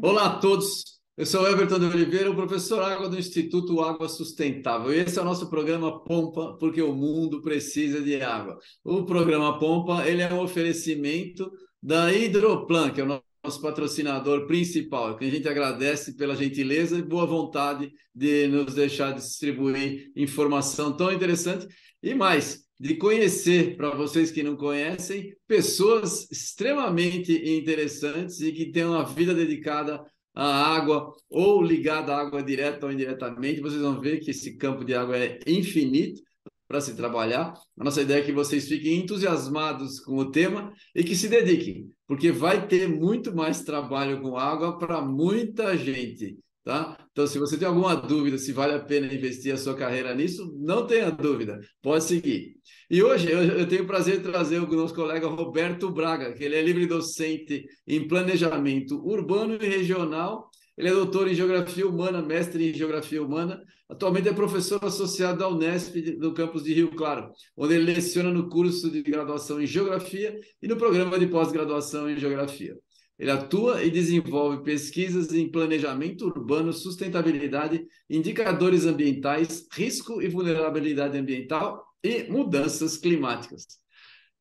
Olá 0.00 0.24
a 0.24 0.38
todos, 0.38 0.82
eu 1.18 1.26
sou 1.26 1.46
Everton 1.46 1.78
de 1.78 1.84
Oliveira, 1.84 2.30
o 2.30 2.34
professor 2.34 2.82
Água 2.82 3.10
do 3.10 3.18
Instituto 3.18 3.82
Água 3.82 4.08
Sustentável. 4.08 4.94
E 4.94 5.00
esse 5.00 5.18
é 5.18 5.22
o 5.22 5.24
nosso 5.26 5.50
programa 5.50 6.02
Pompa, 6.02 6.56
porque 6.58 6.80
o 6.80 6.94
mundo 6.94 7.42
precisa 7.42 8.00
de 8.00 8.22
água. 8.22 8.58
O 8.82 9.04
programa 9.04 9.58
Pompa 9.58 10.08
ele 10.08 10.22
é 10.22 10.32
um 10.32 10.40
oferecimento 10.40 11.52
da 11.82 12.10
Hidroplan, 12.10 12.90
que 12.90 13.02
é 13.02 13.04
o 13.04 13.22
nosso 13.44 13.60
patrocinador 13.60 14.46
principal, 14.46 15.14
que 15.18 15.26
a 15.26 15.30
gente 15.30 15.46
agradece 15.46 16.16
pela 16.16 16.34
gentileza 16.34 16.98
e 16.98 17.02
boa 17.02 17.26
vontade 17.26 17.92
de 18.14 18.48
nos 18.48 18.74
deixar 18.74 19.12
distribuir 19.12 20.10
informação 20.16 20.96
tão 20.96 21.12
interessante. 21.12 21.68
E 22.02 22.14
mais, 22.14 22.66
de 22.78 22.94
conhecer, 22.96 23.76
para 23.76 23.94
vocês 23.94 24.30
que 24.30 24.42
não 24.42 24.56
conhecem, 24.56 25.34
pessoas 25.46 26.30
extremamente 26.30 27.32
interessantes 27.32 28.40
e 28.40 28.52
que 28.52 28.70
têm 28.70 28.84
uma 28.84 29.04
vida 29.04 29.34
dedicada 29.34 30.04
à 30.34 30.76
água 30.76 31.14
ou 31.30 31.62
ligada 31.62 32.14
à 32.14 32.20
água 32.20 32.42
direta 32.42 32.86
ou 32.86 32.92
indiretamente. 32.92 33.60
Vocês 33.60 33.80
vão 33.80 34.00
ver 34.00 34.20
que 34.20 34.30
esse 34.30 34.56
campo 34.56 34.84
de 34.84 34.94
água 34.94 35.16
é 35.16 35.38
infinito 35.46 36.20
para 36.68 36.80
se 36.80 36.94
trabalhar. 36.94 37.54
A 37.78 37.84
nossa 37.84 38.02
ideia 38.02 38.20
é 38.20 38.24
que 38.24 38.32
vocês 38.32 38.68
fiquem 38.68 38.98
entusiasmados 38.98 40.00
com 40.00 40.16
o 40.16 40.30
tema 40.30 40.72
e 40.94 41.02
que 41.02 41.16
se 41.16 41.28
dediquem, 41.28 41.90
porque 42.06 42.30
vai 42.30 42.66
ter 42.66 42.88
muito 42.88 43.34
mais 43.34 43.62
trabalho 43.62 44.20
com 44.20 44.36
água 44.36 44.78
para 44.78 45.00
muita 45.00 45.76
gente. 45.76 46.38
Tá? 46.62 46.98
Então, 47.16 47.26
se 47.26 47.38
você 47.38 47.56
tem 47.56 47.66
alguma 47.66 47.94
dúvida 47.94 48.36
se 48.36 48.52
vale 48.52 48.74
a 48.74 48.78
pena 48.78 49.06
investir 49.06 49.50
a 49.50 49.56
sua 49.56 49.74
carreira 49.74 50.14
nisso, 50.14 50.54
não 50.58 50.86
tenha 50.86 51.10
dúvida, 51.10 51.58
pode 51.80 52.04
seguir. 52.04 52.56
E 52.90 53.02
hoje 53.02 53.32
eu, 53.32 53.42
eu 53.42 53.66
tenho 53.66 53.84
o 53.84 53.86
prazer 53.86 54.18
de 54.18 54.24
trazer 54.24 54.60
o 54.60 54.66
nosso 54.66 54.94
colega 54.94 55.26
Roberto 55.26 55.90
Braga, 55.90 56.34
que 56.34 56.44
ele 56.44 56.56
é 56.56 56.60
livre 56.60 56.84
docente 56.84 57.64
em 57.86 58.06
planejamento 58.06 59.02
urbano 59.02 59.54
e 59.54 59.66
regional. 59.66 60.50
Ele 60.76 60.90
é 60.90 60.92
doutor 60.92 61.26
em 61.26 61.34
geografia 61.34 61.88
humana, 61.88 62.20
mestre 62.20 62.68
em 62.68 62.74
geografia 62.74 63.22
humana. 63.22 63.62
Atualmente 63.88 64.28
é 64.28 64.34
professor 64.34 64.84
associado 64.84 65.38
da 65.38 65.48
Unesp 65.48 65.96
no 66.18 66.34
campus 66.34 66.64
de 66.64 66.74
Rio 66.74 66.90
Claro, 66.90 67.30
onde 67.56 67.76
ele 67.76 67.94
leciona 67.94 68.30
no 68.30 68.50
curso 68.50 68.90
de 68.90 69.02
graduação 69.02 69.58
em 69.58 69.66
geografia 69.66 70.38
e 70.60 70.68
no 70.68 70.76
programa 70.76 71.18
de 71.18 71.28
pós-graduação 71.28 72.10
em 72.10 72.18
geografia. 72.18 72.76
Ele 73.18 73.30
atua 73.30 73.82
e 73.82 73.90
desenvolve 73.90 74.62
pesquisas 74.62 75.32
em 75.32 75.50
planejamento 75.50 76.26
urbano, 76.26 76.72
sustentabilidade, 76.72 77.86
indicadores 78.10 78.84
ambientais, 78.84 79.66
risco 79.72 80.20
e 80.20 80.28
vulnerabilidade 80.28 81.16
ambiental 81.16 81.82
e 82.04 82.24
mudanças 82.24 82.98
climáticas. 82.98 83.66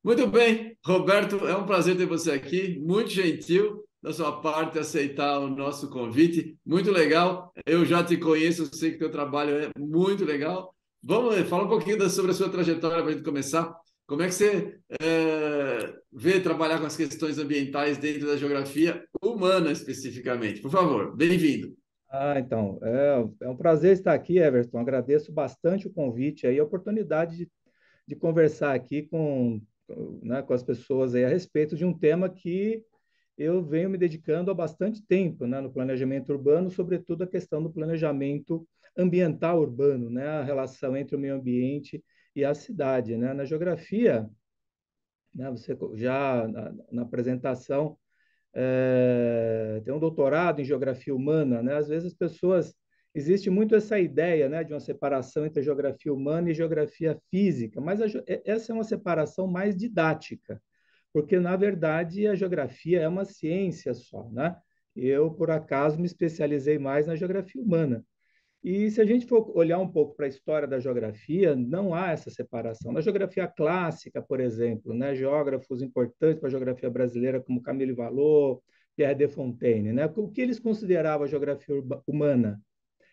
Muito 0.04 0.28
bem, 0.28 0.78
Roberto, 0.86 1.48
é 1.48 1.56
um 1.56 1.66
prazer 1.66 1.98
ter 1.98 2.06
você 2.06 2.32
aqui, 2.32 2.78
muito 2.80 3.10
gentil 3.10 3.84
da 4.04 4.14
sua 4.14 4.40
parte 4.40 4.78
aceitar 4.78 5.40
o 5.40 5.48
nosso 5.48 5.90
convite, 5.90 6.56
muito 6.64 6.92
legal. 6.92 7.52
Eu 7.66 7.84
já 7.84 8.04
te 8.04 8.16
conheço, 8.18 8.70
sei 8.76 8.92
que 8.92 9.00
teu 9.00 9.10
trabalho 9.10 9.56
é 9.56 9.70
muito 9.80 10.24
legal. 10.24 10.76
Vamos 11.02 11.36
falar 11.50 11.64
um 11.64 11.70
pouquinho 11.70 12.08
sobre 12.08 12.32
a 12.32 12.34
sua 12.36 12.50
trajetória 12.50 13.02
para 13.02 13.12
a 13.12 13.14
gente 13.14 13.24
começar. 13.24 13.74
Como 14.08 14.22
é 14.22 14.28
que 14.28 14.36
você 14.36 14.80
é, 15.02 15.94
vê 16.14 16.40
trabalhar 16.40 16.80
com 16.80 16.86
as 16.86 16.96
questões 16.96 17.40
ambientais 17.40 17.98
dentro 17.98 18.28
da 18.28 18.38
geografia 18.38 19.04
humana 19.20 19.72
especificamente? 19.72 20.62
Por 20.62 20.70
favor, 20.70 21.18
bem-vindo. 21.18 21.76
Ah, 22.12 22.40
então, 22.40 22.80
é, 22.84 23.26
é, 23.42 23.50
um 23.50 23.58
prazer 23.58 23.94
estar 23.94 24.14
aqui, 24.14 24.38
Everton. 24.38 24.78
Agradeço 24.78 25.34
bastante 25.34 25.88
o 25.88 25.92
convite 25.92 26.46
e 26.46 26.60
a 26.60 26.64
oportunidade 26.64 27.36
de, 27.36 27.52
de 28.08 28.16
conversar 28.16 28.76
aqui 28.76 29.02
com, 29.02 29.60
né, 30.22 30.44
com 30.44 30.54
as 30.54 30.62
pessoas 30.62 31.16
a 31.16 31.28
respeito 31.28 31.76
de 31.76 31.84
um 31.84 31.98
tema 31.98 32.30
que 32.30 32.84
eu 33.36 33.66
venho 33.66 33.90
me 33.90 33.98
dedicando 33.98 34.52
há 34.52 34.54
bastante 34.54 35.04
tempo 35.04 35.48
né, 35.48 35.60
no 35.60 35.74
planejamento 35.74 36.32
urbano, 36.32 36.70
sobretudo 36.70 37.24
a 37.24 37.28
questão 37.28 37.62
do 37.62 37.74
planejamento 37.74 38.68
ambiental 38.96 39.60
urbano, 39.60 40.12
né, 40.12 40.28
a 40.28 40.44
relação 40.44 40.96
entre 40.96 41.16
o 41.16 41.20
meio 41.20 41.34
ambiente 41.34 42.04
e 42.36 42.44
a 42.44 42.54
cidade. 42.54 43.18
Né? 43.18 43.34
Na 43.34 43.46
geografia, 43.46 44.30
né, 45.34 45.50
você 45.52 45.78
já 45.96 46.48
na, 46.48 46.74
na 46.92 47.02
apresentação 47.04 47.98
é, 48.54 49.82
tem 49.84 49.94
um 49.94 50.00
doutorado 50.00 50.62
em 50.62 50.66
geografia 50.66 51.14
humana, 51.14 51.62
né? 51.62 51.76
Às 51.76 51.90
vezes 51.90 52.08
as 52.08 52.14
pessoas 52.14 52.74
existe 53.14 53.50
muito 53.50 53.76
essa 53.76 54.00
ideia, 54.00 54.48
né, 54.50 54.64
de 54.64 54.74
uma 54.74 54.80
separação 54.80 55.46
entre 55.46 55.62
geografia 55.62 56.14
humana 56.14 56.50
e 56.50 56.54
geografia 56.54 57.20
física, 57.30 57.82
mas 57.82 58.02
a, 58.02 58.06
essa 58.46 58.72
é 58.72 58.76
uma 58.76 58.84
separação 58.84 59.48
mais 59.48 59.76
didática, 59.76 60.62
porque 61.14 61.40
na 61.40 61.56
verdade 61.56 62.28
a 62.28 62.36
geografia 62.36 63.02
é 63.02 63.08
uma 63.08 63.26
ciência 63.26 63.94
só, 63.94 64.30
né? 64.32 64.56
Eu 64.96 65.32
por 65.32 65.52
acaso 65.52 66.00
me 66.00 66.06
especializei 66.06 66.80
mais 66.80 67.06
na 67.06 67.16
geografia 67.16 67.62
humana. 67.62 68.06
E 68.68 68.90
se 68.90 69.00
a 69.00 69.06
gente 69.06 69.28
for 69.28 69.56
olhar 69.56 69.78
um 69.78 69.88
pouco 69.88 70.16
para 70.16 70.26
a 70.26 70.28
história 70.28 70.68
da 70.68 70.80
geografia, 70.80 71.56
não 71.56 71.94
há 71.94 72.10
essa 72.10 72.32
separação. 72.32 72.92
Na 72.92 73.00
geografia 73.00 73.48
clássica, 73.48 74.24
por 74.24 74.40
exemplo, 74.40 74.92
né, 74.92 75.14
geógrafos 75.14 75.84
importantes 75.84 76.40
para 76.40 76.48
a 76.48 76.50
geografia 76.50 76.90
brasileira, 76.90 77.40
como 77.40 77.62
Camille 77.62 77.94
Vallot, 77.94 78.60
Pierre 78.96 79.14
de 79.14 79.28
Fontaine, 79.28 79.94
né, 79.94 80.12
o 80.16 80.28
que 80.30 80.42
eles 80.42 80.58
consideravam 80.58 81.26
a 81.26 81.30
geografia 81.30 81.76
humana? 82.08 82.60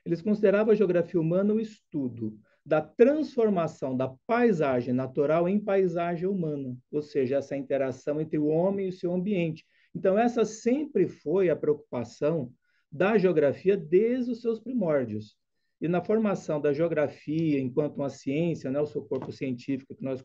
Eles 0.07 0.23
consideravam 0.23 0.73
a 0.73 0.75
geografia 0.75 1.21
humana 1.21 1.53
o 1.53 1.61
estudo 1.61 2.35
da 2.65 2.81
transformação 2.81 3.95
da 3.95 4.11
paisagem 4.27 4.95
natural 4.95 5.47
em 5.47 5.61
paisagem 5.61 6.27
humana, 6.27 6.75
ou 6.91 7.03
seja, 7.03 7.37
essa 7.37 7.55
interação 7.55 8.23
entre 8.23 8.39
o 8.39 8.47
homem 8.47 8.87
e 8.87 8.89
o 8.89 8.93
seu 8.95 9.13
ambiente. 9.13 9.67
Então, 9.95 10.19
essa 10.19 10.47
sempre 10.47 11.07
foi 11.07 11.51
a 11.51 11.57
preocupação 11.57 12.51
da 12.91 13.19
geografia 13.19 13.77
desde 13.77 14.33
os 14.33 14.41
seus 14.41 14.59
primórdios. 14.59 15.42
E 15.83 15.89
na 15.89 16.01
formação 16.01 16.61
da 16.61 16.73
geografia 16.73 17.59
enquanto 17.59 17.97
uma 17.97 18.09
ciência, 18.09 18.71
né, 18.71 18.81
o 18.81 18.87
seu 18.87 19.03
corpo 19.03 19.33
científico 19.33 19.97
que 19.97 20.05
nós 20.05 20.25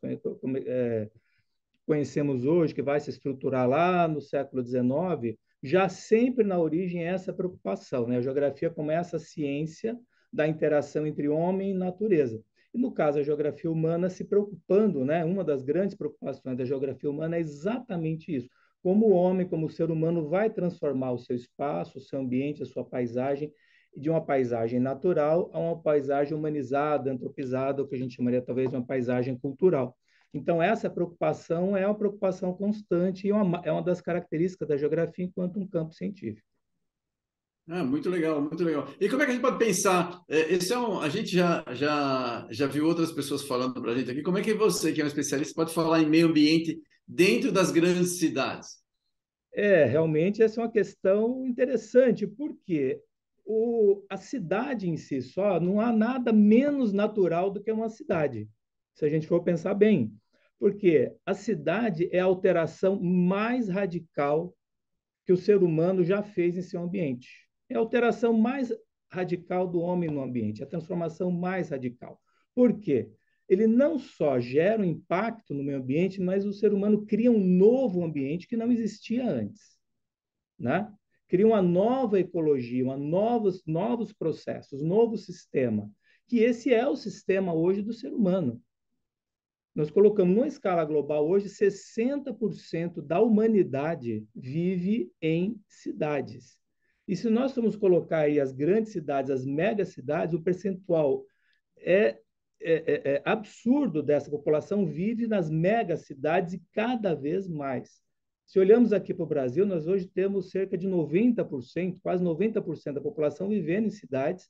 é, 0.68 1.10
conhecemos 1.84 2.46
hoje, 2.46 2.76
que 2.76 2.82
vai 2.84 3.00
se 3.00 3.10
estruturar 3.10 3.68
lá 3.68 4.08
no 4.08 4.22
século 4.22 4.64
XIX, 4.64 5.36
já 5.64 5.90
sempre 5.90 6.46
na 6.46 6.60
origem 6.60 7.04
é 7.04 7.08
essa 7.08 7.34
preocupação. 7.34 8.06
Né? 8.06 8.18
A 8.18 8.22
geografia 8.22 8.70
como 8.70 8.92
essa 8.92 9.18
ciência 9.18 9.98
da 10.32 10.48
interação 10.48 11.08
entre 11.08 11.28
homem 11.28 11.72
e 11.72 11.74
natureza. 11.74 12.40
E 12.72 12.78
no 12.78 12.92
caso, 12.92 13.18
a 13.18 13.24
geografia 13.24 13.72
humana 13.72 14.12
se 14.12 14.26
preocupando, 14.26 15.04
né? 15.04 15.26
uma 15.26 15.44
das 15.44 15.64
grandes 15.64 15.96
preocupações 15.96 16.56
da 16.56 16.66
geografia 16.66 17.10
humana 17.10 17.36
é 17.36 17.40
exatamente 17.40 18.32
isso. 18.36 18.48
Como 18.84 19.08
o 19.08 19.12
homem, 19.12 19.48
como 19.48 19.66
o 19.66 19.72
ser 19.72 19.90
humano, 19.90 20.30
vai 20.30 20.52
transformar 20.52 21.14
o 21.14 21.18
seu 21.18 21.36
espaço, 21.36 21.98
o 21.98 22.02
seu 22.02 22.20
ambiente, 22.20 22.62
a 22.62 22.66
sua 22.68 22.86
paisagem 22.86 23.52
de 23.98 24.10
uma 24.10 24.24
paisagem 24.24 24.80
natural 24.80 25.50
a 25.52 25.60
uma 25.60 25.82
paisagem 25.82 26.38
humanizada, 26.38 27.12
antropizada, 27.12 27.82
o 27.82 27.88
que 27.88 27.96
a 27.96 27.98
gente 27.98 28.16
chamaria 28.16 28.42
talvez 28.42 28.70
de 28.70 28.76
uma 28.76 28.86
paisagem 28.86 29.38
cultural. 29.38 29.98
Então, 30.34 30.62
essa 30.62 30.90
preocupação 30.90 31.76
é 31.76 31.86
uma 31.86 31.98
preocupação 31.98 32.54
constante 32.54 33.28
e 33.28 33.32
uma, 33.32 33.62
é 33.66 33.72
uma 33.72 33.82
das 33.82 34.00
características 34.00 34.68
da 34.68 34.78
geografia 34.78 35.26
enquanto 35.26 35.60
um 35.60 35.68
campo 35.68 35.94
científico. 35.94 36.46
Ah, 37.70 37.84
muito 37.84 38.10
legal, 38.10 38.40
muito 38.40 38.64
legal. 38.64 38.88
E 39.00 39.10
como 39.10 39.22
é 39.22 39.26
que 39.26 39.32
a 39.32 39.34
gente 39.34 39.42
pode 39.42 39.58
pensar? 39.58 40.22
É, 40.30 40.54
esse 40.54 40.72
é 40.72 40.78
um, 40.78 41.02
a 41.02 41.10
gente 41.10 41.36
já, 41.36 41.66
já, 41.74 42.48
já 42.50 42.68
viu 42.68 42.86
outras 42.86 43.12
pessoas 43.12 43.44
falando 43.44 43.82
para 43.82 43.92
a 43.92 43.98
gente 43.98 44.12
aqui. 44.12 44.22
Como 44.22 44.38
é 44.38 44.42
que 44.42 44.54
você, 44.54 44.94
que 44.94 45.02
é 45.02 45.04
um 45.04 45.08
especialista, 45.08 45.56
pode 45.56 45.74
falar 45.74 46.02
em 46.02 46.10
meio 46.10 46.28
ambiente 46.28 46.80
dentro 47.06 47.52
das 47.52 47.72
grandes 47.72 48.20
cidades? 48.20 48.78
É, 49.54 49.86
realmente 49.86 50.44
essa 50.44 50.62
é 50.62 50.64
uma 50.64 50.72
questão 50.72 51.46
interessante, 51.46 52.28
porque 52.28 53.02
o, 53.48 54.06
a 54.10 54.18
cidade 54.18 54.90
em 54.90 54.98
si 54.98 55.22
só, 55.22 55.60
não 55.60 55.80
há 55.80 55.92
nada 55.92 56.34
menos 56.34 56.92
natural 56.92 57.50
do 57.50 57.64
que 57.64 57.72
uma 57.72 57.90
cidade, 57.90 58.50
se 58.94 59.06
a 59.06 59.10
gente 59.10 59.26
for 59.26 59.42
pensar 59.42 59.74
bem. 59.74 60.14
Porque 60.60 61.16
a 61.26 61.34
cidade 61.34 62.10
é 62.12 62.20
a 62.20 62.26
alteração 62.26 63.02
mais 63.02 63.70
radical 63.70 64.54
que 65.26 65.32
o 65.32 65.38
ser 65.38 65.64
humano 65.64 66.04
já 66.04 66.22
fez 66.22 66.58
em 66.58 66.62
seu 66.62 66.82
ambiente. 66.82 67.48
É 67.70 67.76
a 67.76 67.80
alteração 67.80 68.34
mais 68.34 68.74
radical 69.10 69.68
do 69.68 69.80
homem 69.80 70.10
no 70.10 70.22
ambiente, 70.22 70.64
a 70.64 70.68
transformação 70.68 71.32
mais 71.32 71.70
radical. 71.70 72.20
Por 72.54 72.78
quê? 72.80 73.10
Ele 73.48 73.66
não 73.66 73.98
só 73.98 74.40
gera 74.42 74.82
um 74.82 74.86
impacto 74.86 75.54
no 75.54 75.64
meio 75.64 75.78
ambiente, 75.78 76.20
mas 76.20 76.46
o 76.46 76.52
ser 76.52 76.74
humano 76.74 77.06
cria 77.06 77.32
um 77.32 77.40
novo 77.40 78.04
ambiente 78.04 78.48
que 78.48 78.58
não 78.58 78.72
existia 78.72 79.26
antes. 79.26 79.78
Né? 80.60 80.92
Cria 81.28 81.46
uma 81.46 81.62
nova 81.62 82.20
ecologia, 82.20 82.84
uma 82.84 82.98
novos, 82.98 83.64
novos 83.66 84.14
processos, 84.14 84.82
novo 84.82 85.18
sistema, 85.18 85.90
que 86.28 86.40
esse 86.40 86.74
é 86.74 86.88
o 86.88 86.96
sistema 86.96 87.54
hoje 87.54 87.82
do 87.82 87.94
ser 87.94 88.14
humano. 88.14 88.62
Nós 89.76 89.92
colocamos 89.92 90.36
numa 90.36 90.48
escala 90.48 90.84
global 90.84 91.28
hoje 91.28 91.50
60% 91.50 93.02
da 93.02 93.22
humanidade 93.22 94.26
vive 94.36 95.12
em 95.22 95.60
cidades. 95.68 96.58
E 97.08 97.16
se 97.16 97.30
nós 97.30 97.54
formos 97.54 97.76
colocar 97.76 98.22
aí 98.22 98.40
as 98.40 98.52
grandes 98.52 98.92
cidades, 98.92 99.30
as 99.30 99.46
megacidades, 99.46 100.34
o 100.34 100.42
percentual 100.42 101.24
é 101.78 102.20
é, 102.60 102.74
é, 102.74 103.14
é, 103.14 103.22
absurdo 103.24 104.02
dessa 104.02 104.30
população 104.32 104.86
vive 104.86 105.28
nas 105.28 105.50
megacidades 105.50 106.54
e 106.54 106.64
cada 106.74 107.14
vez 107.14 107.48
mais. 107.48 108.02
Se 108.48 108.58
olhamos 108.60 108.94
aqui 108.94 109.14
para 109.14 109.24
o 109.26 109.28
Brasil, 109.28 109.66
nós 109.66 109.88
hoje 109.88 110.08
temos 110.08 110.52
cerca 110.52 110.78
de 110.78 110.88
90%, 110.88 112.00
quase 112.02 112.24
90% 112.24 112.94
da 112.94 113.02
população 113.02 113.50
vivendo 113.50 113.88
em 113.88 113.90
cidades 113.90 114.50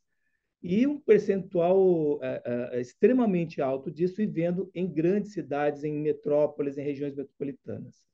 e 0.62 0.86
um 0.86 1.00
percentual 1.00 2.20
é, 2.22 2.42
é, 2.74 2.80
extremamente 2.80 3.60
alto 3.60 3.90
disso 3.90 4.18
vivendo 4.18 4.70
em 4.76 4.88
grandes 4.88 5.34
cidades, 5.34 5.84
em 5.84 5.92
metrópoles, 5.92 6.78
em 6.78 6.84
regiões 6.84 7.16
metropolitanas. 7.16 8.06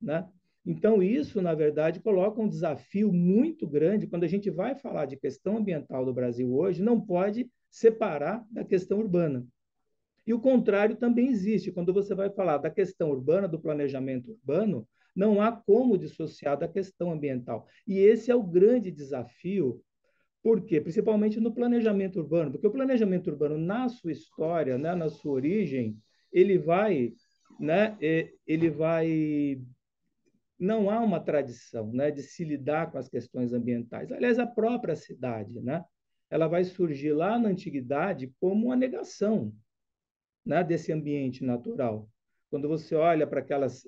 Né? 0.00 0.28
Então, 0.64 1.02
isso, 1.02 1.42
na 1.42 1.54
verdade, 1.54 1.98
coloca 1.98 2.40
um 2.40 2.48
desafio 2.48 3.12
muito 3.12 3.66
grande 3.66 4.06
quando 4.06 4.22
a 4.22 4.28
gente 4.28 4.48
vai 4.48 4.76
falar 4.76 5.06
de 5.06 5.16
questão 5.16 5.56
ambiental 5.56 6.04
do 6.04 6.14
Brasil 6.14 6.54
hoje, 6.54 6.80
não 6.80 7.00
pode 7.00 7.50
separar 7.68 8.46
da 8.48 8.64
questão 8.64 9.00
urbana. 9.00 9.44
E 10.24 10.32
o 10.32 10.40
contrário 10.40 10.94
também 10.94 11.30
existe. 11.30 11.72
Quando 11.72 11.92
você 11.92 12.14
vai 12.14 12.30
falar 12.30 12.58
da 12.58 12.70
questão 12.70 13.10
urbana, 13.10 13.48
do 13.48 13.58
planejamento 13.58 14.30
urbano, 14.30 14.86
não 15.14 15.40
há 15.40 15.52
como 15.52 15.98
dissociar 15.98 16.58
da 16.58 16.66
questão 16.66 17.12
ambiental. 17.12 17.66
E 17.86 17.98
esse 17.98 18.30
é 18.30 18.34
o 18.34 18.42
grande 18.42 18.90
desafio, 18.90 19.82
porque 20.42 20.80
principalmente 20.80 21.38
no 21.38 21.54
planejamento 21.54 22.18
urbano, 22.18 22.50
porque 22.50 22.66
o 22.66 22.72
planejamento 22.72 23.30
urbano 23.30 23.58
na 23.58 23.88
sua 23.88 24.12
história, 24.12 24.76
né, 24.78 24.94
na 24.94 25.08
sua 25.08 25.32
origem, 25.32 25.96
ele 26.32 26.58
vai, 26.58 27.12
né, 27.60 27.96
ele 28.46 28.70
vai 28.70 29.60
não 30.58 30.88
há 30.88 31.00
uma 31.00 31.18
tradição, 31.18 31.92
né, 31.92 32.10
de 32.10 32.22
se 32.22 32.44
lidar 32.44 32.90
com 32.92 32.96
as 32.96 33.08
questões 33.08 33.52
ambientais. 33.52 34.12
Aliás, 34.12 34.38
a 34.38 34.46
própria 34.46 34.94
cidade, 34.94 35.60
né, 35.60 35.84
ela 36.30 36.46
vai 36.46 36.62
surgir 36.64 37.12
lá 37.12 37.36
na 37.36 37.48
antiguidade 37.48 38.32
como 38.40 38.66
uma 38.66 38.76
negação, 38.76 39.52
né, 40.46 40.62
desse 40.62 40.92
ambiente 40.92 41.44
natural. 41.44 42.08
Quando 42.48 42.68
você 42.68 42.94
olha 42.94 43.26
para 43.26 43.40
aquelas 43.40 43.84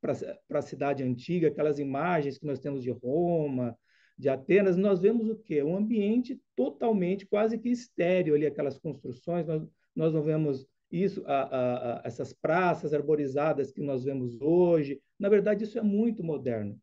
para 0.00 0.58
a 0.58 0.62
cidade 0.62 1.02
antiga, 1.02 1.48
aquelas 1.48 1.78
imagens 1.78 2.38
que 2.38 2.46
nós 2.46 2.58
temos 2.58 2.82
de 2.82 2.90
Roma, 2.90 3.76
de 4.18 4.28
Atenas, 4.28 4.76
nós 4.76 5.00
vemos 5.00 5.28
o 5.28 5.36
quê? 5.36 5.62
Um 5.62 5.76
ambiente 5.76 6.40
totalmente, 6.54 7.26
quase 7.26 7.58
que 7.58 7.70
estéreo 7.70 8.34
ali, 8.34 8.46
aquelas 8.46 8.78
construções, 8.78 9.46
nós, 9.46 9.66
nós 9.94 10.12
não 10.12 10.22
vemos 10.22 10.66
isso, 10.90 11.22
a, 11.26 11.42
a, 11.42 12.00
a, 12.00 12.02
essas 12.04 12.32
praças 12.32 12.92
arborizadas 12.92 13.70
que 13.70 13.80
nós 13.80 14.04
vemos 14.04 14.40
hoje. 14.40 15.00
Na 15.18 15.28
verdade, 15.28 15.64
isso 15.64 15.78
é 15.78 15.82
muito 15.82 16.22
moderno. 16.22 16.78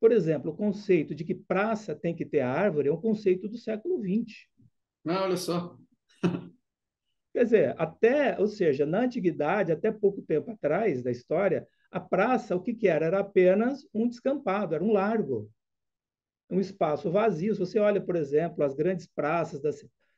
Por 0.00 0.10
exemplo, 0.10 0.50
o 0.50 0.56
conceito 0.56 1.14
de 1.14 1.24
que 1.24 1.34
praça 1.34 1.94
tem 1.94 2.14
que 2.14 2.26
ter 2.26 2.40
árvore 2.40 2.88
é 2.88 2.92
um 2.92 3.00
conceito 3.00 3.48
do 3.48 3.56
século 3.56 4.02
XX. 4.02 4.48
Ah, 5.06 5.22
olha 5.22 5.36
só. 5.36 5.78
Quer 7.32 7.44
dizer, 7.44 7.74
até, 7.78 8.38
ou 8.38 8.46
seja, 8.46 8.84
na 8.84 9.02
antiguidade, 9.02 9.72
até 9.72 9.90
pouco 9.90 10.20
tempo 10.20 10.50
atrás 10.50 11.02
da 11.02 11.10
história, 11.10 11.66
a 11.92 12.00
praça, 12.00 12.56
o 12.56 12.60
que, 12.60 12.72
que 12.72 12.88
era? 12.88 13.04
Era 13.04 13.20
apenas 13.20 13.86
um 13.92 14.08
descampado, 14.08 14.74
era 14.74 14.82
um 14.82 14.92
largo, 14.92 15.50
um 16.50 16.58
espaço 16.58 17.10
vazio. 17.10 17.54
Se 17.54 17.60
você 17.60 17.78
olha, 17.78 18.00
por 18.00 18.16
exemplo, 18.16 18.64
as 18.64 18.74
grandes 18.74 19.06
praças 19.06 19.60
da 19.60 19.70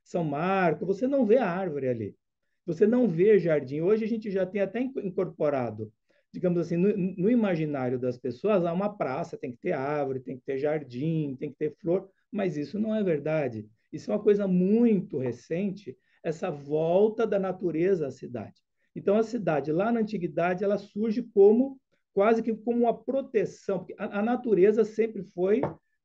São 0.05 0.23
Marco, 0.23 0.87
você 0.87 1.09
não 1.09 1.27
vê 1.27 1.39
árvore 1.39 1.89
ali. 1.89 2.17
Você 2.65 2.87
não 2.87 3.09
vê 3.09 3.39
jardim. 3.41 3.81
Hoje 3.81 4.05
a 4.05 4.09
gente 4.09 4.31
já 4.31 4.47
tem 4.47 4.61
até 4.61 4.81
incorporado, 4.81 5.93
digamos 6.33 6.61
assim, 6.61 6.77
no, 6.77 6.97
no 6.97 7.31
imaginário 7.31 7.99
das 7.99 8.17
pessoas, 8.17 8.65
há 8.65 8.73
uma 8.73 8.97
praça, 8.97 9.37
tem 9.37 9.51
que 9.51 9.59
ter 9.59 9.73
árvore, 9.73 10.21
tem 10.21 10.37
que 10.39 10.45
ter 10.45 10.59
jardim, 10.59 11.37
tem 11.39 11.51
que 11.51 11.57
ter 11.57 11.75
flor, 11.77 12.09
mas 12.31 12.57
isso 12.57 12.79
não 12.79 12.95
é 12.95 13.03
verdade. 13.03 13.69
Isso 13.93 14.11
é 14.11 14.15
uma 14.15 14.23
coisa 14.23 14.47
muito 14.47 15.19
recente, 15.19 15.97
essa 16.23 16.51
volta 16.51 17.27
da 17.27 17.39
natureza 17.39 18.07
à 18.07 18.11
cidade. 18.11 18.64
Então, 18.95 19.17
a 19.17 19.23
cidade, 19.23 19.73
lá 19.73 19.91
na 19.91 20.01
antiguidade, 20.01 20.63
ela 20.63 20.79
surge 20.79 21.23
como 21.23 21.81
quase 22.13 22.43
que 22.43 22.55
como 22.55 22.83
uma 22.83 22.97
proteção, 22.97 23.79
porque 23.79 23.95
a, 23.99 24.21
a 24.21 24.23
natureza 24.23 24.85
sempre 24.85 25.25
foi 25.25 25.61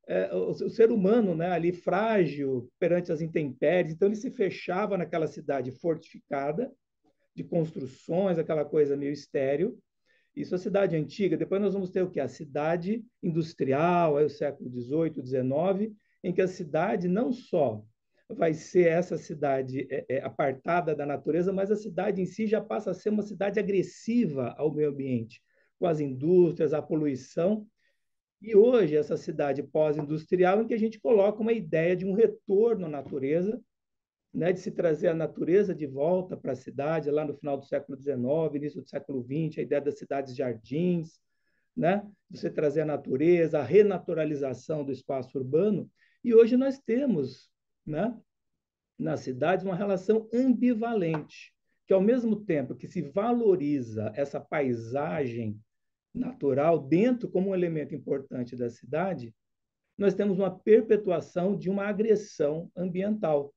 é, 0.08 0.34
o, 0.34 0.50
o, 0.50 0.68
ser 0.68 0.90
humano 0.90 1.36
né, 1.36 1.52
ali 1.52 1.72
frágil 1.72 2.68
perante 2.80 3.12
as 3.12 3.20
intempéries, 3.20 3.92
então 3.92 4.08
ele 4.08 4.16
se 4.16 4.30
fechava 4.32 4.98
naquela 4.98 5.28
cidade 5.28 5.70
fortificada, 5.70 6.72
de 7.34 7.44
construções, 7.44 8.38
aquela 8.38 8.64
coisa 8.64 8.96
meio 8.96 9.12
estéril. 9.12 9.78
Isso 10.34 10.54
é 10.54 10.56
a 10.56 10.60
cidade 10.60 10.96
antiga. 10.96 11.36
Depois 11.36 11.60
nós 11.60 11.74
vamos 11.74 11.90
ter 11.90 12.02
o 12.02 12.10
que? 12.10 12.20
A 12.20 12.28
cidade 12.28 13.04
industrial, 13.22 14.16
aí 14.16 14.24
o 14.24 14.30
século 14.30 14.70
XVIII, 14.70 15.24
XIX, 15.24 15.96
em 16.22 16.32
que 16.32 16.42
a 16.42 16.48
cidade 16.48 17.08
não 17.08 17.32
só 17.32 17.82
vai 18.34 18.54
ser 18.54 18.88
essa 18.88 19.16
cidade 19.16 19.86
é, 19.90 20.04
é, 20.08 20.22
apartada 20.22 20.94
da 20.94 21.04
natureza, 21.04 21.52
mas 21.52 21.70
a 21.70 21.76
cidade 21.76 22.22
em 22.22 22.26
si 22.26 22.46
já 22.46 22.60
passa 22.60 22.92
a 22.92 22.94
ser 22.94 23.10
uma 23.10 23.22
cidade 23.22 23.58
agressiva 23.58 24.54
ao 24.56 24.72
meio 24.72 24.90
ambiente, 24.90 25.42
com 25.78 25.86
as 25.86 26.00
indústrias, 26.00 26.72
a 26.72 26.80
poluição. 26.80 27.66
E 28.40 28.54
hoje, 28.54 28.96
essa 28.96 29.16
cidade 29.16 29.62
pós-industrial, 29.62 30.62
em 30.62 30.66
que 30.66 30.74
a 30.74 30.78
gente 30.78 31.00
coloca 31.00 31.42
uma 31.42 31.52
ideia 31.52 31.96
de 31.96 32.06
um 32.06 32.12
retorno 32.12 32.86
à 32.86 32.88
natureza, 32.88 33.60
né, 34.32 34.52
de 34.52 34.60
se 34.60 34.70
trazer 34.70 35.08
a 35.08 35.14
natureza 35.14 35.74
de 35.74 35.86
volta 35.86 36.36
para 36.36 36.52
a 36.52 36.56
cidade, 36.56 37.10
lá 37.10 37.24
no 37.24 37.34
final 37.34 37.58
do 37.58 37.66
século 37.66 38.00
XIX, 38.00 38.54
início 38.54 38.80
do 38.80 38.88
século 38.88 39.22
XX, 39.22 39.58
a 39.58 39.62
ideia 39.62 39.80
das 39.80 39.98
cidades-jardins, 39.98 41.20
né, 41.76 42.06
de 42.30 42.38
você 42.38 42.48
trazer 42.48 42.82
a 42.82 42.86
natureza, 42.86 43.58
a 43.58 43.64
renaturalização 43.64 44.84
do 44.84 44.92
espaço 44.92 45.36
urbano. 45.36 45.90
E 46.22 46.32
hoje 46.32 46.56
nós 46.56 46.78
temos 46.78 47.49
né, 47.86 48.16
nas 48.98 49.20
cidades 49.20 49.64
uma 49.64 49.74
relação 49.74 50.28
ambivalente, 50.32 51.52
que 51.86 51.92
ao 51.92 52.00
mesmo 52.00 52.36
tempo 52.36 52.74
que 52.74 52.86
se 52.86 53.02
valoriza 53.02 54.12
essa 54.14 54.40
paisagem 54.40 55.58
natural 56.14 56.78
dentro 56.78 57.28
como 57.28 57.50
um 57.50 57.54
elemento 57.54 57.94
importante 57.94 58.56
da 58.56 58.68
cidade, 58.68 59.34
nós 59.96 60.14
temos 60.14 60.38
uma 60.38 60.50
perpetuação 60.50 61.56
de 61.56 61.68
uma 61.68 61.84
agressão 61.84 62.70
ambiental. 62.76 63.54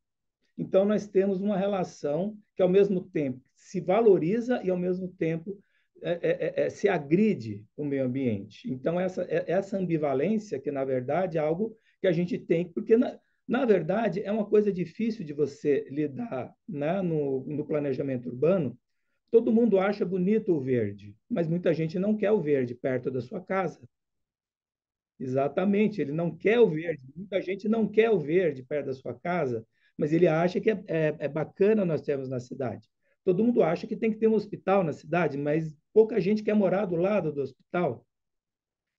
Então, 0.57 0.85
nós 0.85 1.07
temos 1.07 1.41
uma 1.41 1.57
relação 1.57 2.37
que, 2.55 2.61
ao 2.61 2.69
mesmo 2.69 3.01
tempo, 3.01 3.41
se 3.55 3.79
valoriza 3.79 4.61
e, 4.63 4.69
ao 4.69 4.77
mesmo 4.77 5.07
tempo, 5.07 5.57
é, 6.01 6.11
é, 6.11 6.19
é, 6.21 6.65
é 6.65 6.69
se 6.69 6.89
agride 6.89 7.65
o 7.77 7.85
meio 7.85 8.05
ambiente. 8.05 8.69
Então, 8.71 8.99
essa, 8.99 9.23
é, 9.23 9.45
essa 9.51 9.77
ambivalência, 9.77 10.59
que, 10.59 10.69
na 10.69 10.83
verdade, 10.83 11.37
é 11.37 11.41
algo 11.41 11.75
que 12.01 12.07
a 12.07 12.11
gente 12.11 12.37
tem, 12.37 12.67
porque 12.67 12.97
na, 12.97 13.17
na 13.47 13.65
verdade, 13.65 14.21
é 14.21 14.31
uma 14.31 14.45
coisa 14.45 14.71
difícil 14.71 15.25
de 15.25 15.33
você 15.33 15.85
lidar 15.89 16.53
né, 16.67 17.01
no, 17.01 17.43
no 17.45 17.65
planejamento 17.65 18.29
urbano. 18.29 18.77
Todo 19.29 19.51
mundo 19.51 19.79
acha 19.79 20.05
bonito 20.05 20.53
o 20.53 20.61
verde, 20.61 21.15
mas 21.29 21.47
muita 21.47 21.73
gente 21.73 21.99
não 21.99 22.15
quer 22.15 22.31
o 22.31 22.41
verde 22.41 22.75
perto 22.75 23.11
da 23.11 23.19
sua 23.19 23.41
casa. 23.41 23.81
Exatamente, 25.19 26.01
ele 26.01 26.11
não 26.11 26.35
quer 26.35 26.59
o 26.59 26.69
verde. 26.69 27.01
Muita 27.15 27.41
gente 27.41 27.67
não 27.67 27.87
quer 27.87 28.09
o 28.09 28.19
verde 28.19 28.63
perto 28.63 28.87
da 28.87 28.93
sua 28.93 29.13
casa, 29.13 29.65
mas 29.97 30.13
ele 30.13 30.27
acha 30.27 30.59
que 30.59 30.71
é, 30.71 30.83
é, 30.87 31.15
é, 31.19 31.27
bacana 31.27 31.85
nós 31.85 32.01
termos 32.01 32.29
na 32.29 32.39
cidade. 32.39 32.87
Todo 33.23 33.43
mundo 33.43 33.63
acha 33.63 33.87
que 33.87 33.95
tem 33.95 34.11
que 34.11 34.17
ter 34.17 34.27
um 34.27 34.33
hospital 34.33 34.83
na 34.83 34.93
cidade, 34.93 35.37
mas 35.37 35.75
pouca 35.93 36.19
gente 36.19 36.43
quer 36.43 36.53
morar 36.53 36.85
do 36.85 36.95
lado 36.95 37.31
do 37.31 37.41
hospital. 37.41 38.05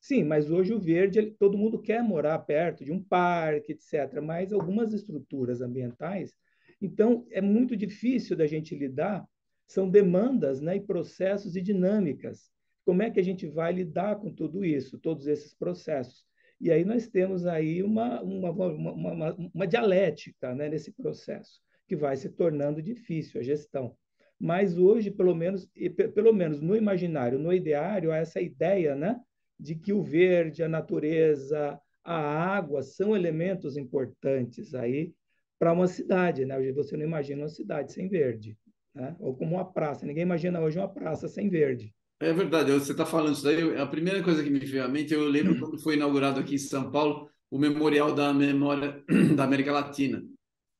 Sim, 0.04 0.23
mas 0.23 0.50
hoje 0.50 0.75
o 0.75 0.78
verde, 0.78 1.30
todo 1.38 1.56
mundo 1.56 1.80
quer 1.80 2.02
morar 2.02 2.38
perto 2.40 2.84
de 2.84 2.92
um 2.92 3.02
parque, 3.02 3.73
etc., 3.73 4.20
mas 4.23 4.52
algumas 4.52 4.92
estruturas 4.92 5.62
ambientais, 5.62 6.37
então 6.78 7.26
é 7.30 7.40
muito 7.40 7.75
difícil 7.75 8.37
da 8.37 8.46
gente 8.46 8.76
lidar, 8.76 9.26
são 9.66 9.88
demandas 9.88 10.61
né, 10.61 10.76
e 10.76 10.80
processos 10.80 11.56
e 11.56 11.62
dinâmicas. 11.62 12.50
Como 12.84 13.02
é 13.02 13.11
que 13.11 13.18
a 13.18 13.23
gente 13.23 13.46
vai 13.46 13.73
lidar 13.73 14.16
com 14.16 14.30
tudo 14.30 14.62
isso, 14.62 14.99
todos 14.99 15.26
esses 15.26 15.54
processos? 15.54 16.26
E 16.61 16.70
aí 16.70 16.84
nós 16.84 17.08
temos 17.08 17.46
aí 17.46 17.82
uma, 17.82 18.20
uma, 18.20 18.50
uma, 18.50 18.92
uma, 18.92 19.34
uma 19.54 19.66
dialética 19.66 20.54
né, 20.54 20.68
nesse 20.68 20.92
processo, 20.92 21.62
que 21.88 21.96
vai 21.96 22.14
se 22.18 22.28
tornando 22.28 22.82
difícil 22.82 23.40
a 23.40 23.42
gestão. 23.42 23.96
Mas 24.38 24.76
hoje, 24.76 25.11
pelo 25.11 25.34
menos, 25.34 25.66
pelo 26.14 26.34
menos 26.34 26.61
no 26.61 26.76
imaginário, 26.76 27.38
no 27.38 27.50
ideário, 27.50 28.12
há 28.12 28.18
essa 28.18 28.38
ideia 28.38 28.94
né, 28.94 29.18
de 29.58 29.75
que 29.75 29.92
o 29.92 30.02
verde, 30.02 30.62
a 30.62 30.68
natureza, 30.68 31.78
a 32.02 32.16
água 32.16 32.82
são 32.82 33.16
elementos 33.16 33.76
importantes 33.76 34.75
aí 34.75 35.12
para 35.58 35.73
uma 35.73 35.87
cidade, 35.87 36.44
né? 36.44 36.73
Você 36.73 36.96
não 36.96 37.04
imagina 37.04 37.42
uma 37.42 37.49
cidade 37.49 37.92
sem 37.92 38.08
verde, 38.08 38.56
né? 38.94 39.16
Ou 39.18 39.34
como 39.34 39.56
uma 39.56 39.64
praça. 39.64 40.04
Ninguém 40.04 40.23
imagina 40.23 40.61
hoje 40.61 40.78
uma 40.78 40.88
praça 40.88 41.28
sem 41.28 41.49
verde. 41.49 41.94
É 42.20 42.32
verdade. 42.32 42.73
Você 42.73 42.92
está 42.92 43.06
falando 43.06 43.34
isso 43.34 43.44
daí. 43.44 43.76
A 43.76 43.87
primeira 43.87 44.23
coisa 44.23 44.42
que 44.42 44.50
me 44.50 44.58
veio 44.61 44.84
à 44.84 44.88
mente, 44.88 45.14
eu 45.14 45.25
lembro 45.25 45.58
quando 45.58 45.82
foi 45.82 45.94
inaugurado 45.94 46.40
aqui 46.40 46.54
em 46.56 46.58
São 46.58 46.90
Paulo 46.90 47.28
o 47.50 47.58
Memorial 47.58 48.14
da 48.14 48.32
Memória 48.32 49.02
da 49.37 49.44
América 49.44 49.73
Latina. 49.73 50.23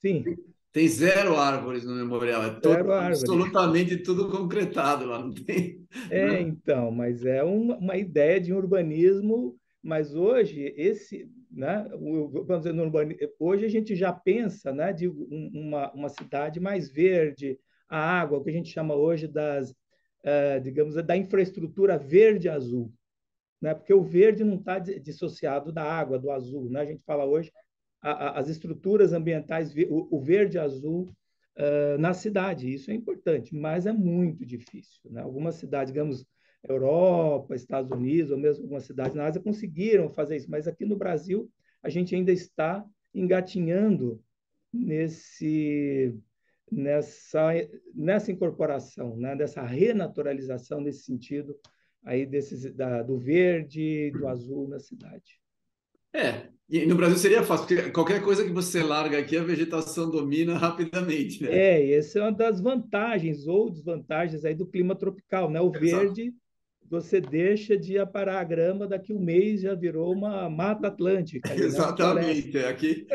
Sim. 0.01 0.25
Tem 0.75 0.89
zero 0.89 1.37
árvores 1.37 1.85
no 1.85 1.95
memorial, 1.95 2.43
é 2.43 2.51
todo, 2.51 2.93
absolutamente 2.93 3.97
tudo 3.99 4.29
concretado 4.29 5.07
lá, 5.07 5.21
não 5.21 5.33
tem? 5.33 5.87
É, 6.11 6.27
não. 6.27 6.49
então, 6.49 6.91
mas 6.91 7.25
é 7.25 7.45
uma, 7.45 7.77
uma 7.77 7.97
ideia 7.97 8.41
de 8.41 8.53
um 8.53 8.57
urbanismo, 8.57 9.57
mas 9.81 10.17
hoje 10.17 10.75
esse, 10.77 11.31
né, 11.49 11.89
vamos 11.93 12.65
dizer, 12.65 12.77
urbanismo, 12.77 13.29
hoje 13.39 13.65
a 13.65 13.69
gente 13.69 13.95
já 13.95 14.13
pensa, 14.13 14.73
né, 14.73 14.93
de 14.93 15.07
uma, 15.07 15.93
uma 15.93 16.09
cidade 16.09 16.59
mais 16.59 16.91
verde, 16.91 17.57
a 17.89 17.97
água, 17.97 18.39
o 18.39 18.43
que 18.43 18.51
a 18.51 18.55
gente 18.55 18.71
chama 18.71 18.97
hoje 18.97 19.29
das, 19.29 19.71
uh, 19.71 20.61
digamos, 20.61 20.97
da 20.97 21.17
infraestrutura 21.17 21.97
verde-azul, 21.97 22.93
né? 23.63 23.75
Porque 23.75 23.95
o 23.95 24.03
verde 24.03 24.43
não 24.43 24.57
está 24.57 24.81
dissociado 24.81 25.71
da 25.71 25.85
água, 25.85 26.19
do 26.19 26.33
azul, 26.33 26.69
né? 26.69 26.81
A 26.81 26.87
gente 26.87 27.05
fala 27.07 27.25
hoje 27.25 27.53
a, 28.05 28.11
a, 28.11 28.39
as 28.39 28.49
estruturas 28.49 29.15
ambientais, 29.15 29.75
o, 29.89 30.09
o 30.15 30.21
verde-azul 30.21 31.09
uh, 31.57 31.99
na 31.99 32.13
cidade, 32.13 32.73
isso 32.73 32.91
é 32.91 32.95
importante, 32.95 33.55
mas 33.55 33.87
é 33.87 33.93
muito 33.93 34.45
difícil, 34.45 35.11
né? 35.11 35.23
Algumas 35.23 35.55
cidades, 35.55 35.93
digamos, 35.93 36.27
Europa, 36.63 37.55
Estados 37.55 37.91
Unidos, 37.91 38.31
ou 38.31 38.39
mesmo 38.39 38.65
algumas 38.65 38.85
cidades 38.85 39.15
na 39.15 39.27
Ásia 39.27 39.43
conseguiram 39.43 40.11
fazer 40.11 40.37
isso, 40.37 40.51
mas 40.51 40.69
aqui 40.69 40.85
no 40.85 40.97
Brasil 40.97 41.51
a 41.83 41.89
gente 41.89 42.15
ainda 42.15 42.33
está 42.33 42.85
engatinhando 43.15 44.23
nesse 44.73 46.15
nessa 46.71 47.53
nessa 47.95 48.33
incorporação, 48.33 49.17
né, 49.17 49.37
dessa 49.37 49.63
renaturalização 49.63 50.81
nesse 50.81 51.05
sentido 51.05 51.55
aí 52.03 52.27
desses 52.27 52.75
da, 52.75 53.03
do 53.03 53.19
verde, 53.19 54.11
do 54.11 54.27
azul 54.27 54.69
na 54.69 54.79
cidade. 54.79 55.44
É, 56.15 56.49
e 56.69 56.87
no 56.87 56.95
Brasil 56.95 57.19
seria 57.19 57.43
fácil, 57.43 57.67
porque 57.67 57.91
qualquer 57.91 58.23
coisa 58.23 58.45
que 58.45 58.53
você 58.53 58.83
larga 58.83 59.19
aqui, 59.19 59.37
a 59.37 59.43
vegetação 59.43 60.11
domina 60.11 60.57
rapidamente, 60.57 61.43
né? 61.43 61.49
É, 61.53 61.93
essa 61.93 62.19
é 62.21 62.23
uma 62.23 62.33
das 62.33 62.61
vantagens 62.61 63.47
ou 63.47 63.69
desvantagens 63.69 64.45
aí 64.45 64.55
do 64.55 64.67
clima 64.67 64.95
tropical, 64.95 65.51
né? 65.51 65.61
O 65.61 65.71
Exato. 65.75 65.81
verde 65.81 66.35
você 66.89 67.21
deixa 67.21 67.77
de 67.77 67.99
aparar 67.99 68.41
a 68.41 68.45
grama, 68.45 68.87
daqui 68.87 69.13
um 69.13 69.19
mês 69.19 69.63
já 69.63 69.75
virou 69.75 70.13
uma 70.13 70.49
mata 70.49 70.89
atlântica. 70.89 71.49
Né? 71.55 71.65
Exatamente. 71.65 72.59
Aqui, 72.59 73.07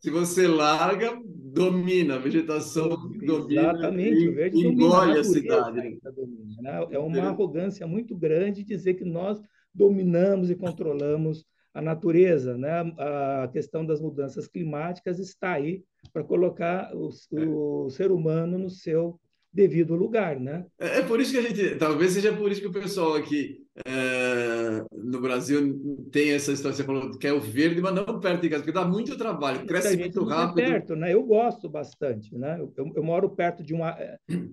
se 0.00 0.10
você 0.10 0.46
larga, 0.46 1.18
domina, 1.24 2.16
a 2.16 2.18
vegetação 2.18 2.88
domina. 3.24 3.62
Exatamente, 3.62 4.28
o 4.28 4.34
verde 4.34 4.66
engole 4.66 5.16
a, 5.16 5.20
a 5.20 5.24
cidade. 5.24 5.76
Né? 5.76 5.98
Domina, 6.14 6.62
né? 6.62 6.86
É 6.90 6.98
uma 6.98 7.22
arrogância 7.22 7.86
muito 7.86 8.16
grande 8.16 8.64
dizer 8.64 8.94
que 8.94 9.04
nós 9.04 9.40
dominamos 9.74 10.50
e 10.50 10.54
controlamos 10.54 11.44
a 11.72 11.82
natureza. 11.82 12.56
Né? 12.56 12.70
A 12.98 13.48
questão 13.52 13.84
das 13.84 14.00
mudanças 14.00 14.46
climáticas 14.46 15.18
está 15.18 15.52
aí 15.52 15.82
para 16.12 16.24
colocar 16.24 16.90
o, 16.94 17.10
o 17.30 17.90
ser 17.90 18.10
humano 18.10 18.58
no 18.58 18.70
seu 18.70 19.18
devido 19.52 19.94
lugar, 19.94 20.38
né? 20.38 20.66
É, 20.78 20.98
é, 20.98 21.02
por 21.02 21.20
isso 21.20 21.32
que 21.32 21.38
a 21.38 21.42
gente, 21.42 21.76
talvez 21.76 22.12
seja 22.12 22.32
por 22.32 22.52
isso 22.52 22.60
que 22.60 22.66
o 22.66 22.72
pessoal 22.72 23.14
aqui 23.14 23.66
é, 23.86 24.84
no 24.92 25.20
Brasil 25.20 26.06
tem 26.12 26.32
essa 26.32 26.52
história, 26.52 26.76
você 26.76 26.84
falou 26.84 27.16
que 27.18 27.26
é 27.26 27.32
o 27.32 27.40
verde, 27.40 27.80
mas 27.80 27.94
não 27.94 28.20
perto 28.20 28.42
de 28.42 28.50
casa, 28.50 28.62
porque 28.62 28.78
dá 28.78 28.84
muito 28.84 29.16
trabalho, 29.16 29.66
cresce 29.66 29.96
muito 29.96 30.22
rápido. 30.24 30.60
É 30.60 30.70
perto, 30.70 30.94
né? 30.96 31.14
Eu 31.14 31.22
gosto 31.22 31.68
bastante, 31.68 32.36
né? 32.36 32.60
Eu, 32.60 32.92
eu, 32.94 33.02
moro 33.02 33.30
perto 33.30 33.62
de 33.62 33.74
uma, 33.74 33.96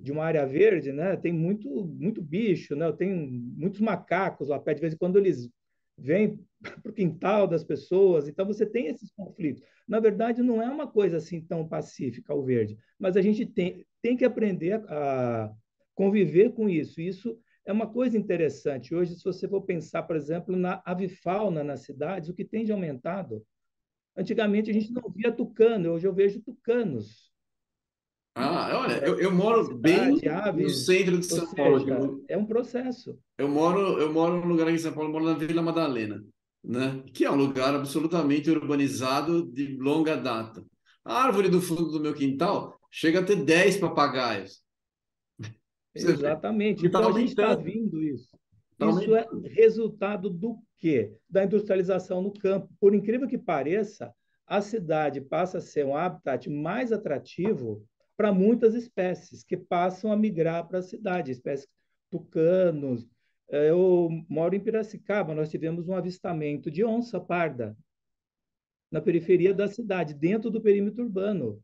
de 0.02 0.12
uma 0.12 0.24
área 0.24 0.46
verde, 0.46 0.92
né? 0.92 1.16
Tem 1.18 1.34
muito, 1.34 1.70
muito 1.70 2.22
bicho, 2.22 2.76
né? 2.76 2.88
Eu 2.88 2.94
tenho 2.94 3.16
muitos 3.16 3.82
macacos 3.82 4.50
lá 4.50 4.60
perto, 4.60 4.78
de 4.78 4.82
vez 4.82 4.94
em 4.94 4.98
quando 4.98 5.18
eles 5.18 5.50
vêm 5.98 6.40
para 6.82 6.92
o 6.92 6.94
quintal 6.94 7.48
das 7.48 7.64
pessoas, 7.64 8.28
então 8.28 8.46
você 8.46 8.66
tem 8.66 8.88
esses 8.88 9.12
conflitos. 9.12 9.64
Na 9.88 10.00
verdade, 10.00 10.42
não 10.42 10.62
é 10.62 10.70
uma 10.70 10.88
coisa 10.88 11.18
assim 11.18 11.42
tão 11.42 11.68
pacífica 11.68 12.34
o 12.34 12.44
verde, 12.44 12.78
mas 13.00 13.16
a 13.16 13.22
gente 13.22 13.46
tem, 13.46 13.86
tem 14.02 14.18
que 14.18 14.26
aprender 14.26 14.84
a 14.90 15.52
conviver 15.94 16.52
com 16.54 16.70
isso. 16.70 17.00
Isso 17.00 17.40
é 17.66 17.72
uma 17.72 17.88
coisa 17.88 18.18
interessante. 18.18 18.94
Hoje, 18.94 19.16
se 19.16 19.24
você 19.24 19.48
for 19.48 19.62
pensar, 19.62 20.04
por 20.04 20.16
exemplo, 20.16 20.56
na 20.56 20.82
avifauna 20.86 21.64
nas 21.64 21.82
cidades, 21.82 22.30
o 22.30 22.34
que 22.34 22.46
tem 22.46 22.66
de 22.66 22.72
aumentado. 22.72 23.46
Antigamente 24.16 24.70
a 24.70 24.74
gente 24.74 24.92
não 24.92 25.10
via 25.10 25.32
tucano, 25.32 25.92
hoje 25.92 26.08
eu 26.08 26.14
vejo 26.14 26.42
tucanos. 26.42 27.35
Ah, 28.38 28.80
olha, 28.82 28.98
eu, 29.06 29.18
eu 29.18 29.32
moro 29.32 29.64
cidade, 29.64 30.20
bem 30.20 30.30
aves, 30.30 30.64
no 30.64 30.70
centro 30.70 31.18
de 31.18 31.26
São 31.26 31.54
Paulo. 31.54 32.22
É 32.28 32.38
um 32.38 32.46
processo. 32.46 33.18
Eu 33.38 33.48
moro, 33.48 33.98
eu 33.98 34.12
moro 34.12 34.42
num 34.42 34.48
lugar 34.48 34.68
aqui 34.68 34.76
em 34.76 34.80
São 34.80 34.92
Paulo, 34.92 35.10
moro 35.10 35.24
na 35.24 35.36
Vila 35.36 35.62
Madalena, 35.62 36.22
né? 36.62 37.02
que 37.14 37.24
é 37.24 37.32
um 37.32 37.38
lugar 37.38 37.74
absolutamente 37.74 38.52
urbanizado 38.52 39.50
de 39.50 39.78
longa 39.78 40.18
data. 40.18 40.62
A 41.06 41.24
árvore 41.24 41.48
do 41.48 41.62
fundo 41.62 41.86
do 41.86 42.02
meu 42.02 42.14
quintal 42.14 42.78
chega 42.92 43.22
a 43.22 43.24
ter 43.24 43.38
10 43.38 43.78
papagaios. 43.78 44.62
Exatamente. 45.96 46.86
Então, 46.86 47.08
a 47.08 47.18
gente 47.18 47.30
está 47.30 47.56
vindo 47.56 48.04
isso. 48.04 48.38
Tá 48.78 48.90
isso 48.90 49.16
é 49.16 49.26
resultado 49.44 50.30
do 50.30 50.58
quê? 50.78 51.14
Da 51.30 51.46
industrialização 51.46 52.22
no 52.22 52.34
campo. 52.34 52.68
Por 52.82 52.94
incrível 52.94 53.30
que 53.30 53.38
pareça, 53.38 54.14
a 54.46 54.60
cidade 54.60 55.22
passa 55.22 55.60
a 55.60 55.62
ser 55.62 55.86
um 55.86 55.96
habitat 55.96 56.50
mais 56.50 56.92
atrativo 56.92 57.82
para 58.18 58.32
muitas 58.32 58.74
espécies 58.76 59.44
que 59.44 59.58
passam 59.58 60.12
a 60.12 60.18
migrar 60.18 60.68
para 60.68 60.80
a 60.80 60.84
cidade, 60.84 61.32
espécies 61.32 61.68
tucanos. 62.10 63.08
Eu 63.50 64.10
moro 64.30 64.56
em 64.56 64.60
Piracicaba, 64.60 65.36
nós 65.36 65.50
tivemos 65.50 65.88
um 65.88 65.96
avistamento 65.96 66.72
de 66.72 66.84
onça 66.84 67.20
parda 67.20 67.78
na 68.92 69.02
periferia 69.02 69.54
da 69.54 69.68
cidade, 69.68 70.14
dentro 70.14 70.50
do 70.50 70.62
perímetro 70.62 71.04
urbano. 71.04 71.62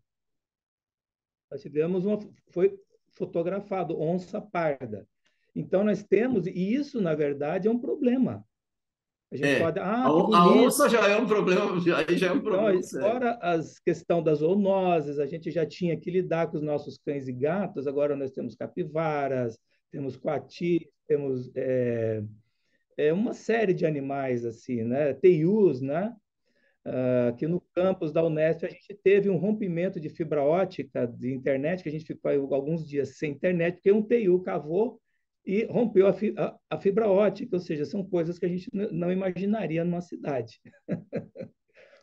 Nós 1.50 1.62
tivemos 1.62 2.06
uma. 2.06 2.20
Foi 2.50 2.78
fotografado 3.10 4.00
onça 4.00 4.42
parda. 4.42 5.08
Então, 5.56 5.84
nós 5.84 6.04
temos, 6.04 6.48
e 6.48 6.52
isso, 6.52 7.02
na 7.02 7.14
verdade, 7.14 7.68
é 7.68 7.72
um 7.72 7.80
problema. 7.80 8.46
A 9.32 9.36
gente 9.38 9.48
é. 9.48 9.60
pode. 9.60 9.80
Ah, 9.80 10.08
a, 10.08 10.52
onça 10.52 10.90
já 10.90 11.08
é 11.08 11.16
um 11.16 11.26
problema, 11.26 11.80
já, 11.80 12.04
já 12.16 12.28
é 12.28 12.32
um 12.32 12.42
problema. 12.42 12.76
Então, 12.76 13.02
fora 13.02 13.32
a 13.42 13.58
questão 13.86 14.22
das 14.22 14.40
zoonoses, 14.40 15.20
a 15.20 15.26
gente 15.26 15.50
já 15.50 15.66
tinha 15.66 15.98
que 15.98 16.12
lidar 16.12 16.48
com 16.48 16.58
os 16.58 16.64
nossos 16.64 16.98
cães 16.98 17.28
e 17.28 17.32
gatos, 17.32 17.88
agora 17.88 18.16
nós 18.16 18.32
temos 18.32 18.56
capivaras, 18.56 19.58
temos 19.90 20.18
coati, 20.18 20.90
temos 21.08 21.50
é, 21.56 22.22
é 22.98 23.14
uma 23.14 23.34
série 23.34 23.74
de 23.74 23.86
animais, 23.86 24.46
assim, 24.46 24.84
né? 24.84 25.14
Teius, 25.14 25.82
né? 25.82 26.14
Uh, 26.86 27.30
aqui 27.30 27.48
no 27.48 27.62
campus 27.74 28.12
da 28.12 28.26
Unesp, 28.26 28.66
a 28.66 28.70
gente 28.70 29.00
teve 29.04 29.30
um 29.30 29.38
rompimento 29.38 30.00
de 30.00 30.10
fibra 30.10 30.44
ótica 30.44 31.06
de 31.08 31.32
internet, 31.32 31.84
que 31.84 31.90
a 31.90 31.92
gente 31.92 32.06
ficou 32.06 32.32
alguns 32.54 32.86
dias 32.86 33.18
sem 33.18 33.32
internet, 33.32 33.76
porque 33.76 33.92
um 33.92 34.02
TIU 34.02 34.42
cavou 34.42 35.00
e 35.46 35.66
rompeu 35.66 36.08
a, 36.08 36.14
fi 36.14 36.34
a, 36.38 36.56
a 36.70 36.78
fibra 36.78 37.08
ótica, 37.08 37.56
ou 37.56 37.60
seja, 37.60 37.86
são 37.86 38.04
coisas 38.04 38.38
que 38.38 38.46
a 38.46 38.50
gente 38.50 38.70
não 38.74 39.12
imaginaria 39.12 39.84
numa 39.84 40.02
cidade. 40.02 40.60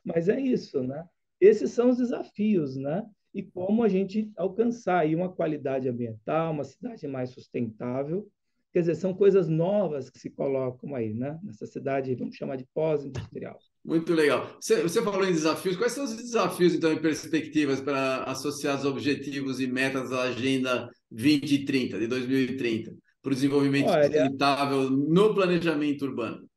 Mas 0.04 0.28
é 0.28 0.40
isso, 0.40 0.82
né? 0.82 1.04
Esses 1.40 1.70
são 1.70 1.90
os 1.90 1.98
desafios, 1.98 2.76
né? 2.76 3.04
E 3.32 3.42
como 3.42 3.82
a 3.82 3.88
gente 3.88 4.30
alcançar 4.36 5.00
aí 5.00 5.14
uma 5.14 5.30
qualidade 5.30 5.88
ambiental, 5.88 6.52
uma 6.52 6.64
cidade 6.64 7.06
mais 7.06 7.30
sustentável. 7.30 8.26
Quer 8.72 8.80
dizer, 8.80 8.96
são 8.96 9.14
coisas 9.14 9.48
novas 9.48 10.10
que 10.10 10.18
se 10.18 10.30
colocam 10.30 10.94
aí, 10.94 11.14
né? 11.14 11.38
Nessa 11.42 11.66
cidade, 11.66 12.14
vamos 12.14 12.36
chamar 12.36 12.56
de 12.56 12.66
pós-industrial. 12.74 13.58
Muito 13.84 14.12
legal. 14.12 14.56
Você, 14.60 14.82
você, 14.82 15.02
falou 15.02 15.24
em 15.24 15.32
desafios. 15.32 15.76
Quais 15.76 15.92
são 15.92 16.04
os 16.04 16.16
desafios, 16.16 16.74
então, 16.74 16.92
e 16.92 17.00
perspectivas 17.00 17.80
para 17.80 18.24
associar 18.24 18.76
os 18.76 18.84
objetivos 18.84 19.60
e 19.60 19.66
metas 19.66 20.10
da 20.10 20.22
Agenda 20.22 20.90
2030, 21.10 21.98
de 21.98 22.06
2030, 22.06 22.94
para 23.28 23.32
o 23.32 23.34
desenvolvimento 23.34 23.90
olha, 23.90 24.04
sustentável 24.04 24.90
no 24.90 25.34
planejamento 25.34 26.06
urbano? 26.06 26.48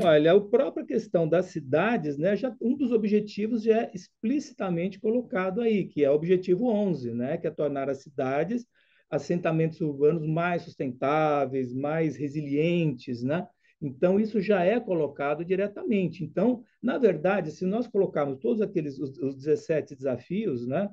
Olha, 0.00 0.32
a 0.32 0.40
própria 0.40 0.86
questão 0.86 1.28
das 1.28 1.46
cidades, 1.46 2.16
né, 2.16 2.36
já, 2.36 2.54
um 2.60 2.76
dos 2.76 2.92
objetivos 2.92 3.62
já 3.62 3.82
é 3.82 3.90
explicitamente 3.92 5.00
colocado 5.00 5.60
aí, 5.60 5.84
que 5.84 6.04
é 6.04 6.10
o 6.10 6.14
objetivo 6.14 6.68
11, 6.68 7.12
né, 7.12 7.36
que 7.36 7.46
é 7.46 7.50
tornar 7.50 7.90
as 7.90 8.02
cidades 8.02 8.64
assentamentos 9.10 9.80
urbanos 9.82 10.26
mais 10.26 10.62
sustentáveis, 10.62 11.74
mais 11.74 12.16
resilientes, 12.16 13.22
né? 13.22 13.46
Então, 13.78 14.18
isso 14.18 14.40
já 14.40 14.64
é 14.64 14.80
colocado 14.80 15.44
diretamente. 15.44 16.24
Então, 16.24 16.62
na 16.80 16.96
verdade, 16.96 17.50
se 17.50 17.66
nós 17.66 17.86
colocarmos 17.86 18.38
todos 18.38 18.62
aqueles, 18.62 18.98
os, 18.98 19.18
os 19.18 19.36
17 19.36 19.94
desafios, 19.94 20.66
né, 20.66 20.88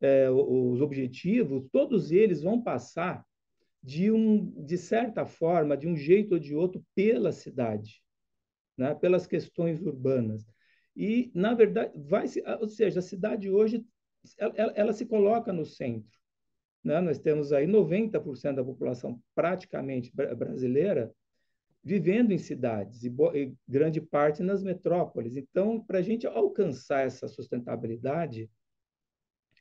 é, 0.00 0.30
os 0.30 0.80
objetivos, 0.80 1.66
todos 1.72 2.12
eles 2.12 2.42
vão 2.42 2.62
passar 2.62 3.24
de, 3.82 4.10
um, 4.10 4.50
de 4.64 4.76
certa 4.76 5.24
forma, 5.24 5.76
de 5.76 5.86
um 5.86 5.96
jeito 5.96 6.32
ou 6.32 6.38
de 6.38 6.54
outro, 6.54 6.84
pela 6.94 7.32
cidade, 7.32 8.02
né, 8.76 8.94
pelas 8.94 9.26
questões 9.26 9.80
urbanas. 9.80 10.46
E, 10.96 11.30
na 11.34 11.54
verdade, 11.54 11.92
vai 11.96 12.26
ou 12.60 12.68
seja, 12.68 12.98
a 12.98 13.02
cidade 13.02 13.50
hoje, 13.50 13.84
ela, 14.36 14.72
ela 14.74 14.92
se 14.92 15.06
coloca 15.06 15.52
no 15.52 15.64
centro. 15.64 16.18
Né? 16.82 17.00
Nós 17.00 17.18
temos 17.18 17.52
aí 17.52 17.66
90% 17.66 18.56
da 18.56 18.64
população 18.64 19.22
praticamente 19.34 20.12
brasileira 20.14 21.12
vivendo 21.82 22.32
em 22.32 22.38
cidades 22.38 23.04
e, 23.04 23.14
e 23.34 23.54
grande 23.66 24.00
parte 24.00 24.42
nas 24.42 24.62
metrópoles. 24.62 25.36
Então, 25.36 25.80
para 25.80 25.98
a 25.98 26.02
gente 26.02 26.26
alcançar 26.26 27.06
essa 27.06 27.28
sustentabilidade, 27.28 28.50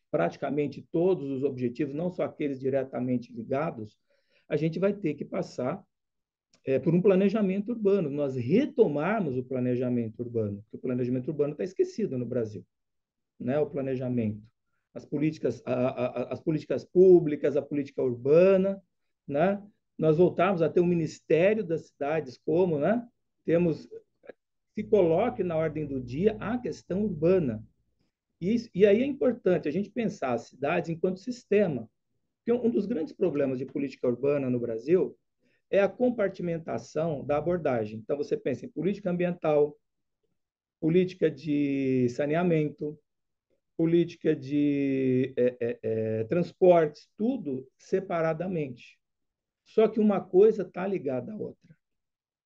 praticamente 0.10 0.86
todos 0.92 1.30
os 1.30 1.44
objetivos, 1.44 1.94
não 1.94 2.10
só 2.10 2.24
aqueles 2.24 2.60
diretamente 2.60 3.32
ligados, 3.32 3.98
a 4.48 4.56
gente 4.56 4.80
vai 4.80 4.94
ter 4.94 5.14
que 5.14 5.26
passar 5.26 5.84
é, 6.66 6.80
por 6.80 6.94
um 6.94 7.02
planejamento 7.02 7.70
urbano, 7.70 8.10
nós 8.10 8.36
retomarmos 8.36 9.38
o 9.38 9.44
planejamento 9.44 10.20
urbano, 10.20 10.62
porque 10.64 10.78
o 10.78 10.80
planejamento 10.80 11.30
urbano 11.30 11.54
está 11.54 11.64
esquecido 11.64 12.18
no 12.18 12.26
Brasil, 12.26 12.66
né? 13.40 13.58
o 13.60 13.66
planejamento. 13.66 14.42
as 14.94 15.06
políticas, 15.06 15.62
a, 15.66 15.74
a, 15.74 16.34
as 16.34 16.40
políticas 16.40 16.84
públicas, 16.84 17.56
a 17.56 17.62
política 17.62 18.02
urbana, 18.02 18.82
né? 19.28 19.62
Nós 19.98 20.18
voltamos 20.18 20.62
a 20.62 20.70
ter 20.70 20.80
um 20.80 20.86
Ministério 20.86 21.64
das 21.64 21.88
Cidades, 21.88 22.38
como, 22.38 22.78
né? 22.80 23.08
Temos 23.46 23.88
se 24.78 24.84
coloque 24.84 25.44
na 25.44 25.56
ordem 25.56 25.88
do 25.88 26.00
dia 26.00 26.38
a 26.40 26.56
questão 26.60 27.04
urbana. 27.04 27.66
E, 28.40 28.56
e 28.76 28.86
aí 28.86 29.02
é 29.02 29.06
importante 29.06 29.68
a 29.68 29.72
gente 29.72 29.90
pensar 29.90 30.34
as 30.34 30.50
cidades 30.50 30.88
enquanto 30.88 31.20
sistema. 31.20 31.90
Porque 32.48 32.66
um 32.66 32.72
dos 32.72 32.86
grandes 32.86 33.12
problemas 33.12 33.58
de 33.58 33.66
política 33.66 34.08
urbana 34.08 34.50
no 34.50 34.58
Brasil 34.58 35.18
é 35.70 35.82
a 35.82 35.90
compartimentação 35.90 37.26
da 37.26 37.36
abordagem. 37.36 38.00
Então, 38.00 38.16
você 38.16 38.38
pensa 38.38 38.66
em 38.66 38.70
política 38.70 39.12
ambiental, 39.12 39.78
política 40.80 41.30
de 41.30 42.08
saneamento, 42.08 42.98
política 43.76 44.34
de 44.34 45.34
é, 45.36 45.58
é, 45.60 45.80
é, 45.84 46.24
transportes, 46.24 47.10
tudo 47.18 47.68
separadamente. 47.78 48.98
Só 49.66 49.90
que 49.90 50.00
uma 50.00 50.22
coisa 50.22 50.62
está 50.62 50.88
ligada 50.88 51.34
à 51.34 51.36
outra. 51.36 51.78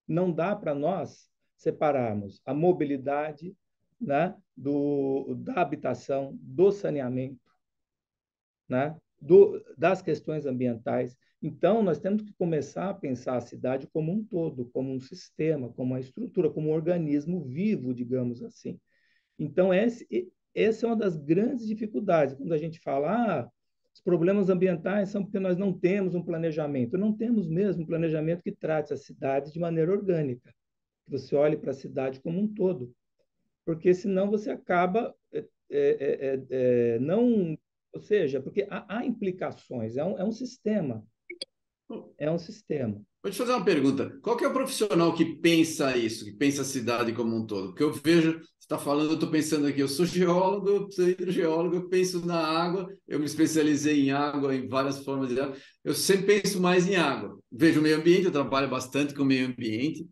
Não 0.08 0.32
dá 0.32 0.56
para 0.56 0.74
nós 0.74 1.30
separarmos 1.56 2.42
a 2.44 2.56
mobilidade 2.56 3.56
né, 4.00 4.36
do, 4.58 5.36
da 5.36 5.62
habitação, 5.62 6.36
do 6.42 6.72
saneamento, 6.72 7.52
né, 8.68 9.00
do, 9.22 9.64
das 9.78 10.02
questões 10.02 10.46
ambientais. 10.46 11.16
Então, 11.42 11.84
nós 11.84 12.00
temos 12.00 12.22
que 12.22 12.34
começar 12.34 12.90
a 12.90 12.94
pensar 12.94 13.38
a 13.38 13.42
cidade 13.42 13.88
como 13.88 14.12
um 14.12 14.24
todo, 14.24 14.66
como 14.74 14.92
um 14.92 15.00
sistema, 15.00 15.70
como 15.70 15.94
uma 15.94 16.00
estrutura, 16.00 16.50
como 16.50 16.70
um 16.70 16.74
organismo 16.74 17.44
vivo, 17.44 17.94
digamos 17.94 18.44
assim. 18.44 18.80
Então, 19.38 19.74
esse, 19.74 20.08
essa 20.54 20.86
é 20.86 20.90
uma 20.90 20.96
das 20.96 21.18
grandes 21.18 21.68
dificuldades. 21.68 22.36
Quando 22.36 22.54
a 22.54 22.58
gente 22.58 22.80
fala, 22.80 23.12
ah, 23.12 23.50
os 23.94 24.02
problemas 24.02 24.50
ambientais 24.50 25.10
são 25.10 25.24
porque 25.24 25.40
nós 25.40 25.58
não 25.58 25.74
temos 25.74 26.16
um 26.16 26.24
planejamento. 26.24 26.98
Não 26.98 27.14
temos 27.14 27.48
mesmo 27.48 27.84
um 27.84 27.88
planejamento 27.88 28.44
que 28.44 28.52
trate 28.52 28.94
a 28.94 28.98
cidade 28.98 29.52
de 29.52 29.60
maneira 29.60 29.92
orgânica. 29.92 30.54
Que 31.06 31.12
você 31.12 31.36
olhe 31.36 31.58
para 31.58 31.72
a 31.72 31.76
cidade 31.76 32.22
como 32.22 32.40
um 32.40 32.48
todo. 32.48 32.94
Porque 33.66 33.94
senão 33.94 34.30
você 34.30 34.50
acaba 34.52 35.14
é, 35.32 35.46
é, 35.70 35.80
é, 35.80 36.46
é 36.50 37.00
não. 37.00 37.58
Ou 37.94 38.02
seja, 38.02 38.42
porque 38.42 38.66
há, 38.70 38.86
há 38.88 39.06
implicações, 39.06 39.98
é 39.98 40.04
um, 40.04 40.18
é 40.18 40.24
um 40.24 40.32
sistema. 40.32 41.06
É 42.18 42.32
um 42.32 42.38
sistema. 42.38 43.02
Vou 43.24 43.32
te 43.32 43.38
fazer 43.38 43.52
uma 43.52 43.64
pergunta. 43.64 44.18
Qual 44.22 44.36
que 44.36 44.44
é 44.44 44.48
o 44.48 44.54
profissional 44.54 45.14
que 45.14 45.36
pensa 45.36 45.96
isso, 45.96 46.26
que 46.26 46.32
pensa 46.32 46.64
a 46.64 46.66
cidade 46.66 47.14
como 47.14 47.36
um 47.36 47.46
todo? 47.46 47.68
Porque 47.68 47.84
eu 47.84 47.94
vejo, 47.94 48.40
você 48.40 48.46
está 48.62 48.80
falando, 48.80 49.10
eu 49.10 49.14
estou 49.16 49.30
pensando 49.30 49.68
aqui, 49.68 49.80
eu 49.80 49.88
sou 49.88 50.06
geólogo, 50.08 50.92
sou 50.92 51.08
hidrogeólogo, 51.08 51.76
eu 51.76 51.90
penso 51.90 52.26
na 52.26 52.40
água, 52.40 52.88
eu 53.08 53.20
me 53.20 53.26
especializei 53.26 54.08
em 54.08 54.12
água, 54.12 54.56
em 54.56 54.68
várias 54.68 55.04
formas 55.04 55.30
de 55.30 55.40
água. 55.40 55.56
Eu 55.84 55.94
sempre 55.94 56.42
penso 56.42 56.60
mais 56.60 56.88
em 56.88 56.96
água. 56.96 57.38
Vejo 57.52 57.80
o 57.80 57.84
meio 57.84 57.98
ambiente, 57.98 58.26
eu 58.26 58.32
trabalho 58.32 58.70
bastante 58.70 59.14
com 59.14 59.22
o 59.22 59.26
meio 59.26 59.48
ambiente. 59.48 60.08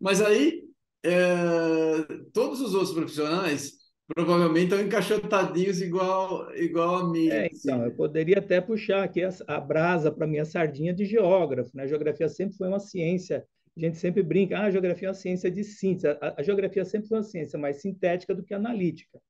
Mas 0.00 0.20
aí, 0.20 0.64
é, 1.04 2.06
todos 2.32 2.60
os 2.60 2.74
outros 2.74 2.92
profissionais 2.92 3.77
provavelmente 4.14 4.72
estão 4.72 4.80
encaixotadinhos 4.80 5.82
igual, 5.82 6.54
igual 6.56 6.96
a 6.96 7.10
mim. 7.10 7.28
É, 7.28 7.48
então, 7.52 7.84
eu 7.84 7.92
poderia 7.92 8.38
até 8.38 8.60
puxar 8.60 9.04
aqui 9.04 9.22
a, 9.22 9.30
a 9.46 9.60
brasa 9.60 10.10
para 10.10 10.26
minha 10.26 10.44
sardinha 10.44 10.92
de 10.92 11.04
geógrafo. 11.04 11.76
Né? 11.76 11.84
A 11.84 11.86
geografia 11.86 12.28
sempre 12.28 12.56
foi 12.56 12.68
uma 12.68 12.80
ciência. 12.80 13.44
A 13.76 13.80
gente 13.80 13.98
sempre 13.98 14.22
brinca, 14.22 14.58
ah, 14.58 14.64
a 14.64 14.70
geografia 14.70 15.08
é 15.08 15.10
uma 15.10 15.14
ciência 15.14 15.50
de 15.50 15.62
síntese. 15.62 16.08
A, 16.08 16.34
a 16.38 16.42
geografia 16.42 16.84
sempre 16.84 17.08
foi 17.08 17.18
uma 17.18 17.22
ciência 17.22 17.58
mais 17.58 17.80
sintética 17.82 18.34
do 18.34 18.42
que 18.42 18.54
analítica. 18.54 19.20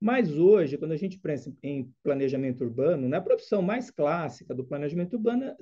Mas 0.00 0.34
hoje, 0.38 0.78
quando 0.78 0.92
a 0.92 0.96
gente 0.96 1.18
pensa 1.18 1.52
em 1.62 1.92
planejamento 2.02 2.64
urbano, 2.64 3.08
né, 3.08 3.18
a 3.18 3.20
profissão 3.20 3.60
mais 3.60 3.90
clássica 3.90 4.54
do 4.54 4.64
planejamento 4.64 5.14
urbano 5.14 5.54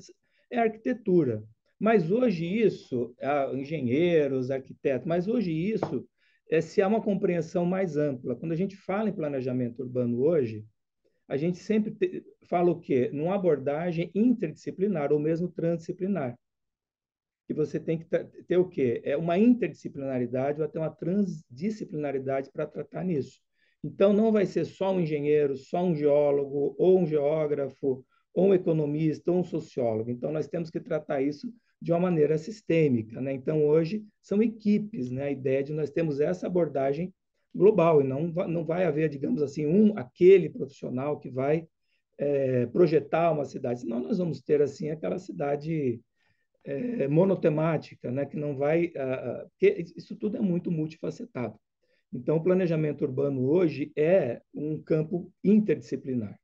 é 0.51 0.59
a 0.59 0.63
arquitetura. 0.63 1.43
Mas 1.81 2.11
hoje 2.11 2.45
isso, 2.45 3.15
engenheiros, 3.55 4.51
arquitetos, 4.51 5.07
mas 5.07 5.27
hoje 5.27 5.53
isso 5.53 6.07
é 6.51 6.61
se 6.61 6.81
há 6.81 6.89
uma 6.89 7.03
compreensão 7.03 7.65
mais 7.65 7.97
ampla. 7.97 8.35
Quando 8.37 8.53
a 8.53 8.57
gente 8.57 8.77
fala 8.77 9.09
em 9.09 9.15
planejamento 9.15 9.81
urbano 9.81 10.21
hoje, 10.23 10.65
a 11.29 11.37
gente 11.37 11.59
sempre 11.59 11.91
te, 11.91 12.25
fala 12.47 12.71
o 12.71 12.81
quê? 12.81 13.11
Numa 13.13 13.35
abordagem 13.35 14.11
interdisciplinar 14.15 15.13
ou 15.13 15.19
mesmo 15.19 15.49
transdisciplinar. 15.49 16.39
Que 17.47 17.55
você 17.55 17.79
tem 17.79 17.99
que 17.99 18.07
ter 18.47 18.57
o 18.57 18.69
quê? 18.69 19.01
É 19.05 19.17
uma 19.17 19.39
interdisciplinaridade 19.39 20.61
ou 20.61 20.67
até 20.67 20.79
uma 20.79 20.91
transdisciplinaridade 20.91 22.51
para 22.51 22.67
tratar 22.67 23.05
nisso. 23.05 23.41
Então, 23.85 24.13
não 24.13 24.33
vai 24.33 24.45
ser 24.45 24.65
só 24.65 24.93
um 24.93 25.01
engenheiro, 25.01 25.57
só 25.57 25.83
um 25.83 25.95
geólogo, 25.95 26.75
ou 26.79 26.99
um 26.99 27.07
geógrafo, 27.07 28.05
ou 28.35 28.49
um 28.49 28.55
economista, 28.55 29.31
ou 29.31 29.39
um 29.39 29.45
sociólogo. 29.45 30.11
Então, 30.11 30.33
nós 30.33 30.49
temos 30.49 30.71
que 30.71 30.81
tratar 30.81 31.23
isso 31.23 31.53
de 31.81 31.93
uma 31.93 32.01
maneira 32.01 32.37
sistêmica. 32.39 33.21
Né? 33.21 33.33
Então, 33.33 33.65
hoje, 33.65 34.05
são 34.21 34.43
equipes. 34.43 35.11
Né? 35.11 35.25
A 35.25 35.31
ideia 35.31 35.63
de 35.63 35.73
nós 35.73 35.91
temos 35.91 36.21
essa 36.21 36.47
abordagem 36.47 37.13
global, 37.55 38.01
e 38.01 38.05
não, 38.05 38.29
não 38.29 38.65
vai 38.65 38.85
haver, 38.85 39.09
digamos 39.09 39.43
assim, 39.43 39.67
um, 39.67 39.97
aquele 39.97 40.49
profissional 40.49 41.19
que 41.19 41.31
vai 41.31 41.67
é, 42.19 42.67
projetar 42.67 43.33
uma 43.33 43.45
cidade, 43.45 43.81
senão 43.81 44.01
nós 44.01 44.19
vamos 44.19 44.41
ter, 44.43 44.61
assim, 44.61 44.91
aquela 44.91 45.19
cidade 45.19 46.01
é, 46.65 47.09
monotemática, 47.09 48.11
né? 48.11 48.27
que 48.27 48.37
não 48.37 48.57
vai... 48.57 48.93
Isso 49.97 50.15
tudo 50.17 50.37
é 50.37 50.41
muito 50.41 50.71
multifacetado. 50.71 51.59
Então, 52.13 52.37
o 52.37 52.43
planejamento 52.43 53.03
urbano 53.03 53.49
hoje 53.49 53.93
é 53.97 54.41
um 54.55 54.81
campo 54.81 55.33
interdisciplinar, 55.45 56.39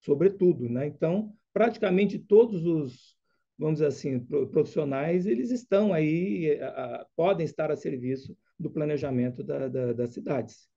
sobretudo. 0.00 0.68
Né? 0.68 0.86
Então, 0.86 1.32
praticamente 1.52 2.18
todos 2.18 2.64
os 2.64 3.16
vamos 3.62 3.76
dizer 3.76 3.86
assim, 3.86 4.18
profissionais, 4.50 5.24
eles 5.24 5.50
estão 5.50 5.92
aí, 5.92 6.58
a, 6.60 7.06
podem 7.16 7.44
estar 7.44 7.70
a 7.70 7.76
serviço 7.76 8.36
do 8.58 8.68
planejamento 8.68 9.42
da, 9.44 9.68
da, 9.68 9.92
das 9.92 10.10
cidades. 10.10 10.68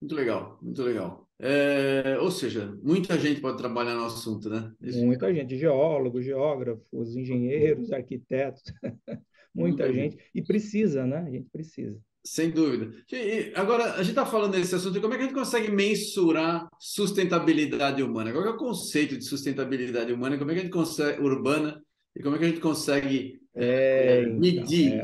Muito 0.00 0.14
legal, 0.14 0.58
muito 0.62 0.82
legal. 0.82 1.28
É, 1.38 2.16
ou 2.20 2.30
seja, 2.30 2.74
muita 2.82 3.18
gente 3.18 3.40
pode 3.40 3.58
trabalhar 3.58 3.94
no 3.94 4.06
assunto, 4.06 4.48
né? 4.48 4.72
Isso. 4.80 5.04
Muita 5.04 5.32
gente, 5.34 5.58
geólogos, 5.58 6.24
geógrafos, 6.24 7.14
engenheiros, 7.14 7.92
arquitetos, 7.92 8.62
muita, 9.54 9.84
muita 9.84 9.92
gente. 9.92 10.12
gente. 10.12 10.30
E 10.34 10.42
precisa, 10.42 11.06
né? 11.06 11.18
A 11.18 11.30
gente 11.30 11.48
precisa. 11.50 12.00
Sem 12.24 12.50
dúvida. 12.50 12.90
agora, 13.54 13.94
a 13.94 13.98
gente 13.98 14.10
está 14.10 14.26
falando 14.26 14.52
desse 14.52 14.74
assunto, 14.74 15.00
como 15.00 15.14
é 15.14 15.16
que 15.16 15.22
a 15.22 15.26
gente 15.26 15.34
consegue 15.34 15.70
mensurar 15.70 16.68
sustentabilidade 16.78 18.02
humana? 18.02 18.32
Qual 18.32 18.44
é 18.44 18.50
o 18.50 18.56
conceito 18.56 19.16
de 19.16 19.24
sustentabilidade 19.24 20.12
humana? 20.12 20.36
Como 20.36 20.50
é 20.50 20.54
que 20.54 20.60
a 20.60 20.62
gente 20.64 20.72
consegue, 20.72 21.22
urbana, 21.22 21.82
e 22.18 22.22
como 22.22 22.34
é 22.34 22.38
que 22.40 22.44
a 22.44 22.48
gente 22.48 22.60
consegue 22.60 23.40
é, 23.54 24.22
então, 24.22 24.38
medir? 24.40 25.00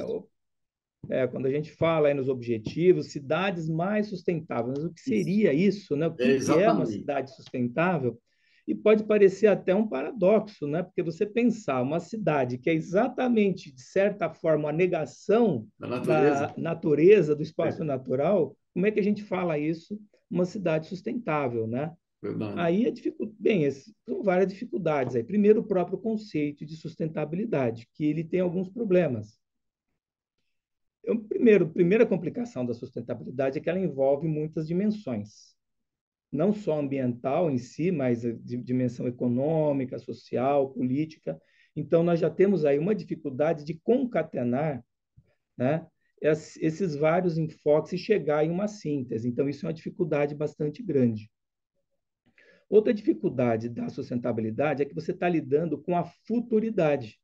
É, 1.11 1.22
é, 1.22 1.27
quando 1.29 1.46
a 1.46 1.50
gente 1.50 1.70
fala 1.70 2.09
aí 2.09 2.14
nos 2.14 2.29
objetivos, 2.29 3.12
cidades 3.12 3.68
mais 3.68 4.09
sustentáveis, 4.09 4.77
mas 4.77 4.85
o 4.85 4.92
que 4.92 5.00
seria 5.00 5.53
isso, 5.53 5.94
né? 5.94 6.09
O 6.09 6.14
que 6.14 6.22
é, 6.24 6.62
é 6.62 6.72
uma 6.72 6.87
cidade 6.87 7.35
sustentável? 7.37 8.18
E 8.66 8.74
pode 8.74 9.05
parecer 9.05 9.46
até 9.46 9.74
um 9.74 9.87
paradoxo, 9.87 10.66
né? 10.66 10.83
Porque 10.83 11.03
você 11.03 11.24
pensar 11.24 11.83
uma 11.83 12.00
cidade 12.00 12.59
que 12.59 12.68
é 12.68 12.74
exatamente, 12.74 13.72
de 13.72 13.83
certa 13.83 14.29
forma, 14.31 14.70
a 14.70 14.72
negação 14.72 15.68
da 15.79 15.87
natureza, 15.87 16.46
da 16.46 16.55
natureza 16.57 17.37
do 17.37 17.42
espaço 17.42 17.83
é. 17.83 17.87
natural, 17.87 18.57
como 18.72 18.87
é 18.87 18.90
que 18.90 18.98
a 18.98 19.05
gente 19.05 19.22
fala 19.22 19.57
isso? 19.57 20.00
Uma 20.29 20.46
cidade 20.46 20.88
sustentável, 20.88 21.66
né? 21.66 21.92
Aí 22.57 22.87
a 22.87 22.91
dificuldade, 22.91 23.37
bem, 23.39 23.71
são 23.71 24.23
várias 24.23 24.53
dificuldades 24.53 25.15
aí. 25.15 25.23
Primeiro, 25.23 25.61
o 25.61 25.67
próprio 25.67 25.99
conceito 25.99 26.65
de 26.65 26.77
sustentabilidade, 26.77 27.89
que 27.93 28.05
ele 28.05 28.25
tem 28.25 28.41
alguns 28.41 28.69
problemas. 28.69 29.39
Eu, 31.03 31.21
primeiro, 31.21 31.69
primeira 31.69 32.07
complicação 32.07 32.65
da 32.65 32.73
sustentabilidade 32.73 33.59
é 33.59 33.61
que 33.61 33.69
ela 33.69 33.79
envolve 33.79 34.27
muitas 34.27 34.67
dimensões. 34.67 35.55
Não 36.33 36.53
só 36.53 36.81
ambiental 36.81 37.51
em 37.51 37.59
si, 37.59 37.91
mas 37.91 38.23
de 38.23 38.57
dimensão 38.57 39.07
econômica, 39.07 39.99
social, 39.99 40.71
política. 40.71 41.41
Então, 41.77 42.03
nós 42.03 42.19
já 42.19 42.31
temos 42.31 42.65
aí 42.65 42.79
uma 42.79 42.95
dificuldade 42.95 43.65
de 43.65 43.75
concatenar 43.75 44.83
né, 45.57 45.87
esses 46.21 46.97
vários 46.97 47.37
enfoques 47.37 47.93
e 47.93 47.99
chegar 47.99 48.45
em 48.45 48.51
uma 48.51 48.67
síntese. 48.67 49.29
Então, 49.29 49.49
isso 49.49 49.67
é 49.67 49.69
uma 49.69 49.75
dificuldade 49.75 50.35
bastante 50.35 50.83
grande. 50.83 51.31
Outra 52.75 52.93
dificuldade 52.93 53.69
da 53.69 53.89
sustentabilidade 53.89 54.83
é 54.83 54.85
que 54.85 54.97
você 54.97 55.13
está 55.13 55.29
lidando 55.29 55.81
com 55.81 55.97
a 55.97 56.03
futuridade. 56.03 57.21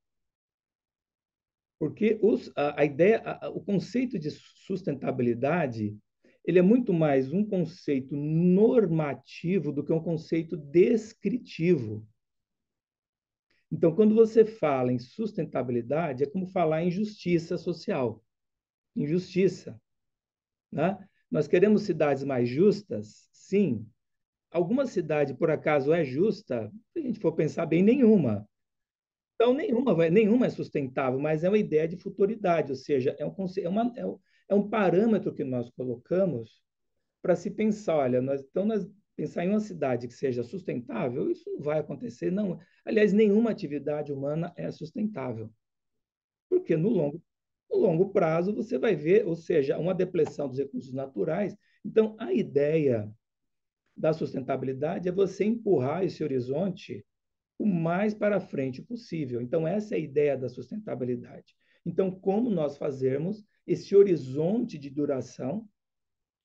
Porque 1.76 2.20
os, 2.22 2.52
a, 2.54 2.82
a, 2.82 2.84
ideia, 2.84 3.20
a, 3.24 3.48
o 3.48 3.60
conceito 3.60 4.16
de 4.16 4.30
sustentabilidade, 4.30 5.98
ele 6.44 6.60
é 6.60 6.62
muito 6.62 6.92
mais 6.92 7.32
um 7.32 7.44
conceito 7.44 8.14
normativo 8.14 9.72
do 9.72 9.82
que 9.82 9.92
um 9.92 10.00
conceito 10.00 10.56
descritivo. 10.56 12.06
Então, 13.72 13.92
quando 13.92 14.14
você 14.14 14.44
fala 14.44 14.92
em 14.92 15.00
sustentabilidade, 15.00 16.22
é 16.22 16.30
como 16.30 16.46
falar 16.46 16.84
em 16.84 16.92
justiça 16.92 17.58
social. 17.58 18.22
Injustiça. 18.94 19.76
Né? 20.70 20.96
Nós 21.28 21.48
queremos 21.48 21.82
cidades 21.82 22.22
mais 22.22 22.48
justas? 22.48 23.28
Sim. 23.32 23.84
Alguma 24.50 24.86
cidade, 24.86 25.34
por 25.34 25.50
acaso, 25.50 25.92
é 25.92 26.04
justa? 26.04 26.70
Se 26.92 26.98
a 26.98 27.02
gente 27.02 27.20
for 27.20 27.32
pensar 27.32 27.66
bem, 27.66 27.82
nenhuma. 27.82 28.48
Então, 29.34 29.54
nenhuma, 29.54 29.94
vai, 29.94 30.10
nenhuma 30.10 30.46
é 30.46 30.50
sustentável, 30.50 31.18
mas 31.18 31.44
é 31.44 31.48
uma 31.48 31.58
ideia 31.58 31.88
de 31.88 31.96
futuridade, 31.96 32.72
ou 32.72 32.76
seja, 32.76 33.16
é 33.18 33.24
um, 33.24 33.34
é 33.58 33.68
uma, 33.68 33.92
é 33.96 34.04
é 34.50 34.54
um 34.54 34.68
parâmetro 34.68 35.32
que 35.32 35.44
nós 35.44 35.70
colocamos 35.70 36.60
para 37.22 37.36
se 37.36 37.50
pensar, 37.50 37.96
olha, 37.96 38.20
nós, 38.20 38.40
então 38.42 38.66
nós 38.66 38.84
pensar 39.14 39.44
em 39.44 39.50
uma 39.50 39.60
cidade 39.60 40.08
que 40.08 40.14
seja 40.14 40.42
sustentável, 40.42 41.30
isso 41.30 41.48
não 41.48 41.60
vai 41.60 41.78
acontecer, 41.78 42.32
não. 42.32 42.58
Aliás, 42.84 43.12
nenhuma 43.12 43.50
atividade 43.50 44.12
humana 44.12 44.52
é 44.56 44.70
sustentável. 44.72 45.52
Porque 46.48 46.76
no 46.76 46.88
longo, 46.88 47.22
no 47.70 47.76
longo 47.78 48.10
prazo 48.10 48.54
você 48.54 48.76
vai 48.78 48.96
ver, 48.96 49.24
ou 49.26 49.36
seja, 49.36 49.78
uma 49.78 49.94
depressão 49.94 50.48
dos 50.48 50.58
recursos 50.58 50.92
naturais. 50.92 51.54
Então, 51.84 52.16
a 52.18 52.32
ideia 52.32 53.08
da 54.00 54.12
sustentabilidade 54.14 55.08
é 55.08 55.12
você 55.12 55.44
empurrar 55.44 56.02
esse 56.02 56.24
horizonte 56.24 57.04
o 57.58 57.66
mais 57.66 58.14
para 58.14 58.40
frente 58.40 58.80
possível. 58.80 59.42
Então, 59.42 59.68
essa 59.68 59.94
é 59.94 59.98
a 59.98 60.00
ideia 60.00 60.36
da 60.36 60.48
sustentabilidade. 60.48 61.54
Então, 61.84 62.10
como 62.10 62.48
nós 62.48 62.78
fazermos 62.78 63.44
esse 63.66 63.94
horizonte 63.94 64.78
de 64.78 64.88
duração 64.88 65.68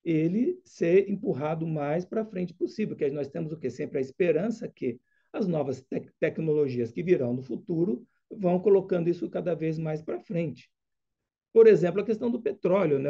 ele 0.03 0.59
ser 0.63 1.09
empurrado 1.09 1.65
mais 1.65 2.05
para 2.05 2.25
frente 2.25 2.53
possível, 2.53 2.95
porque 2.95 3.09
nós 3.09 3.29
temos 3.29 3.51
o 3.51 3.57
que 3.57 3.69
sempre 3.69 3.97
a 3.97 4.01
esperança 4.01 4.67
que 4.67 4.99
as 5.33 5.47
novas 5.47 5.81
te 5.81 6.11
tecnologias 6.19 6.91
que 6.91 7.01
virão 7.01 7.33
no 7.33 7.41
futuro 7.41 8.05
vão 8.29 8.59
colocando 8.59 9.09
isso 9.09 9.29
cada 9.29 9.55
vez 9.55 9.79
mais 9.79 10.03
para 10.03 10.19
frente. 10.19 10.69
Por 11.51 11.67
exemplo, 11.67 12.01
a 12.01 12.05
questão 12.05 12.29
do 12.29 12.41
petróleo, 12.41 12.99
né? 12.99 13.09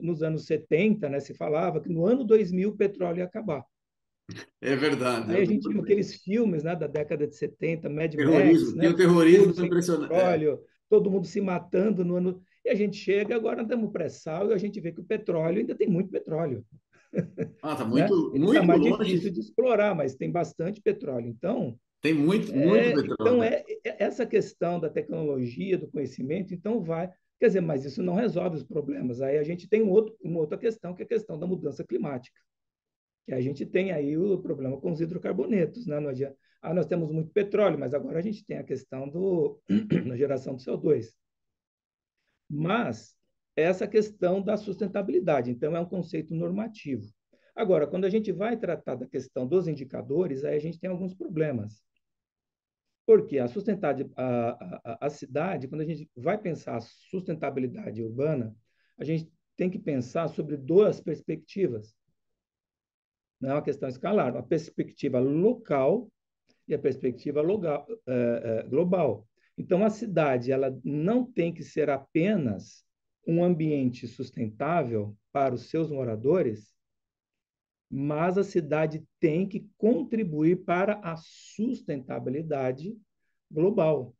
Nos 0.00 0.22
anos 0.22 0.46
70, 0.46 1.08
né, 1.10 1.20
se 1.20 1.34
falava 1.34 1.80
que 1.80 1.90
no 1.90 2.06
ano 2.06 2.24
2000 2.24 2.70
o 2.70 2.76
petróleo 2.76 3.18
ia 3.18 3.24
acabar. 3.24 3.64
É 4.60 4.76
verdade. 4.76 5.34
Aí 5.34 5.42
a 5.42 5.44
gente 5.44 5.68
viu 5.68 5.80
aqueles 5.80 6.14
filmes 6.22 6.62
né, 6.62 6.74
da 6.76 6.86
década 6.86 7.26
de 7.26 7.36
70, 7.36 7.88
Mad 7.88 8.14
terrorismo, 8.14 8.66
Max, 8.68 8.74
né? 8.74 8.88
o 8.88 8.96
terrorismo 8.96 9.64
impressionante. 9.64 10.10
Petróleo, 10.10 10.52
é. 10.52 10.66
todo 10.88 11.10
mundo 11.10 11.26
se 11.26 11.40
matando 11.40 12.04
no 12.04 12.16
ano. 12.16 12.42
E 12.64 12.70
a 12.70 12.74
gente 12.74 12.96
chega, 12.96 13.34
agora 13.34 13.62
estamos 13.62 13.90
pré-sal 13.90 14.50
e 14.50 14.54
a 14.54 14.58
gente 14.58 14.80
vê 14.80 14.92
que 14.92 15.00
o 15.00 15.04
petróleo 15.04 15.58
ainda 15.58 15.74
tem 15.74 15.88
muito 15.88 16.10
petróleo. 16.10 16.64
Ah, 17.62 17.72
está 17.72 17.84
muito, 17.84 18.32
né? 18.32 18.38
muito 18.38 18.60
tá 18.60 18.66
mais 18.66 18.80
longe. 18.80 19.04
difícil 19.04 19.32
de 19.32 19.40
explorar, 19.40 19.94
mas 19.94 20.14
tem 20.14 20.30
bastante 20.30 20.80
petróleo. 20.80 21.26
Então, 21.26 21.76
tem 22.00 22.14
muito, 22.14 22.54
muito 22.54 22.76
é, 22.76 22.94
petróleo. 22.94 23.16
Então, 23.20 23.42
é, 23.42 23.64
é, 23.84 24.04
essa 24.04 24.24
questão 24.24 24.80
da 24.80 24.88
tecnologia, 24.88 25.76
do 25.76 25.88
conhecimento, 25.88 26.54
então 26.54 26.82
vai. 26.82 27.10
Quer 27.38 27.48
dizer, 27.48 27.60
mas 27.60 27.84
isso 27.84 28.02
não 28.02 28.14
resolve 28.14 28.56
os 28.56 28.62
problemas. 28.62 29.20
Aí 29.20 29.36
a 29.36 29.42
gente 29.42 29.68
tem 29.68 29.82
um 29.82 29.90
outro, 29.90 30.16
uma 30.22 30.38
outra 30.38 30.56
questão, 30.56 30.94
que 30.94 31.02
é 31.02 31.04
a 31.04 31.08
questão 31.08 31.38
da 31.38 31.46
mudança 31.46 31.84
climática. 31.84 32.40
Que 33.26 33.32
a 33.32 33.40
gente 33.40 33.64
tem 33.64 33.92
aí 33.92 34.16
o 34.16 34.38
problema 34.38 34.80
com 34.80 34.92
os 34.92 35.00
hidrocarbonetos. 35.00 35.86
Né? 35.86 35.96
Adianta, 35.96 36.36
ah, 36.60 36.74
nós 36.74 36.86
temos 36.86 37.10
muito 37.10 37.30
petróleo, 37.32 37.78
mas 37.78 37.94
agora 37.94 38.18
a 38.18 38.22
gente 38.22 38.44
tem 38.44 38.58
a 38.58 38.64
questão 38.64 39.08
do, 39.08 39.60
da 40.08 40.16
geração 40.16 40.56
de 40.56 40.64
CO2 40.64 41.12
mas 42.52 43.16
essa 43.56 43.88
questão 43.88 44.42
da 44.42 44.56
sustentabilidade. 44.56 45.50
Então, 45.50 45.74
é 45.74 45.80
um 45.80 45.88
conceito 45.88 46.34
normativo. 46.34 47.10
Agora, 47.54 47.86
quando 47.86 48.04
a 48.04 48.10
gente 48.10 48.30
vai 48.30 48.56
tratar 48.56 48.94
da 48.94 49.06
questão 49.06 49.46
dos 49.46 49.66
indicadores, 49.66 50.44
aí 50.44 50.56
a 50.56 50.60
gente 50.60 50.78
tem 50.78 50.90
alguns 50.90 51.14
problemas. 51.14 51.82
Porque 53.06 53.38
a 53.38 53.46
a, 53.46 54.50
a, 54.84 55.06
a 55.06 55.10
cidade, 55.10 55.66
quando 55.66 55.80
a 55.80 55.84
gente 55.84 56.10
vai 56.16 56.38
pensar 56.38 56.76
a 56.76 56.80
sustentabilidade 56.80 58.02
urbana, 58.02 58.54
a 58.96 59.04
gente 59.04 59.30
tem 59.56 59.68
que 59.68 59.78
pensar 59.78 60.28
sobre 60.28 60.56
duas 60.56 61.00
perspectivas. 61.00 61.94
Não 63.42 63.50
é 63.50 63.54
uma 63.54 63.62
questão 63.62 63.88
escalar, 63.88 64.36
a 64.36 64.42
perspectiva 64.42 65.18
local 65.18 66.08
e 66.68 66.74
a 66.74 66.78
perspectiva 66.78 67.42
local, 67.42 67.84
é, 68.06 68.12
é, 68.44 68.62
global. 68.68 69.26
Então, 69.58 69.84
a 69.84 69.90
cidade 69.90 70.52
ela 70.52 70.78
não 70.84 71.26
tem 71.26 71.52
que 71.52 71.64
ser 71.64 71.90
apenas 71.90 72.84
um 73.26 73.42
ambiente 73.42 74.06
sustentável 74.06 75.16
para 75.32 75.52
os 75.56 75.68
seus 75.68 75.90
moradores, 75.90 76.72
mas 77.90 78.38
a 78.38 78.44
cidade 78.44 79.04
tem 79.18 79.46
que 79.46 79.68
contribuir 79.76 80.64
para 80.64 81.00
a 81.02 81.16
sustentabilidade 81.16 82.96
global. 83.50 84.14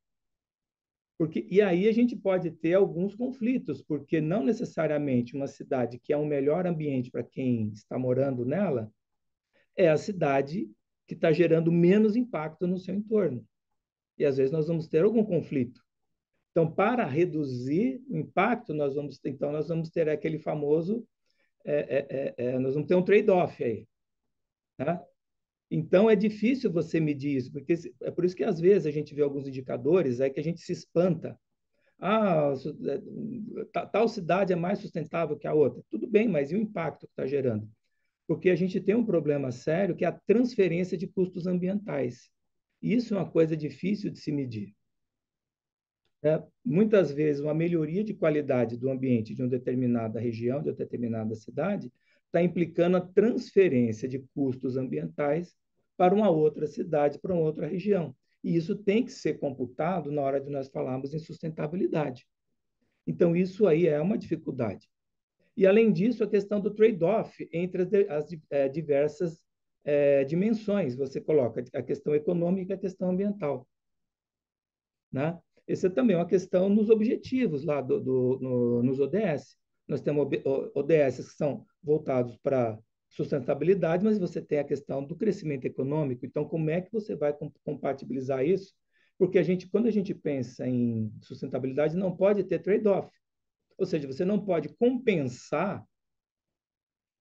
Porque, 1.17 1.47
e 1.49 1.63
aí 1.63 1.87
a 1.87 1.93
gente 1.93 2.17
pode 2.17 2.51
ter 2.51 2.75
alguns 2.75 3.15
conflitos, 3.15 3.81
porque 3.83 4.21
não 4.21 4.43
necessariamente 4.43 5.37
uma 5.37 5.47
cidade 5.47 6.01
que 6.01 6.13
é 6.13 6.17
um 6.17 6.27
melhor 6.27 6.67
ambiente 6.67 7.09
para 7.09 7.23
quem 7.23 7.69
está 7.69 7.97
morando 7.97 8.45
nela 8.45 8.93
é 9.77 9.89
a 9.89 9.97
cidade 9.97 10.71
que 11.07 11.15
está 11.15 11.33
gerando 11.33 11.71
menos 11.73 12.17
impacto 12.17 12.67
no 12.67 12.79
seu 12.79 12.95
entorno 12.95 13.47
e 14.19 14.25
às 14.25 14.37
vezes 14.37 14.53
nós 14.53 14.69
vamos 14.69 14.87
ter 14.87 15.05
algum 15.05 15.25
conflito. 15.25 15.83
Então, 16.51 16.71
para 16.71 17.05
reduzir 17.05 18.03
o 18.09 18.17
impacto, 18.17 18.75
nós 18.75 18.95
vamos 18.95 19.19
então 19.25 19.51
nós 19.51 19.69
vamos 19.69 19.91
ter 19.91 20.09
aquele 20.09 20.39
famoso 20.39 21.07
é, 21.65 21.75
é, 21.75 22.07
é, 22.11 22.35
é 22.55 22.59
nós 22.59 22.75
vamos 22.75 22.89
ter 22.89 22.95
um 22.95 23.03
trade-off 23.03 23.63
aí, 23.63 23.87
tá? 24.77 25.03
Então 25.71 26.11
é 26.11 26.15
difícil 26.15 26.71
você 26.71 27.01
medir 27.01 27.37
isso, 27.37 27.51
porque 27.51 27.75
é 28.03 28.11
por 28.11 28.25
isso 28.25 28.37
que 28.37 28.45
às 28.45 28.61
vezes 28.61 28.87
a 28.87 28.91
gente 28.91 29.15
vê 29.15 29.23
alguns 29.23 29.49
indicadores 29.49 30.21
aí 30.21 30.31
que 30.31 30.41
a 30.41 30.45
gente 30.45 30.61
se 30.61 30.73
espanta. 30.73 31.39
Ah, 31.99 32.53
é, 32.87 33.87
tal 33.87 34.09
cidade 34.09 34.53
é 34.53 34.57
mais 34.57 34.81
sustentável 34.81 35.39
que 35.39 35.47
a 35.47 35.55
outra. 35.55 35.83
Tudo 35.89 36.07
bem, 36.07 36.29
mas 36.29 36.51
e 36.51 36.57
o 36.57 36.59
impacto 36.59 37.07
que 37.07 37.13
está 37.13 37.27
gerando? 37.27 37.67
Porque 38.33 38.49
a 38.49 38.57
gente 38.57 38.81
tem 38.81 38.95
um 38.95 39.05
problema 39.05 39.53
sério 39.53 39.95
que 39.95 40.07
é 40.07 40.09
a 40.09 40.21
transferência 40.27 40.97
de 40.97 41.07
custos 41.07 41.47
ambientais. 41.47 42.31
Isso 42.81 43.12
é 43.12 43.18
uma 43.18 43.31
coisa 43.31 43.55
difícil 43.55 44.11
de 44.11 44.18
se 44.18 44.33
medir. 44.33 44.75
É, 46.25 46.42
muitas 46.64 47.12
vezes, 47.12 47.42
uma 47.42 47.53
melhoria 47.53 48.03
de 48.03 48.14
qualidade 48.14 48.79
do 48.79 48.90
ambiente 48.90 49.35
de 49.35 49.42
uma 49.42 49.51
determinada 49.51 50.18
região, 50.18 50.62
de 50.62 50.71
uma 50.71 50.75
determinada 50.75 51.35
cidade, 51.35 51.92
está 52.25 52.42
implicando 52.42 52.97
a 52.97 53.03
transferência 53.03 54.09
de 54.09 54.21
custos 54.35 54.79
ambientais 54.79 55.55
para 55.95 56.14
uma 56.14 56.31
outra 56.31 56.66
cidade, 56.66 57.18
para 57.18 57.35
uma 57.35 57.42
outra 57.42 57.66
região. 57.66 58.16
E 58.42 58.57
isso 58.57 58.75
tem 58.75 59.05
que 59.05 59.12
ser 59.12 59.38
computado 59.40 60.11
na 60.11 60.23
hora 60.23 60.40
de 60.40 60.49
nós 60.49 60.71
falarmos 60.71 61.12
em 61.12 61.18
sustentabilidade. 61.18 62.27
Então, 63.07 63.37
isso 63.37 63.66
aí 63.66 63.87
é 63.87 64.01
uma 64.01 64.16
dificuldade. 64.16 64.88
E, 65.57 65.67
além 65.67 65.93
disso, 65.93 66.25
a 66.25 66.29
questão 66.29 66.61
do 66.61 66.73
trade-off 66.73 67.49
entre 67.53 67.83
as, 67.83 67.93
as 68.09 68.37
é, 68.51 68.69
diversas 68.69 69.38
é, 69.85 70.25
dimensões. 70.25 70.95
Você 70.97 71.21
coloca 71.21 71.62
a 71.75 71.83
questão 71.83 72.15
econômica 72.15 72.73
e 72.73 72.77
a 72.77 72.79
questão 72.79 73.11
ambiental. 73.11 73.67
Né? 75.11 75.38
Essa 75.67 75.88
é 75.88 75.91
também 75.91 76.17
uma 76.17 76.27
questão 76.27 76.69
nos 76.69 76.88
objetivos 76.91 77.65
lá 77.65 77.81
do, 77.81 78.01
do 78.01 78.38
no, 78.41 78.83
nos 78.83 78.99
ODS. 78.99 79.57
Nós 79.87 80.01
temos 80.01 80.27
ODS 80.75 81.29
que 81.29 81.37
são 81.37 81.67
voltados 81.83 82.37
para 82.38 82.79
sustentabilidade, 83.11 84.05
mas 84.05 84.19
você 84.19 84.41
tem 84.41 84.59
a 84.59 84.65
questão 84.65 85.05
do 85.05 85.15
crescimento 85.15 85.67
econômico. 85.67 86.25
Então, 86.25 86.47
como 86.47 86.71
é 86.71 86.81
que 86.81 86.91
você 86.91 87.15
vai 87.15 87.37
compatibilizar 87.62 88.45
isso? 88.45 88.73
Porque 89.19 89.38
a 89.38 89.43
gente, 89.43 89.69
quando 89.69 89.87
a 89.87 89.91
gente 89.91 90.15
pensa 90.15 90.67
em 90.67 91.12
sustentabilidade, 91.21 91.97
não 91.97 92.17
pode 92.17 92.43
ter 92.45 92.59
trade-off. 92.61 93.11
Ou 93.79 93.87
seja, 93.87 94.07
você 94.07 94.25
não 94.25 94.45
pode 94.45 94.69
compensar 94.71 95.85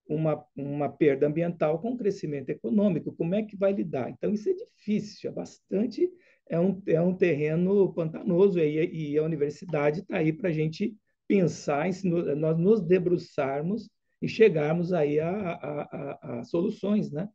uma, 0.07 0.45
uma 0.55 0.89
perda 0.89 1.27
ambiental 1.27 1.79
com 1.79 1.97
crescimento 1.97 2.49
econômico. 2.49 3.13
Como 3.13 3.33
é 3.35 3.43
que 3.43 3.55
vai 3.55 3.71
lidar? 3.71 4.09
Então, 4.09 4.33
isso 4.33 4.49
é 4.49 4.53
difícil, 4.53 5.29
é 5.29 5.33
bastante, 5.33 6.09
é 6.49 6.59
um, 6.59 6.81
é 6.85 7.01
um 7.01 7.15
terreno 7.15 7.93
pantanoso 7.93 8.59
e, 8.59 9.11
e 9.13 9.17
a 9.17 9.23
universidade 9.23 10.01
está 10.01 10.17
aí 10.17 10.33
para 10.33 10.49
a 10.49 10.53
gente 10.53 10.95
pensar, 11.27 11.87
em, 11.87 11.93
nós 12.35 12.57
nos 12.57 12.81
debruçarmos 12.81 13.89
e 14.21 14.27
chegarmos 14.27 14.91
aí 14.91 15.19
a, 15.19 15.29
a, 15.29 15.81
a, 15.81 16.39
a 16.39 16.43
soluções, 16.43 17.09
né? 17.11 17.29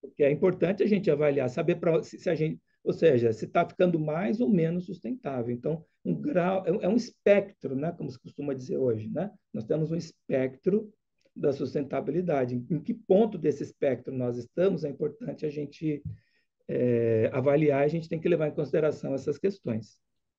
Porque 0.00 0.24
é 0.24 0.30
importante 0.30 0.82
a 0.82 0.86
gente 0.86 1.10
avaliar, 1.10 1.48
saber 1.48 1.76
pra, 1.76 2.02
se, 2.02 2.18
se 2.18 2.28
a 2.30 2.34
gente, 2.34 2.60
ou 2.84 2.92
seja, 2.92 3.32
se 3.32 3.46
está 3.46 3.66
ficando 3.66 3.98
mais 3.98 4.40
ou 4.40 4.48
menos 4.48 4.84
sustentável. 4.84 5.52
Então, 5.52 5.82
um 6.04 6.14
grau 6.14 6.62
é, 6.66 6.84
é 6.84 6.88
um 6.88 6.96
espectro, 6.96 7.74
né? 7.74 7.90
Como 7.92 8.10
se 8.10 8.20
costuma 8.20 8.52
dizer 8.52 8.76
hoje, 8.76 9.08
né? 9.08 9.30
Nós 9.52 9.64
temos 9.64 9.90
um 9.90 9.96
espectro 9.96 10.92
da 11.34 11.52
sustentabilidade. 11.52 12.54
Em 12.54 12.80
que 12.80 12.92
ponto 12.92 13.38
desse 13.38 13.62
espectro 13.62 14.14
nós 14.14 14.36
estamos, 14.36 14.84
é 14.84 14.90
importante 14.90 15.46
a 15.46 15.50
gente 15.50 16.02
é, 16.68 17.30
avaliar, 17.32 17.82
a 17.82 17.88
gente 17.88 18.08
tem 18.08 18.20
que 18.20 18.28
levar 18.28 18.48
em 18.48 18.54
consideração 18.54 19.14
essas 19.14 19.38
questões. 19.38 19.96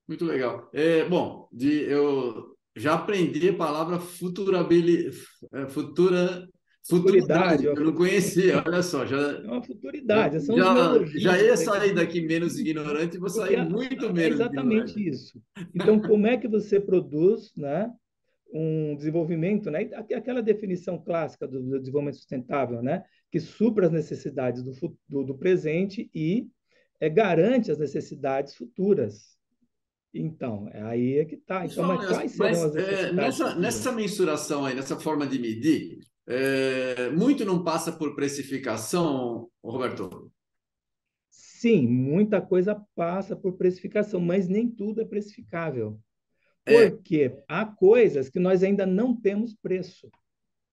Muito 0.07 0.23
legal. 0.23 0.69
É, 0.71 1.03
bom, 1.03 1.49
de, 1.51 1.81
eu 1.83 2.55
já 2.75 2.93
aprendi 2.93 3.49
a 3.49 3.57
palavra 3.57 3.99
futurabilidade, 3.99 5.17
é, 5.51 5.67
futura 5.67 6.47
Futuridade, 6.87 7.65
eu 7.65 7.75
não 7.83 7.93
conhecia, 7.93 8.63
olha 8.63 8.83
só. 8.83 9.07
Já, 9.07 9.17
é 9.17 9.47
uma 9.47 9.63
futuridade, 9.63 10.39
são 10.41 10.55
já, 10.55 11.03
já 11.15 11.41
ia 11.41 11.57
sair 11.57 11.95
daqui 11.95 12.21
menos 12.21 12.59
ignorante 12.59 13.17
e 13.17 13.19
vou 13.19 13.29
sair 13.29 13.67
muito 13.67 14.13
menos 14.13 14.39
É 14.39 14.43
exatamente 14.43 14.91
ignorante. 14.91 15.09
isso. 15.09 15.41
Então, 15.73 15.99
como 15.99 16.27
é 16.27 16.37
que 16.37 16.47
você 16.47 16.79
produz 16.79 17.51
né, 17.57 17.91
um 18.53 18.95
desenvolvimento, 18.95 19.71
né? 19.71 19.89
aquela 20.15 20.43
definição 20.43 20.97
clássica 20.97 21.47
do, 21.47 21.59
do 21.59 21.79
desenvolvimento 21.79 22.17
sustentável, 22.17 22.83
né? 22.83 23.03
que 23.31 23.39
supra 23.39 23.87
as 23.87 23.91
necessidades 23.91 24.61
do, 24.61 24.71
do, 25.09 25.23
do 25.23 25.35
presente 25.35 26.09
e 26.13 26.47
é, 26.99 27.09
garante 27.09 27.71
as 27.71 27.79
necessidades 27.79 28.53
futuras. 28.55 29.35
Então, 30.13 30.69
é 30.71 30.81
aí 30.83 31.17
é 31.17 31.25
que 31.25 31.35
está. 31.35 31.65
Então, 31.65 31.87
mas 31.87 32.07
quais 32.07 32.31
serão 32.31 32.63
as 32.63 32.75
é, 32.75 33.11
nessa, 33.11 33.55
nessa 33.55 33.91
mensuração 33.91 34.63
aí, 34.63 34.75
nessa 34.75 34.97
forma 34.97 35.27
de 35.27 35.37
medir, 35.37 35.99
é, 36.27 37.09
muito 37.11 37.45
não 37.45 37.63
passa 37.63 37.91
por 37.91 38.15
precificação, 38.15 39.49
Roberto? 39.63 40.31
Sim, 41.29 41.87
muita 41.87 42.41
coisa 42.41 42.81
passa 42.95 43.35
por 43.35 43.53
precificação, 43.53 44.19
mas 44.19 44.47
nem 44.47 44.69
tudo 44.69 45.01
é 45.01 45.05
precificável. 45.05 45.99
Porque 46.63 47.31
é. 47.33 47.43
há 47.47 47.65
coisas 47.65 48.29
que 48.29 48.39
nós 48.39 48.63
ainda 48.63 48.85
não 48.85 49.15
temos 49.15 49.53
preço. 49.53 50.09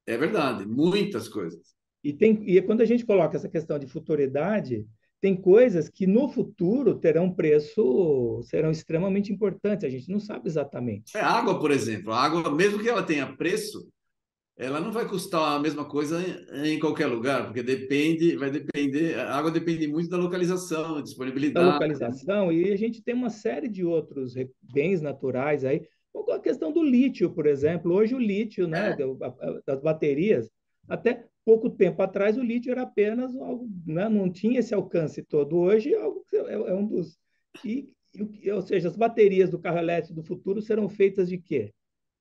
É 0.06 0.16
verdade, 0.16 0.66
muitas 0.66 1.28
coisas. 1.28 1.74
E, 2.02 2.12
tem, 2.12 2.42
e 2.46 2.60
quando 2.62 2.80
a 2.80 2.84
gente 2.84 3.06
coloca 3.06 3.36
essa 3.36 3.48
questão 3.48 3.78
de 3.78 3.86
futuridade, 3.86 4.86
tem 5.20 5.36
coisas 5.36 5.88
que 5.88 6.06
no 6.06 6.28
futuro 6.28 6.98
terão 6.98 7.32
preço, 7.32 8.42
serão 8.42 8.70
extremamente 8.70 9.32
importantes, 9.32 9.84
a 9.84 9.88
gente 9.88 10.10
não 10.10 10.18
sabe 10.18 10.48
exatamente. 10.48 11.16
É 11.16 11.20
água, 11.20 11.60
por 11.60 11.70
exemplo. 11.70 12.12
A 12.12 12.24
água, 12.24 12.52
mesmo 12.52 12.82
que 12.82 12.88
ela 12.88 13.04
tenha 13.04 13.36
preço, 13.36 13.88
ela 14.56 14.80
não 14.80 14.92
vai 14.92 15.08
custar 15.08 15.56
a 15.56 15.58
mesma 15.58 15.84
coisa 15.84 16.20
em, 16.64 16.78
qualquer 16.78 17.06
lugar, 17.06 17.46
porque 17.46 17.62
depende, 17.62 18.36
vai 18.36 18.50
depender, 18.50 19.14
a 19.18 19.34
água 19.34 19.50
depende 19.50 19.86
muito 19.88 20.10
da 20.10 20.16
localização, 20.16 21.02
disponibilidade. 21.02 21.66
Da 21.66 21.72
localização, 21.72 22.52
e 22.52 22.70
a 22.70 22.76
gente 22.76 23.02
tem 23.02 23.14
uma 23.14 23.30
série 23.30 23.68
de 23.68 23.84
outros 23.84 24.34
bens 24.60 25.00
naturais 25.00 25.64
aí, 25.64 25.86
a 26.30 26.38
questão 26.38 26.72
do 26.72 26.82
lítio, 26.82 27.30
por 27.30 27.46
exemplo. 27.46 27.94
Hoje 27.94 28.14
o 28.14 28.18
lítio, 28.18 28.66
né, 28.66 28.90
é. 28.90 29.60
das 29.66 29.80
baterias, 29.80 30.50
até 30.88 31.24
pouco 31.44 31.70
tempo 31.70 32.02
atrás 32.02 32.36
o 32.36 32.42
lítio 32.42 32.70
era 32.70 32.82
apenas 32.82 33.34
algo, 33.36 33.68
né, 33.86 34.08
não 34.08 34.30
tinha 34.30 34.60
esse 34.60 34.74
alcance 34.74 35.22
todo. 35.22 35.56
Hoje 35.56 35.94
é, 35.94 35.98
é, 35.98 36.52
é 36.52 36.74
um 36.74 36.86
dos. 36.86 37.18
E, 37.64 37.88
e, 38.42 38.50
ou 38.50 38.60
seja, 38.60 38.88
as 38.88 38.96
baterias 38.96 39.50
do 39.50 39.58
carro 39.58 39.78
elétrico 39.78 40.14
do 40.14 40.22
futuro 40.22 40.60
serão 40.60 40.88
feitas 40.88 41.28
de 41.28 41.38
quê? 41.38 41.72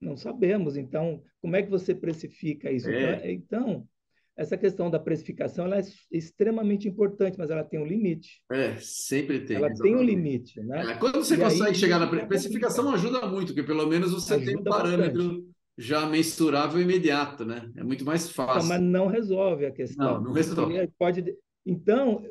Não 0.02 0.18
sabemos. 0.18 0.76
Então, 0.76 1.22
como 1.42 1.56
é 1.56 1.62
que 1.62 1.70
você 1.70 1.94
precifica 1.94 2.72
isso? 2.72 2.90
É. 2.90 3.32
Então, 3.32 3.88
essa 4.36 4.58
questão 4.58 4.90
da 4.90 5.00
precificação 5.00 5.66
ela 5.66 5.78
é 5.78 5.84
extremamente 6.12 6.88
importante, 6.88 7.38
mas 7.38 7.52
ela 7.52 7.64
tem 7.64 7.80
um 7.80 7.86
limite. 7.86 8.42
É, 8.52 8.76
sempre 8.78 9.42
tem. 9.42 9.58
Ela 9.58 9.68
exatamente. 9.68 9.94
tem 9.94 10.02
um 10.02 10.04
limite, 10.04 10.62
né? 10.62 10.94
É, 10.94 10.96
quando 10.96 11.16
você 11.16 11.36
e 11.36 11.38
consegue 11.38 11.70
aí, 11.70 11.76
chegar 11.76 12.00
na 12.00 12.26
precificação, 12.26 12.92
ajuda 12.92 13.28
muito, 13.28 13.54
porque 13.54 13.64
pelo 13.64 13.86
menos 13.88 14.12
você 14.12 14.40
tem 14.40 14.58
um 14.58 14.64
parâmetro 14.64 15.24
bastante 15.24 15.52
já 15.78 16.06
mensurável 16.06 16.82
imediato, 16.82 17.46
né? 17.46 17.72
É 17.76 17.84
muito 17.84 18.06
mais 18.06 18.30
fácil. 18.30 18.62
Não, 18.62 18.68
mas 18.68 18.82
não 18.82 19.08
resolve 19.08 19.66
a 19.66 19.72
questão. 19.72 20.16
Não, 20.16 20.22
não 20.26 20.34
resolve. 20.34 20.88
Pode... 20.98 21.36
Então, 21.66 22.24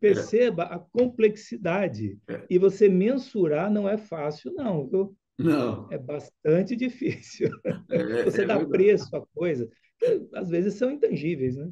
perceba 0.00 0.64
é. 0.64 0.74
a 0.74 0.78
complexidade. 0.78 2.18
É. 2.28 2.44
E 2.50 2.58
você 2.58 2.88
mensurar 2.88 3.70
não 3.70 3.88
é 3.88 3.96
fácil, 3.96 4.52
não. 4.54 4.88
Viu? 4.88 5.16
Não. 5.38 5.88
É 5.90 5.98
bastante 5.98 6.74
difícil. 6.74 7.50
É, 7.90 8.24
você 8.24 8.42
é 8.42 8.46
dá 8.46 8.56
verdade. 8.56 8.70
preço 8.70 9.16
a 9.16 9.24
coisa, 9.26 9.68
que 9.98 10.28
às 10.34 10.48
vezes 10.48 10.74
são 10.74 10.90
intangíveis, 10.90 11.56
né? 11.56 11.70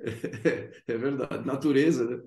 É, 0.86 0.96
verdade, 0.98 1.46
natureza, 1.46 2.04
né? 2.04 2.22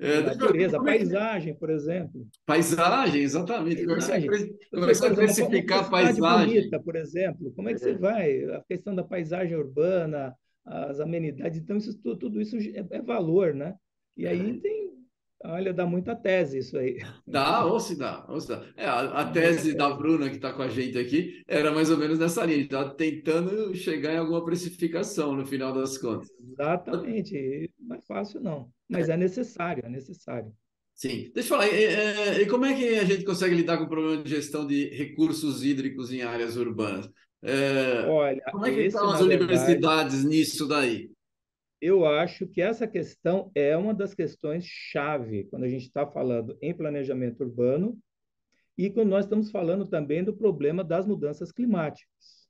É, 0.00 0.20
natureza, 0.20 0.76
eu... 0.76 0.84
paisagem, 0.84 1.54
por 1.54 1.70
exemplo. 1.70 2.26
Paisagem, 2.44 3.22
exatamente. 3.22 3.86
Paisagem. 3.86 4.28
Começar 4.70 5.12
a 5.12 5.14
precificar 5.14 5.84
a 5.84 5.88
paisagem. 5.88 6.54
Bonita, 6.54 6.80
por 6.80 6.96
exemplo, 6.96 7.52
como 7.52 7.68
é 7.68 7.74
que 7.74 7.80
é. 7.80 7.84
você 7.84 7.94
vai? 7.94 8.44
A 8.44 8.62
questão 8.62 8.94
da 8.94 9.04
paisagem 9.04 9.56
urbana, 9.56 10.34
as 10.64 11.00
amenidades, 11.00 11.58
então 11.58 11.76
isso, 11.76 11.96
tudo, 12.02 12.18
tudo 12.18 12.40
isso 12.40 12.56
é, 12.56 12.84
é 12.90 13.02
valor, 13.02 13.54
né? 13.54 13.74
E 14.16 14.26
aí 14.26 14.58
é. 14.58 14.60
tem 14.60 14.90
Olha, 15.42 15.72
dá 15.72 15.86
muita 15.86 16.14
tese 16.14 16.58
isso 16.58 16.76
aí. 16.76 16.98
Dá, 17.26 17.64
ou 17.64 17.80
se 17.80 17.96
dá, 17.96 18.26
ou 18.28 18.38
se 18.38 18.48
dá. 18.48 18.62
É, 18.76 18.84
a, 18.84 19.00
a 19.00 19.30
tese 19.30 19.74
da 19.74 19.88
Bruna, 19.88 20.28
que 20.28 20.36
está 20.36 20.52
com 20.52 20.60
a 20.60 20.68
gente 20.68 20.98
aqui, 20.98 21.42
era 21.48 21.72
mais 21.72 21.90
ou 21.90 21.96
menos 21.96 22.18
nessa 22.18 22.44
linha. 22.44 22.56
A 22.56 22.60
gente 22.60 22.72
estava 22.72 22.94
tentando 22.94 23.74
chegar 23.74 24.12
em 24.12 24.18
alguma 24.18 24.44
precificação 24.44 25.34
no 25.34 25.46
final 25.46 25.72
das 25.72 25.96
contas. 25.96 26.28
Exatamente. 26.52 27.70
Não 27.78 27.96
é 27.96 28.00
fácil, 28.02 28.40
não. 28.40 28.70
Mas 28.86 29.08
é, 29.08 29.16
necessário, 29.16 29.82
é 29.86 29.88
necessário. 29.88 30.52
Sim. 30.94 31.30
Deixa 31.34 31.54
eu 31.54 31.58
falar, 31.58 31.68
e, 31.68 32.42
e, 32.42 32.46
como 32.46 32.66
é 32.66 32.74
que 32.74 32.98
a 32.98 33.04
gente 33.04 33.24
consegue 33.24 33.54
lidar 33.54 33.78
com 33.78 33.84
o 33.84 33.88
problema 33.88 34.22
de 34.22 34.28
gestão 34.28 34.66
de 34.66 34.90
recursos 34.90 35.64
hídricos 35.64 36.12
em 36.12 36.20
áreas 36.20 36.56
urbanas? 36.56 37.08
É, 37.42 38.04
Olha, 38.06 38.42
como 38.50 38.66
é 38.66 38.70
que 38.70 38.80
estão 38.82 39.08
as 39.08 39.22
universidades 39.22 40.16
verdade... 40.16 40.36
nisso 40.36 40.68
daí? 40.68 41.10
Eu 41.80 42.04
acho 42.04 42.46
que 42.46 42.60
essa 42.60 42.86
questão 42.86 43.50
é 43.54 43.76
uma 43.76 43.94
das 43.94 44.14
questões 44.14 44.64
chave 44.64 45.44
quando 45.44 45.64
a 45.64 45.68
gente 45.68 45.86
está 45.86 46.06
falando 46.06 46.56
em 46.60 46.74
planejamento 46.74 47.42
urbano 47.42 47.98
e 48.76 48.90
quando 48.90 49.08
nós 49.08 49.24
estamos 49.24 49.50
falando 49.50 49.86
também 49.86 50.22
do 50.22 50.36
problema 50.36 50.84
das 50.84 51.06
mudanças 51.06 51.50
climáticas. 51.50 52.48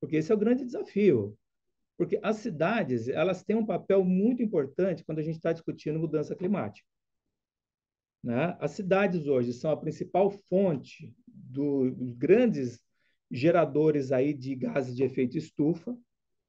Porque 0.00 0.16
esse 0.16 0.30
é 0.30 0.34
o 0.34 0.38
grande 0.38 0.64
desafio. 0.64 1.36
Porque 1.96 2.18
as 2.22 2.36
cidades, 2.36 3.08
elas 3.08 3.42
têm 3.42 3.56
um 3.56 3.66
papel 3.66 4.02
muito 4.04 4.42
importante 4.42 5.04
quando 5.04 5.18
a 5.18 5.22
gente 5.22 5.36
está 5.36 5.52
discutindo 5.52 5.98
mudança 5.98 6.34
climática. 6.34 6.86
Né? 8.22 8.56
As 8.60 8.72
cidades 8.72 9.26
hoje 9.26 9.52
são 9.52 9.70
a 9.70 9.76
principal 9.76 10.30
fonte 10.30 11.14
dos 11.26 12.12
grandes 12.12 12.80
geradores 13.30 14.12
aí 14.12 14.34
de 14.34 14.54
gases 14.54 14.94
de 14.94 15.02
efeito 15.02 15.38
estufa, 15.38 15.96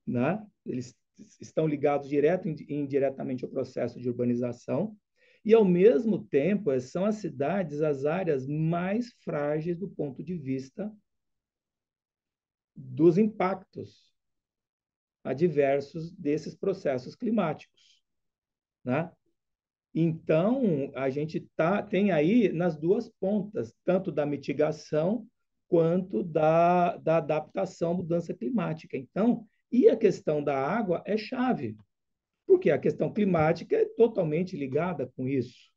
né? 0.06 0.46
Eles 0.66 0.96
estão 1.40 1.68
ligados 1.68 2.08
direto 2.08 2.48
e 2.48 2.74
indiretamente 2.74 3.44
ao 3.44 3.52
processo 3.52 4.00
de 4.00 4.10
urbanização, 4.10 4.96
e, 5.44 5.54
ao 5.54 5.66
mesmo 5.66 6.24
tempo, 6.24 6.78
são 6.80 7.04
as 7.04 7.16
cidades 7.16 7.82
as 7.82 8.06
áreas 8.06 8.46
mais 8.48 9.12
frágeis 9.24 9.78
do 9.78 9.90
ponto 9.90 10.24
de 10.24 10.38
vista 10.38 10.94
dos 12.76 13.18
impactos 13.18 14.12
adversos 15.24 16.12
desses 16.12 16.56
processos 16.56 17.16
climáticos. 17.16 18.02
Né? 18.84 19.12
Então, 19.94 20.92
a 20.96 21.10
gente 21.10 21.42
tá, 21.56 21.82
tem 21.82 22.12
aí 22.12 22.52
nas 22.52 22.78
duas 22.78 23.10
pontas, 23.10 23.74
tanto 23.84 24.12
da 24.12 24.26
mitigação 24.26 25.28
quanto 25.68 26.24
da, 26.24 26.98
da 26.98 27.18
adaptação 27.18 27.92
à 27.92 27.94
mudança 27.96 28.34
climática. 28.34 28.98
Então, 28.98 29.48
e 29.72 29.90
a 29.90 29.96
questão 29.96 30.44
da 30.44 30.58
água 30.58 31.02
é 31.06 31.16
chave, 31.18 31.78
porque 32.46 32.70
a 32.70 32.78
questão 32.78 33.12
climática 33.12 33.76
é 33.76 33.86
totalmente 33.86 34.58
ligada 34.58 35.12
com 35.16 35.28
isso. 35.28 35.72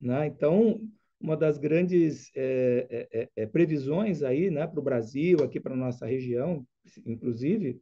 Né? 0.00 0.26
Então, 0.26 0.80
uma 1.20 1.36
das 1.36 1.58
grandes 1.58 2.30
é, 2.36 3.08
é, 3.10 3.28
é, 3.34 3.46
previsões 3.46 4.22
aí 4.22 4.50
né, 4.50 4.66
para 4.66 4.78
o 4.78 4.82
Brasil, 4.82 5.42
aqui 5.42 5.58
para 5.58 5.74
a 5.74 5.76
nossa 5.76 6.06
região, 6.06 6.66
inclusive, 7.04 7.80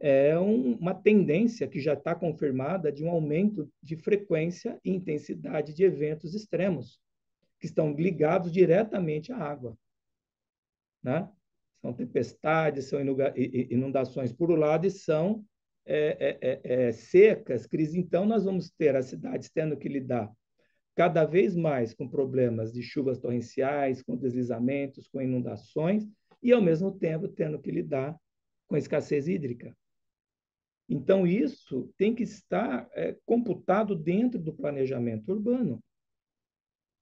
é 0.00 0.38
um, 0.38 0.74
uma 0.74 0.94
tendência 0.94 1.68
que 1.68 1.80
já 1.80 1.92
está 1.92 2.14
confirmada 2.14 2.90
de 2.90 3.04
um 3.04 3.10
aumento 3.10 3.70
de 3.82 3.96
frequência 3.96 4.80
e 4.84 4.90
intensidade 4.90 5.74
de 5.74 5.84
eventos 5.84 6.34
extremos, 6.34 7.00
que 7.60 7.66
estão 7.66 7.92
ligados 7.92 8.50
diretamente 8.50 9.32
à 9.32 9.36
água. 9.36 9.76
Né? 11.02 11.28
São 11.80 11.92
tempestades, 11.92 12.86
são 12.86 13.00
inundações 13.00 14.32
por 14.32 14.50
um 14.50 14.56
lado 14.56 14.86
e 14.86 14.90
são 14.90 15.44
é, 15.86 16.16
é, 16.20 16.38
é, 16.40 16.88
é, 16.88 16.92
secas, 16.92 17.66
crise. 17.66 17.98
Então, 17.98 18.26
nós 18.26 18.44
vamos 18.44 18.70
ter 18.70 18.94
as 18.94 19.06
cidades 19.06 19.48
tendo 19.50 19.76
que 19.76 19.88
lidar 19.88 20.30
cada 20.94 21.24
vez 21.24 21.54
mais 21.54 21.94
com 21.94 22.08
problemas 22.08 22.72
de 22.72 22.82
chuvas 22.82 23.18
torrenciais, 23.18 24.02
com 24.02 24.16
deslizamentos, 24.16 25.08
com 25.08 25.22
inundações, 25.22 26.04
e, 26.42 26.52
ao 26.52 26.60
mesmo 26.60 26.92
tempo, 26.92 27.28
tendo 27.28 27.58
que 27.58 27.70
lidar 27.70 28.18
com 28.66 28.76
escassez 28.76 29.28
hídrica. 29.28 29.74
Então, 30.88 31.26
isso 31.26 31.92
tem 31.96 32.14
que 32.14 32.22
estar 32.22 32.88
é, 32.94 33.16
computado 33.24 33.94
dentro 33.94 34.40
do 34.40 34.52
planejamento 34.52 35.30
urbano, 35.30 35.82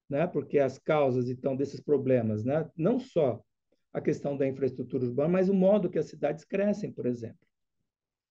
né? 0.08 0.26
porque 0.26 0.58
as 0.58 0.78
causas, 0.78 1.28
então, 1.28 1.56
desses 1.56 1.80
problemas, 1.80 2.44
né? 2.44 2.70
não 2.76 2.98
só 2.98 3.42
a 3.96 4.00
questão 4.02 4.36
da 4.36 4.46
infraestrutura 4.46 5.06
urbana, 5.06 5.30
mas 5.30 5.48
o 5.48 5.54
modo 5.54 5.88
que 5.88 5.98
as 5.98 6.04
cidades 6.04 6.44
crescem, 6.44 6.92
por 6.92 7.06
exemplo. 7.06 7.38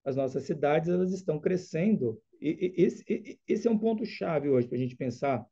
As 0.04 0.14
nossas 0.14 0.44
cidades 0.44 0.88
elas 0.88 1.12
estão 1.12 1.40
crescendo. 1.40 2.22
E, 2.40 2.72
e 2.78 2.84
esse, 2.84 3.40
esse 3.48 3.66
é 3.66 3.70
um 3.70 3.76
ponto 3.76 4.06
chave 4.06 4.48
hoje 4.48 4.68
para 4.68 4.76
a 4.76 4.80
gente 4.80 4.94
pensar 4.94 5.44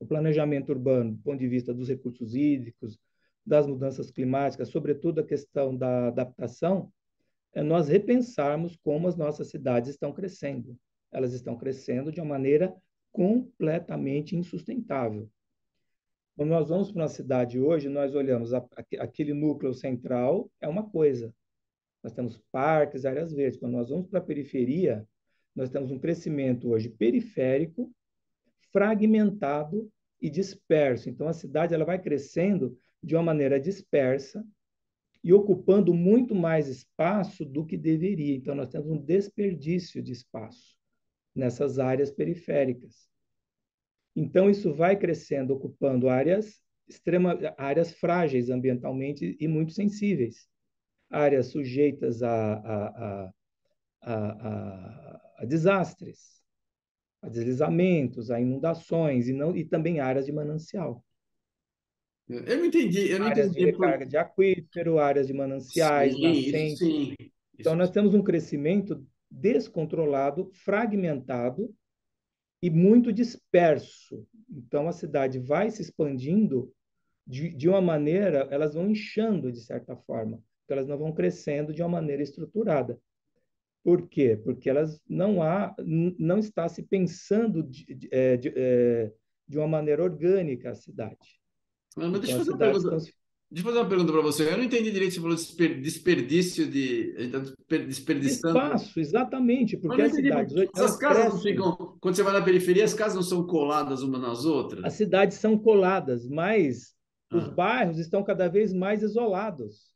o 0.00 0.06
planejamento 0.06 0.70
urbano, 0.70 1.12
do 1.12 1.22
ponto 1.22 1.38
de 1.38 1.46
vista 1.46 1.74
dos 1.74 1.90
recursos 1.90 2.34
hídricos, 2.34 2.98
das 3.44 3.66
mudanças 3.66 4.10
climáticas, 4.10 4.70
sobretudo 4.70 5.20
a 5.20 5.26
questão 5.26 5.76
da 5.76 6.08
adaptação, 6.08 6.90
é 7.52 7.62
nós 7.62 7.88
repensarmos 7.88 8.76
como 8.76 9.08
as 9.08 9.14
nossas 9.14 9.50
cidades 9.50 9.90
estão 9.90 10.10
crescendo. 10.10 10.74
Elas 11.12 11.34
estão 11.34 11.54
crescendo 11.54 12.10
de 12.10 12.18
uma 12.18 12.30
maneira 12.30 12.74
completamente 13.12 14.34
insustentável. 14.34 15.28
Quando 16.36 16.48
nós 16.48 16.68
vamos 16.68 16.90
para 16.90 17.02
uma 17.02 17.08
cidade 17.08 17.58
hoje, 17.60 17.88
nós 17.88 18.14
olhamos 18.14 18.54
a, 18.54 18.58
a, 18.58 19.02
aquele 19.02 19.34
núcleo 19.34 19.74
central, 19.74 20.50
é 20.60 20.68
uma 20.68 20.88
coisa. 20.88 21.34
nós 22.02 22.12
temos 22.12 22.38
parques, 22.50 23.04
áreas 23.04 23.32
verdes. 23.32 23.58
Quando 23.58 23.72
nós 23.72 23.90
vamos 23.90 24.06
para 24.06 24.18
a 24.18 24.22
periferia, 24.22 25.06
nós 25.54 25.68
temos 25.68 25.90
um 25.90 25.98
crescimento 25.98 26.70
hoje 26.70 26.88
periférico, 26.88 27.92
fragmentado 28.72 29.90
e 30.20 30.30
disperso. 30.30 31.10
Então, 31.10 31.28
a 31.28 31.32
cidade 31.32 31.74
ela 31.74 31.84
vai 31.84 32.00
crescendo 32.00 32.78
de 33.02 33.14
uma 33.14 33.22
maneira 33.22 33.60
dispersa 33.60 34.44
e 35.22 35.32
ocupando 35.32 35.92
muito 35.92 36.34
mais 36.34 36.66
espaço 36.66 37.44
do 37.44 37.66
que 37.66 37.76
deveria. 37.76 38.34
Então, 38.34 38.54
nós 38.54 38.68
temos 38.68 38.88
um 38.88 38.98
desperdício 38.98 40.02
de 40.02 40.12
espaço 40.12 40.74
nessas 41.34 41.78
áreas 41.78 42.10
periféricas. 42.10 43.11
Então, 44.14 44.50
isso 44.50 44.74
vai 44.74 44.96
crescendo, 44.96 45.54
ocupando 45.54 46.08
áreas 46.08 46.62
extrema, 46.88 47.38
áreas 47.56 47.92
frágeis 47.92 48.50
ambientalmente 48.50 49.36
e 49.38 49.48
muito 49.48 49.72
sensíveis, 49.72 50.48
áreas 51.10 51.46
sujeitas 51.46 52.22
a, 52.22 52.54
a, 52.54 53.32
a, 54.02 55.20
a 55.38 55.44
desastres, 55.44 56.42
a 57.22 57.28
deslizamentos, 57.28 58.30
a 58.30 58.40
inundações 58.40 59.28
e, 59.28 59.32
não, 59.32 59.56
e 59.56 59.64
também 59.64 60.00
áreas 60.00 60.26
de 60.26 60.32
manancial. 60.32 61.04
Eu 62.28 62.58
não 62.58 62.64
entendi. 62.64 63.10
Eu 63.10 63.18
não 63.18 63.26
áreas 63.26 63.50
entendi 63.50 63.66
de 63.66 63.70
recarga 63.72 64.06
de 64.06 64.16
aquífero, 64.16 64.98
áreas 64.98 65.26
de 65.26 65.32
mananciais, 65.32 66.14
sim, 66.14 66.22
nascentes. 66.22 66.78
Sim. 66.78 67.14
Então, 67.58 67.74
nós 67.74 67.90
temos 67.90 68.14
um 68.14 68.22
crescimento 68.22 69.04
descontrolado, 69.30 70.50
fragmentado 70.52 71.74
e 72.62 72.70
muito 72.70 73.12
disperso. 73.12 74.24
Então, 74.48 74.88
a 74.88 74.92
cidade 74.92 75.40
vai 75.40 75.70
se 75.70 75.82
expandindo 75.82 76.72
de, 77.26 77.48
de 77.50 77.68
uma 77.68 77.80
maneira, 77.80 78.46
elas 78.50 78.74
vão 78.74 78.88
inchando 78.88 79.50
de 79.50 79.60
certa 79.60 79.96
forma, 79.96 80.42
porque 80.60 80.72
elas 80.72 80.86
não 80.86 80.96
vão 80.96 81.12
crescendo 81.12 81.72
de 81.72 81.82
uma 81.82 81.88
maneira 81.88 82.22
estruturada. 82.22 82.98
Por 83.82 84.08
quê? 84.08 84.40
Porque 84.42 84.70
elas 84.70 85.00
não 85.08 85.42
há, 85.42 85.74
não 86.18 86.38
está 86.38 86.68
se 86.68 86.84
pensando 86.84 87.64
de, 87.64 87.84
de, 87.94 88.08
é, 88.12 88.36
de, 88.36 88.52
é, 88.54 89.12
de 89.48 89.58
uma 89.58 89.66
maneira 89.66 90.04
orgânica 90.04 90.70
a 90.70 90.74
cidade. 90.74 91.40
Mas 91.96 92.06
então, 92.06 92.20
deixa, 92.20 92.32
eu 92.34 92.38
fazer 92.38 92.50
uma 92.50 92.58
pergunta, 92.58 93.12
deixa 93.52 93.68
eu 93.68 93.72
fazer 93.72 93.78
uma 93.78 93.88
pergunta 93.88 94.12
para 94.12 94.22
você. 94.22 94.50
Eu 94.50 94.56
não 94.56 94.64
entendi 94.64 94.90
direito, 94.90 95.14
você 95.14 95.20
falou 95.20 95.36
desperdício 95.36 96.66
de. 96.66 97.14
desperdiçando. 97.68 98.58
Espaço, 98.58 98.98
exatamente, 98.98 99.76
porque 99.76 100.02
as 100.02 100.14
cidades. 100.14 100.54
As 100.74 100.96
casas 100.96 101.34
não 101.34 101.40
ficam. 101.40 101.96
Quando 102.00 102.14
você 102.14 102.22
vai 102.22 102.32
na 102.32 102.42
periferia, 102.42 102.84
as 102.84 102.94
casas 102.94 103.14
não 103.14 103.22
são 103.22 103.46
coladas 103.46 104.02
umas 104.02 104.20
nas 104.20 104.44
outras? 104.46 104.82
As 104.84 104.94
cidades 104.94 105.36
são 105.36 105.58
coladas, 105.58 106.26
mas 106.26 106.94
os 107.30 107.44
ah. 107.44 107.50
bairros 107.50 107.98
estão 107.98 108.24
cada 108.24 108.48
vez 108.48 108.72
mais 108.72 109.02
isolados. 109.02 109.92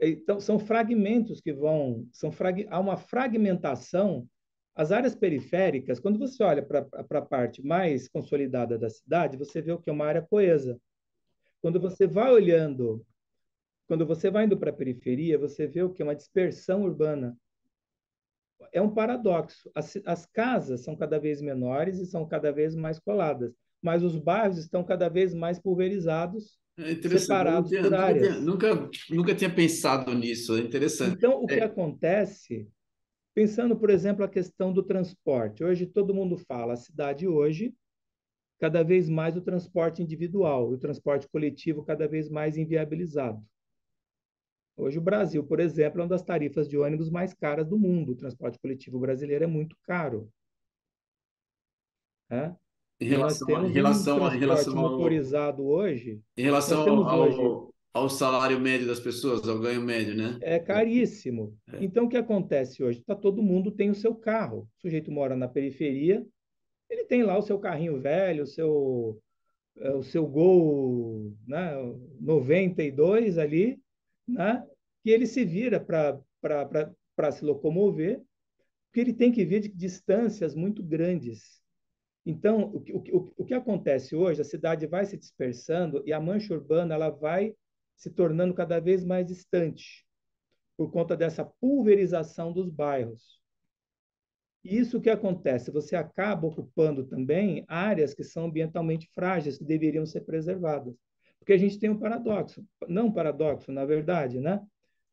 Então, 0.00 0.38
são 0.38 0.58
fragmentos 0.58 1.40
que 1.40 1.52
vão. 1.52 2.06
São 2.12 2.30
frag, 2.30 2.66
há 2.70 2.78
uma 2.78 2.98
fragmentação. 2.98 4.28
As 4.74 4.92
áreas 4.92 5.14
periféricas, 5.14 5.98
quando 5.98 6.18
você 6.18 6.44
olha 6.44 6.62
para 6.62 6.86
a 7.10 7.22
parte 7.22 7.64
mais 7.64 8.06
consolidada 8.08 8.78
da 8.78 8.90
cidade, 8.90 9.38
você 9.38 9.62
vê 9.62 9.72
o 9.72 9.78
que 9.78 9.88
é 9.88 9.92
uma 9.92 10.04
área 10.04 10.20
coesa. 10.20 10.78
Quando 11.66 11.80
você 11.80 12.06
vai 12.06 12.30
olhando, 12.30 13.04
quando 13.88 14.06
você 14.06 14.30
vai 14.30 14.44
indo 14.44 14.56
para 14.56 14.70
a 14.70 14.72
periferia, 14.72 15.36
você 15.36 15.66
vê 15.66 15.82
o 15.82 15.90
que 15.90 16.00
é 16.00 16.04
uma 16.04 16.14
dispersão 16.14 16.84
urbana. 16.84 17.36
É 18.72 18.80
um 18.80 18.94
paradoxo. 18.94 19.68
As, 19.74 19.98
as 20.06 20.26
casas 20.26 20.84
são 20.84 20.94
cada 20.94 21.18
vez 21.18 21.42
menores 21.42 21.98
e 21.98 22.06
são 22.06 22.24
cada 22.24 22.52
vez 22.52 22.76
mais 22.76 23.00
coladas 23.00 23.52
mas 23.82 24.02
os 24.02 24.16
bairros 24.16 24.58
estão 24.58 24.82
cada 24.82 25.08
vez 25.08 25.32
mais 25.32 25.60
pulverizados, 25.60 26.58
é 26.76 26.94
separados 26.94 27.70
tinha, 27.70 27.82
por 27.82 27.90
nunca 27.90 28.02
áreas. 28.02 28.26
Tinha, 28.26 28.40
nunca, 28.40 28.90
nunca 29.10 29.34
tinha 29.34 29.54
pensado 29.54 30.12
nisso, 30.12 30.56
é 30.56 30.60
interessante. 30.60 31.14
Então, 31.14 31.42
o 31.42 31.44
é. 31.48 31.54
que 31.54 31.60
acontece, 31.60 32.68
pensando, 33.34 33.76
por 33.76 33.90
exemplo, 33.90 34.24
a 34.24 34.28
questão 34.28 34.72
do 34.72 34.82
transporte. 34.82 35.62
Hoje 35.62 35.86
todo 35.86 36.14
mundo 36.14 36.36
fala, 36.36 36.72
a 36.72 36.76
cidade 36.76 37.28
hoje, 37.28 37.72
cada 38.58 38.82
vez 38.82 39.08
mais 39.08 39.36
o 39.36 39.40
transporte 39.40 40.02
individual, 40.02 40.70
o 40.70 40.78
transporte 40.78 41.28
coletivo 41.28 41.84
cada 41.84 42.08
vez 42.08 42.28
mais 42.28 42.56
inviabilizado. 42.56 43.42
Hoje 44.76 44.98
o 44.98 45.02
Brasil, 45.02 45.42
por 45.42 45.58
exemplo, 45.58 46.00
é 46.00 46.02
uma 46.02 46.08
das 46.08 46.22
tarifas 46.22 46.68
de 46.68 46.76
ônibus 46.76 47.08
mais 47.08 47.32
caras 47.32 47.66
do 47.66 47.78
mundo. 47.78 48.12
O 48.12 48.16
transporte 48.16 48.58
coletivo 48.58 48.98
brasileiro 48.98 49.44
é 49.44 49.46
muito 49.46 49.74
caro. 49.82 50.30
É? 52.30 52.54
Em 53.00 53.06
relação, 53.06 53.66
em 53.66 53.72
relação, 53.72 54.22
um 54.22 54.34
em 54.34 54.38
relação 54.38 54.78
ao, 54.78 54.90
motorizado 54.90 55.64
hoje. 55.64 56.20
Em 56.36 56.42
relação 56.42 57.06
ao, 57.06 57.20
hoje, 57.20 57.72
ao, 57.92 58.08
salário 58.08 58.60
médio 58.60 58.86
das 58.86 59.00
pessoas, 59.00 59.46
ao 59.48 59.58
ganho 59.58 59.80
médio, 59.80 60.14
né? 60.14 60.38
É 60.42 60.58
caríssimo. 60.58 61.56
É. 61.72 61.84
Então, 61.84 62.04
o 62.04 62.08
que 62.08 62.16
acontece 62.16 62.82
hoje? 62.82 63.02
Tá, 63.02 63.14
todo 63.14 63.42
mundo 63.42 63.70
tem 63.70 63.90
o 63.90 63.94
seu 63.94 64.14
carro. 64.14 64.68
O 64.78 64.80
sujeito 64.80 65.10
mora 65.10 65.36
na 65.36 65.48
periferia, 65.48 66.26
ele 66.88 67.04
tem 67.04 67.22
lá 67.22 67.38
o 67.38 67.42
seu 67.42 67.58
carrinho 67.58 68.00
velho, 68.00 68.44
o 68.44 68.46
seu, 68.46 69.22
é, 69.78 69.90
o 69.92 70.02
seu 70.02 70.26
Gol 70.26 71.34
né, 71.46 71.72
92 72.20 73.38
ali, 73.38 73.80
né, 74.26 74.64
que 75.02 75.10
ele 75.10 75.26
se 75.26 75.44
vira 75.44 75.80
para 75.80 77.32
se 77.32 77.44
locomover, 77.44 78.22
porque 78.86 79.00
ele 79.00 79.12
tem 79.12 79.30
que 79.30 79.44
vir 79.44 79.60
de 79.60 79.68
distâncias 79.68 80.54
muito 80.54 80.82
grandes. 80.82 81.60
Então, 82.24 82.72
o, 82.74 82.78
o, 83.16 83.32
o 83.36 83.44
que 83.44 83.54
acontece 83.54 84.16
hoje, 84.16 84.40
a 84.40 84.44
cidade 84.44 84.86
vai 84.86 85.04
se 85.04 85.16
dispersando 85.16 86.02
e 86.04 86.12
a 86.12 86.20
mancha 86.20 86.54
urbana 86.54 86.94
ela 86.94 87.10
vai 87.10 87.54
se 87.96 88.10
tornando 88.10 88.52
cada 88.52 88.80
vez 88.80 89.04
mais 89.04 89.26
distante 89.26 90.04
por 90.76 90.90
conta 90.90 91.16
dessa 91.16 91.44
pulverização 91.44 92.52
dos 92.52 92.68
bairros. 92.68 93.35
E 94.66 94.78
isso 94.78 95.00
que 95.00 95.08
acontece, 95.08 95.70
você 95.70 95.94
acaba 95.94 96.48
ocupando 96.48 97.04
também 97.04 97.64
áreas 97.68 98.12
que 98.12 98.24
são 98.24 98.46
ambientalmente 98.46 99.08
frágeis, 99.14 99.56
que 99.56 99.64
deveriam 99.64 100.04
ser 100.04 100.22
preservadas. 100.22 100.92
Porque 101.38 101.52
a 101.52 101.56
gente 101.56 101.78
tem 101.78 101.88
um 101.88 101.98
paradoxo, 101.98 102.66
não 102.88 103.06
um 103.06 103.12
paradoxo, 103.12 103.70
na 103.70 103.84
verdade, 103.84 104.40
né? 104.40 104.60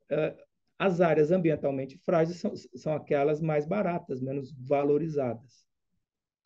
Eh, 0.09 0.35
as 0.79 1.01
áreas 1.01 1.31
ambientalmente 1.31 1.99
frágeis 1.99 2.39
são, 2.39 2.55
são 2.75 2.95
aquelas 2.95 3.39
mais 3.39 3.67
baratas, 3.67 4.19
menos 4.19 4.51
valorizadas. 4.51 5.67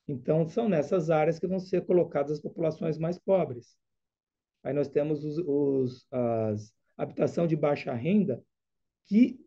Então, 0.06 0.46
são 0.46 0.68
nessas 0.68 1.10
áreas 1.10 1.40
que 1.40 1.48
vão 1.48 1.60
ser 1.60 1.86
colocadas 1.86 2.34
as 2.34 2.42
populações 2.42 2.98
mais 2.98 3.18
pobres. 3.18 3.78
Aí 4.64 4.74
nós 4.74 4.90
temos 4.90 5.24
os, 5.24 5.38
os, 5.38 6.08
as 6.12 6.74
habitação 6.98 7.48
de 7.48 7.56
baixa 7.56 7.94
renda, 7.94 8.44
que 9.06 9.40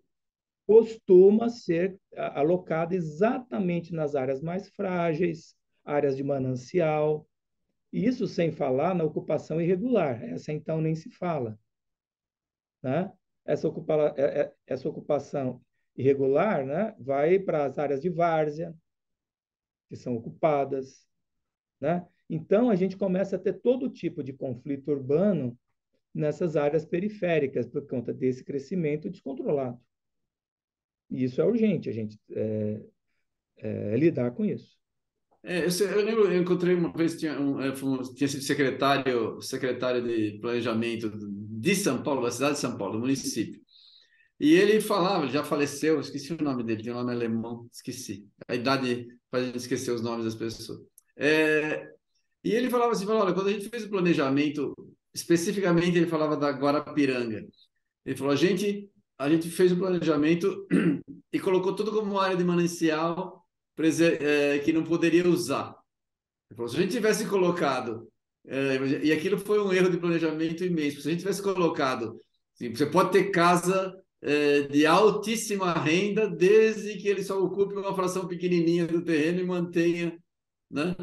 costuma 0.71 1.49
ser 1.49 1.99
alocada 2.17 2.95
exatamente 2.95 3.93
nas 3.93 4.15
áreas 4.15 4.41
mais 4.41 4.69
frágeis, 4.69 5.57
áreas 5.85 6.17
de 6.17 6.23
manancial, 6.23 7.27
isso 7.93 8.29
sem 8.29 8.53
falar 8.53 8.95
na 8.95 9.03
ocupação 9.03 9.61
irregular. 9.61 10.23
Essa, 10.23 10.53
então, 10.53 10.81
nem 10.81 10.95
se 10.95 11.11
fala. 11.11 11.59
Né? 12.81 13.13
Essa, 13.45 13.67
ocupa, 13.67 14.15
é, 14.17 14.43
é, 14.43 14.55
essa 14.65 14.89
ocupação 14.89 15.61
irregular 15.97 16.65
né, 16.65 16.95
vai 17.01 17.41
para 17.41 17.65
as 17.65 17.77
áreas 17.77 18.01
de 18.01 18.09
várzea, 18.09 18.73
que 19.89 19.97
são 19.97 20.15
ocupadas, 20.15 21.05
né? 21.81 22.07
Então 22.29 22.71
a 22.71 22.77
gente 22.77 22.97
começa 22.97 23.35
a 23.35 23.41
ter 23.41 23.55
todo 23.55 23.91
tipo 23.91 24.23
de 24.23 24.33
conflito 24.33 24.93
urbano 24.93 25.59
nessas 26.15 26.55
áreas 26.55 26.85
periféricas 26.85 27.67
por 27.67 27.89
conta 27.89 28.15
desse 28.15 28.45
crescimento 28.45 29.11
descontrolado. 29.11 29.81
E 31.11 31.25
isso 31.25 31.41
é 31.41 31.45
urgente 31.45 31.89
a 31.89 31.93
gente 31.93 32.19
é, 32.31 32.81
é, 33.59 33.97
lidar 33.97 34.31
com 34.33 34.45
isso. 34.45 34.79
É, 35.43 35.65
eu, 35.65 36.05
lembro, 36.05 36.31
eu 36.31 36.43
encontrei 36.43 36.75
uma 36.75 36.93
vez 36.93 37.19
tinha, 37.19 37.41
um, 37.41 37.57
tinha 38.15 38.29
sido 38.29 38.43
secretário 38.43 39.41
secretário 39.41 40.03
de 40.03 40.39
planejamento 40.39 41.11
de 41.19 41.75
São 41.75 42.03
Paulo, 42.03 42.23
da 42.23 42.31
cidade 42.31 42.55
de 42.55 42.61
São 42.61 42.77
Paulo, 42.77 42.95
do 42.95 43.01
município. 43.01 43.61
E 44.39 44.55
ele 44.55 44.81
falava, 44.81 45.29
já 45.29 45.45
faleceu, 45.45 46.01
esqueci 46.01 46.33
o 46.33 46.43
nome 46.43 46.63
dele, 46.63 46.83
tinha 46.83 46.95
um 46.95 46.99
nome 46.99 47.13
alemão, 47.13 47.69
esqueci. 47.73 48.27
A 48.49 48.55
idade 48.55 49.07
faz 49.31 49.45
a 49.45 49.47
gente 49.47 49.59
esquecer 49.59 49.93
os 49.93 50.03
nomes 50.03 50.25
das 50.25 50.35
pessoas. 50.35 50.81
É, 51.17 51.91
e 52.43 52.53
ele 52.53 52.71
falava 52.71 52.93
assim, 52.93 53.05
falava, 53.05 53.27
olha, 53.27 53.35
quando 53.35 53.49
a 53.49 53.53
gente 53.53 53.69
fez 53.69 53.85
o 53.85 53.91
planejamento, 53.91 54.75
especificamente 55.15 55.99
ele 55.99 56.07
falava 56.07 56.37
da 56.37 56.51
Guarapiranga. 56.51 57.47
Ele 58.05 58.17
falou, 58.17 58.33
a 58.33 58.37
gente, 58.37 58.91
a 59.21 59.29
gente 59.29 59.51
fez 59.51 59.71
o 59.71 59.77
planejamento 59.77 60.67
e 61.31 61.39
colocou 61.39 61.75
tudo 61.75 61.93
como 61.93 62.19
área 62.19 62.39
de 62.39 62.43
manancial 62.43 63.45
é, 64.19 64.59
que 64.61 64.73
não 64.73 64.83
poderia 64.83 65.29
usar. 65.29 65.77
Se 66.51 66.77
a 66.77 66.81
gente 66.81 66.93
tivesse 66.93 67.27
colocado, 67.27 68.09
é, 68.47 68.77
e 69.03 69.13
aquilo 69.13 69.39
foi 69.39 69.61
um 69.61 69.73
erro 69.75 69.91
de 69.91 69.99
planejamento 69.99 70.65
imenso, 70.65 71.03
se 71.03 71.09
a 71.09 71.11
gente 71.11 71.21
tivesse 71.21 71.43
colocado, 71.43 72.19
assim, 72.55 72.75
você 72.75 72.87
pode 72.87 73.13
ter 73.13 73.31
casa 73.31 73.95
é, 74.23 74.63
de 74.63 74.87
altíssima 74.87 75.75
renda, 75.75 76.27
desde 76.27 76.97
que 76.97 77.07
ele 77.07 77.23
só 77.23 77.39
ocupe 77.43 77.75
uma 77.75 77.95
fração 77.95 78.27
pequenininha 78.27 78.87
do 78.87 79.05
terreno 79.05 79.41
e 79.41 79.47
mantenha, 79.47 80.19
né? 80.71 80.97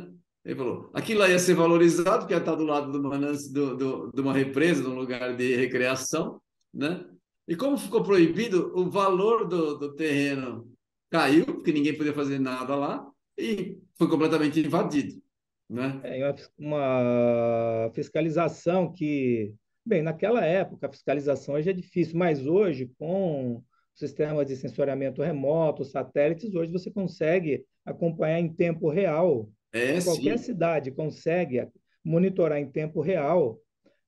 Ele 0.44 0.56
falou, 0.56 0.90
aquilo 0.92 1.20
lá 1.20 1.30
ia 1.30 1.38
ser 1.38 1.54
valorizado, 1.54 2.20
porque 2.20 2.34
ia 2.34 2.40
estar 2.40 2.56
do 2.56 2.64
lado 2.64 2.92
de 2.92 4.22
uma 4.22 4.34
represa, 4.34 4.82
de 4.82 4.90
um 4.90 4.96
lugar 4.96 5.36
de 5.36 5.56
recreação, 5.56 6.42
né? 6.74 7.06
E 7.48 7.56
como 7.56 7.78
ficou 7.78 8.04
proibido, 8.04 8.78
o 8.78 8.90
valor 8.90 9.48
do, 9.48 9.78
do 9.78 9.96
terreno 9.96 10.70
caiu, 11.10 11.46
porque 11.46 11.72
ninguém 11.72 11.96
podia 11.96 12.14
fazer 12.14 12.40
nada 12.40 12.76
lá, 12.76 13.10
e 13.38 13.78
foi 13.98 14.10
completamente 14.10 14.60
invadido. 14.60 15.22
Né? 15.70 16.00
É 16.04 16.36
uma 16.58 17.92
fiscalização 17.94 18.92
que, 18.92 19.54
bem, 19.86 20.02
naquela 20.02 20.44
época 20.46 20.88
a 20.88 20.92
fiscalização 20.92 21.56
hoje 21.56 21.70
é 21.70 21.74
difícil, 21.74 22.18
mas 22.18 22.46
hoje, 22.46 22.92
com 22.98 23.64
sistemas 23.94 24.48
de 24.48 24.56
sensoriamento 24.56 25.22
remoto, 25.22 25.84
satélites, 25.84 26.54
hoje 26.54 26.72
você 26.72 26.92
consegue 26.92 27.66
acompanhar 27.86 28.40
em 28.40 28.54
tempo 28.54 28.90
real. 28.90 29.50
É, 29.74 30.02
Qualquer 30.02 30.38
sim. 30.38 30.46
cidade 30.46 30.92
consegue 30.92 31.68
monitorar 32.04 32.60
em 32.60 32.70
tempo 32.70 33.02
real 33.02 33.60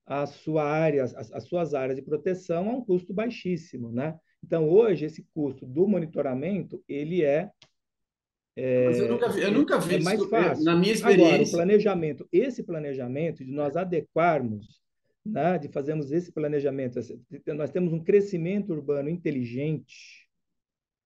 a 0.10 0.26
sua 0.26 0.64
área, 0.64 1.04
as, 1.04 1.32
as 1.32 1.44
suas 1.44 1.76
áreas 1.76 1.96
de 1.96 2.02
proteção 2.02 2.68
a 2.68 2.74
um 2.74 2.84
custo 2.84 3.14
baixíssimo, 3.14 3.92
né? 3.92 4.18
Então, 4.44 4.68
hoje, 4.68 5.06
esse 5.06 5.24
custo 5.36 5.68
do 5.68 5.88
monitoramento, 5.88 6.84
ele 6.88 7.24
é 7.24 7.52
Mas 8.56 8.98
eu 8.98 9.08
nunca 9.08 9.30
vi, 9.30 9.42
eu 9.42 9.48
é, 9.50 9.52
nunca 9.52 9.80
vi 9.80 9.96
é 9.96 10.00
mais 10.00 10.20
isso. 10.20 10.30
fácil. 10.30 10.66
Na 10.66 10.76
minha 10.76 10.96
Agora, 10.96 11.12
o 11.12 11.20
experiência, 11.20 11.58
planejamento, 11.58 12.28
esse 12.32 12.64
planejamento, 12.64 13.46
de 13.46 13.52
nós 13.52 13.78
adequarmos, 13.78 14.82
né, 15.24 15.60
de 15.60 15.68
fazermos 15.68 16.12
esse 16.12 16.32
planejamento, 16.32 17.00
nós 17.56 17.70
temos 17.70 17.94
um 17.94 18.04
crescimento 18.04 18.74
urbano 18.74 19.10
inteligente, 19.10 20.28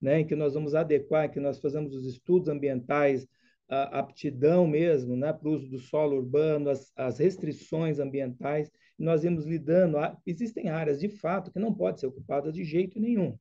né, 0.01 0.21
em 0.21 0.25
que 0.25 0.35
nós 0.35 0.53
vamos 0.53 0.75
adequar, 0.75 1.29
que 1.29 1.41
nós 1.41 1.59
fazemos 1.59 1.93
os 1.93 2.05
estudos 2.05 2.47
ambientais, 2.47 3.27
a 3.67 3.99
aptidão 3.99 4.65
mesmo 4.65 5.17
né, 5.17 5.33
para 5.33 5.49
o 5.49 5.53
uso 5.53 5.67
do 5.67 5.79
solo 5.79 6.15
urbano, 6.15 6.69
as, 6.69 6.89
as 6.95 7.19
restrições 7.19 7.99
ambientais, 7.99 8.71
nós 8.97 9.23
vamos 9.23 9.45
lidando. 9.45 9.97
Existem 10.25 10.69
áreas, 10.69 10.99
de 10.99 11.09
fato, 11.09 11.51
que 11.51 11.59
não 11.59 11.73
podem 11.73 11.99
ser 11.99 12.07
ocupadas 12.07 12.53
de 12.53 12.63
jeito 12.63 12.99
nenhum. 12.99 13.37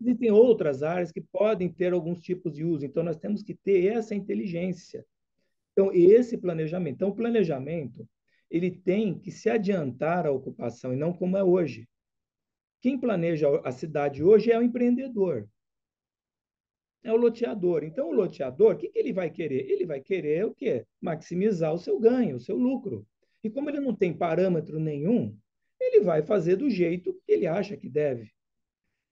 Existem 0.00 0.30
outras 0.30 0.82
áreas 0.82 1.12
que 1.12 1.20
podem 1.20 1.68
ter 1.68 1.92
alguns 1.92 2.20
tipos 2.20 2.52
de 2.52 2.64
uso, 2.64 2.84
então 2.84 3.02
nós 3.02 3.16
temos 3.16 3.42
que 3.42 3.54
ter 3.54 3.86
essa 3.86 4.14
inteligência. 4.14 5.06
Então, 5.72 5.92
esse 5.92 6.36
planejamento. 6.36 6.96
Então, 6.96 7.08
o 7.08 7.14
planejamento, 7.14 8.08
ele 8.50 8.70
tem 8.70 9.18
que 9.18 9.30
se 9.30 9.48
adiantar 9.48 10.26
à 10.26 10.32
ocupação, 10.32 10.92
e 10.92 10.96
não 10.96 11.12
como 11.12 11.36
é 11.36 11.44
hoje. 11.44 11.88
Quem 12.80 12.98
planeja 12.98 13.48
a 13.64 13.70
cidade 13.70 14.24
hoje 14.24 14.50
é 14.50 14.58
o 14.58 14.62
empreendedor 14.62 15.48
é 17.02 17.12
o 17.12 17.16
loteador. 17.16 17.82
Então, 17.82 18.08
o 18.08 18.12
loteador, 18.12 18.74
o 18.74 18.78
que, 18.78 18.88
que 18.88 18.98
ele 18.98 19.12
vai 19.12 19.30
querer? 19.30 19.70
Ele 19.70 19.84
vai 19.84 20.00
querer 20.00 20.46
o 20.46 20.54
quê? 20.54 20.86
Maximizar 21.00 21.74
o 21.74 21.78
seu 21.78 21.98
ganho, 21.98 22.36
o 22.36 22.40
seu 22.40 22.56
lucro. 22.56 23.06
E 23.42 23.50
como 23.50 23.68
ele 23.68 23.80
não 23.80 23.94
tem 23.94 24.12
parâmetro 24.12 24.78
nenhum, 24.78 25.36
ele 25.80 26.00
vai 26.00 26.22
fazer 26.22 26.56
do 26.56 26.70
jeito 26.70 27.12
que 27.26 27.32
ele 27.32 27.46
acha 27.46 27.76
que 27.76 27.88
deve. 27.88 28.30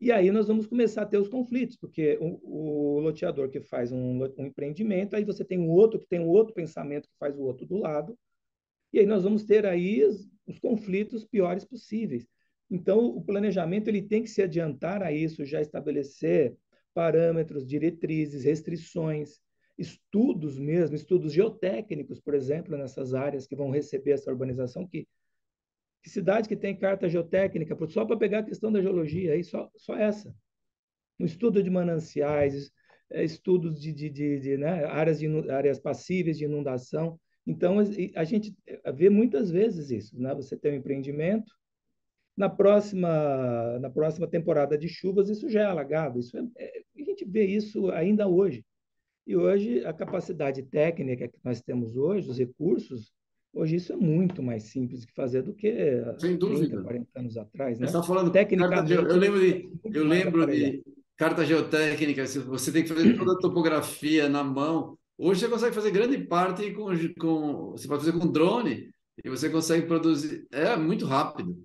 E 0.00 0.10
aí 0.10 0.30
nós 0.30 0.48
vamos 0.48 0.66
começar 0.66 1.02
a 1.02 1.06
ter 1.06 1.18
os 1.18 1.28
conflitos, 1.28 1.76
porque 1.76 2.16
o, 2.20 2.96
o 2.96 3.00
loteador 3.00 3.50
que 3.50 3.60
faz 3.60 3.92
um, 3.92 4.24
um, 4.38 4.46
empreendimento, 4.46 5.14
aí 5.14 5.24
você 5.24 5.44
tem 5.44 5.58
um 5.58 5.68
outro 5.68 6.00
que 6.00 6.06
tem 6.06 6.20
um 6.20 6.28
outro 6.28 6.54
pensamento 6.54 7.06
que 7.06 7.18
faz 7.18 7.36
o 7.36 7.42
outro 7.42 7.66
do 7.66 7.76
lado, 7.76 8.18
e 8.92 8.98
aí 8.98 9.06
nós 9.06 9.24
vamos 9.24 9.44
ter 9.44 9.66
aí 9.66 10.02
os, 10.02 10.26
os 10.46 10.58
conflitos 10.58 11.24
piores 11.24 11.64
possíveis. 11.64 12.26
Então, 12.70 13.04
o 13.04 13.22
planejamento 13.22 13.88
ele 13.88 14.00
tem 14.00 14.22
que 14.22 14.30
se 14.30 14.40
adiantar 14.40 15.02
a 15.02 15.12
isso, 15.12 15.44
já 15.44 15.60
estabelecer 15.60 16.56
parâmetros, 16.94 17.66
diretrizes, 17.66 18.44
restrições, 18.44 19.38
estudos 19.80 20.58
mesmo, 20.58 20.94
estudos 20.94 21.32
geotécnicos, 21.32 22.20
por 22.20 22.34
exemplo, 22.34 22.76
nessas 22.76 23.14
áreas 23.14 23.46
que 23.46 23.56
vão 23.56 23.70
receber 23.70 24.12
essa 24.12 24.30
urbanização, 24.30 24.86
que, 24.86 25.08
que 26.02 26.10
cidade 26.10 26.48
que 26.48 26.56
tem 26.56 26.76
carta 26.76 27.08
geotécnica, 27.08 27.76
só 27.88 28.04
para 28.04 28.16
pegar 28.16 28.40
a 28.40 28.44
questão 28.44 28.70
da 28.70 28.82
geologia, 28.82 29.32
aí 29.32 29.42
só, 29.42 29.70
só 29.76 29.96
essa. 29.96 30.34
Um 31.18 31.24
estudo 31.24 31.62
de 31.62 31.70
mananciais, 31.70 32.70
é, 33.10 33.24
estudos 33.24 33.80
de, 33.80 33.92
de, 33.92 34.10
de, 34.10 34.40
de 34.40 34.56
né, 34.56 34.84
áreas, 34.84 35.18
de, 35.18 35.50
áreas 35.50 35.78
passíveis 35.80 36.36
de 36.36 36.44
inundação. 36.44 37.18
Então, 37.46 37.78
a 38.14 38.24
gente 38.24 38.54
vê 38.94 39.08
muitas 39.08 39.50
vezes 39.50 39.90
isso, 39.90 40.20
né? 40.20 40.34
Você 40.34 40.56
tem 40.56 40.72
um 40.72 40.76
empreendimento, 40.76 41.50
na 42.36 42.48
próxima, 42.48 43.78
na 43.80 43.90
próxima 43.90 44.26
temporada 44.26 44.78
de 44.78 44.88
chuvas, 44.88 45.28
isso 45.28 45.48
já 45.48 45.62
é 45.62 45.64
alagado. 45.64 46.18
Isso 46.18 46.36
é, 46.36 46.42
é, 46.56 46.82
a 46.98 47.02
gente 47.02 47.24
vê 47.24 47.44
isso 47.44 47.90
ainda 47.90 48.28
hoje. 48.28 48.64
E 49.30 49.36
hoje, 49.36 49.84
a 49.84 49.92
capacidade 49.92 50.60
técnica 50.60 51.28
que 51.28 51.38
nós 51.44 51.60
temos 51.60 51.96
hoje, 51.96 52.28
os 52.28 52.36
recursos, 52.36 53.12
hoje 53.54 53.76
isso 53.76 53.92
é 53.92 53.96
muito 53.96 54.42
mais 54.42 54.64
simples 54.64 55.06
de 55.06 55.12
fazer 55.12 55.42
do 55.42 55.54
que 55.54 56.02
Sem 56.18 56.36
30, 56.36 56.82
40 56.82 57.08
anos 57.14 57.36
atrás. 57.36 57.78
Né? 57.78 57.86
Você 57.86 57.96
está 57.96 58.02
falando 58.02 58.32
Tecnicamente, 58.32 58.92
eu 58.92 59.16
lembro 59.16 59.38
de, 59.38 59.70
eu 59.84 60.04
lembro 60.04 60.46
de 60.48 60.82
carta 61.16 61.46
geotécnica, 61.46 62.26
você 62.26 62.72
tem 62.72 62.82
que 62.82 62.88
fazer 62.88 63.16
toda 63.16 63.34
a 63.34 63.38
topografia 63.38 64.28
na 64.28 64.42
mão. 64.42 64.98
Hoje 65.16 65.42
você 65.42 65.48
consegue 65.48 65.76
fazer 65.76 65.92
grande 65.92 66.18
parte 66.18 66.72
com, 66.72 66.86
com 67.16 67.70
você 67.70 67.86
pode 67.86 68.04
fazer 68.04 68.18
com 68.18 68.26
drone 68.26 68.90
e 69.24 69.30
você 69.30 69.48
consegue 69.48 69.86
produzir. 69.86 70.44
É 70.50 70.74
muito 70.74 71.06
rápido. 71.06 71.56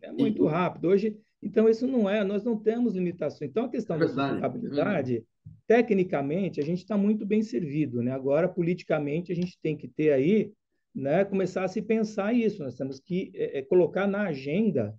É 0.00 0.10
muito 0.10 0.46
rápido. 0.46 0.88
Hoje, 0.88 1.18
então, 1.42 1.68
isso 1.68 1.86
não 1.86 2.08
é, 2.08 2.24
nós 2.24 2.42
não 2.44 2.56
temos 2.56 2.94
limitações. 2.94 3.50
Então, 3.50 3.66
a 3.66 3.68
questão 3.68 3.96
é 3.96 3.98
verdade, 3.98 4.16
da 4.16 4.48
sustentabilidade, 4.48 5.16
é 5.16 5.22
tecnicamente, 5.70 6.58
a 6.58 6.64
gente 6.64 6.78
está 6.78 6.98
muito 6.98 7.24
bem 7.24 7.44
servido. 7.44 8.02
Né? 8.02 8.10
Agora, 8.10 8.48
politicamente, 8.48 9.30
a 9.30 9.36
gente 9.36 9.56
tem 9.62 9.76
que 9.76 9.86
ter 9.86 10.10
aí, 10.10 10.52
né, 10.92 11.24
começar 11.24 11.62
a 11.62 11.68
se 11.68 11.80
pensar 11.80 12.32
isso. 12.32 12.64
Nós 12.64 12.74
temos 12.74 12.98
que 12.98 13.30
é, 13.36 13.60
é, 13.60 13.62
colocar 13.62 14.08
na 14.08 14.22
agenda 14.22 14.98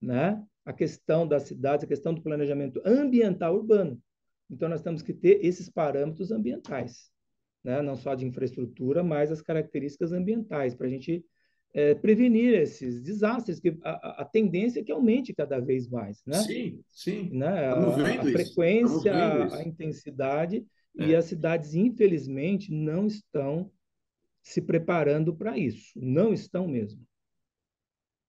né, 0.00 0.40
a 0.64 0.72
questão 0.72 1.26
das 1.26 1.42
cidades, 1.42 1.82
a 1.82 1.88
questão 1.88 2.14
do 2.14 2.22
planejamento 2.22 2.80
ambiental 2.86 3.56
urbano. 3.56 4.00
Então, 4.48 4.68
nós 4.68 4.80
temos 4.80 5.02
que 5.02 5.12
ter 5.12 5.44
esses 5.44 5.68
parâmetros 5.68 6.30
ambientais, 6.30 7.10
né? 7.64 7.82
não 7.82 7.96
só 7.96 8.14
de 8.14 8.24
infraestrutura, 8.24 9.02
mas 9.02 9.32
as 9.32 9.42
características 9.42 10.12
ambientais, 10.12 10.72
para 10.72 10.86
a 10.86 10.90
gente 10.90 11.24
é, 11.72 11.94
prevenir 11.94 12.54
esses 12.54 13.02
desastres, 13.02 13.60
que 13.60 13.76
a, 13.82 14.22
a, 14.22 14.24
tendência 14.24 14.80
é 14.80 14.82
que 14.82 14.90
aumente 14.90 15.32
cada 15.32 15.60
vez 15.60 15.88
mais, 15.88 16.20
né? 16.26 16.38
Sim, 16.38 16.80
sim. 16.90 17.30
Né? 17.32 17.68
A, 17.68 17.74
a 17.74 18.22
frequência, 18.24 19.12
a 19.54 19.62
intensidade, 19.62 20.64
é. 20.98 21.06
e 21.06 21.16
as 21.16 21.26
cidades, 21.26 21.74
infelizmente, 21.74 22.72
não 22.72 23.06
estão 23.06 23.70
se 24.42 24.60
preparando 24.60 25.34
para 25.34 25.56
isso, 25.56 25.92
não 25.96 26.32
estão 26.32 26.66
mesmo. 26.66 27.02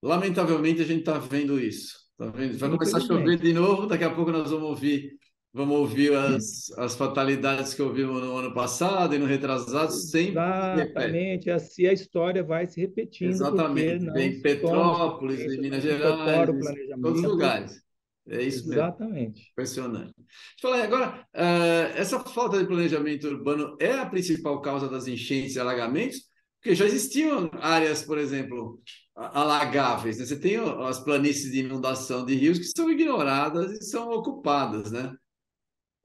Lamentavelmente, 0.04 0.82
a 0.82 0.86
gente 0.86 1.00
está 1.00 1.18
vendo 1.18 1.60
isso. 1.60 2.02
Tá 2.18 2.28
vendo? 2.28 2.58
Vai 2.58 2.70
começar 2.70 2.98
a 2.98 3.02
chover 3.02 3.40
de 3.40 3.54
novo, 3.54 3.88
daqui 3.88 4.04
a 4.04 4.14
pouco 4.14 4.32
nós 4.32 4.52
vamos 4.52 4.70
ouvir 4.70 5.18
Vamos 5.54 5.76
ouvir 5.76 6.14
as, 6.14 6.72
as 6.78 6.96
fatalidades 6.96 7.74
que 7.74 7.82
ouvimos 7.82 8.22
no 8.22 8.38
ano 8.38 8.54
passado 8.54 9.14
e 9.14 9.20
no 9.20 9.26
retrasado, 9.26 9.92
sempre. 9.92 10.40
Exatamente, 10.40 11.50
assim 11.50 11.88
a 11.88 11.94
história 11.94 12.42
vai 12.42 12.66
se 12.68 12.80
repetindo. 12.80 13.32
Exatamente. 13.32 14.06
Em 14.18 14.42
Petrópolis, 14.42 15.42
em 15.42 15.60
Minas 15.60 15.84
Gerais, 15.84 16.50
em 16.50 17.02
todos 17.02 17.20
os 17.20 17.26
lugares. 17.26 17.82
É 18.30 18.42
isso 18.42 18.68
mesmo. 18.68 18.82
Exatamente. 18.82 19.50
Impressionante. 19.52 20.14
Deixa 20.16 20.28
eu 20.64 20.70
falar 20.70 20.84
agora, 20.84 21.28
uh, 21.36 21.98
essa 21.98 22.20
falta 22.20 22.58
de 22.58 22.66
planejamento 22.66 23.28
urbano 23.28 23.76
é 23.80 23.92
a 23.92 24.06
principal 24.06 24.62
causa 24.62 24.88
das 24.88 25.08
enchentes 25.08 25.56
e 25.56 25.60
alagamentos? 25.60 26.20
Porque 26.62 26.76
já 26.76 26.86
existiam 26.86 27.50
áreas, 27.56 28.04
por 28.04 28.18
exemplo, 28.18 28.80
alagáveis. 29.16 30.20
Né? 30.20 30.26
Você 30.26 30.40
tem 30.40 30.58
as 30.58 31.04
planícies 31.04 31.52
de 31.52 31.60
inundação 31.60 32.24
de 32.24 32.36
rios 32.36 32.60
que 32.60 32.66
são 32.66 32.90
ignoradas 32.90 33.72
e 33.72 33.84
são 33.84 34.10
ocupadas, 34.12 34.92
né? 34.92 35.12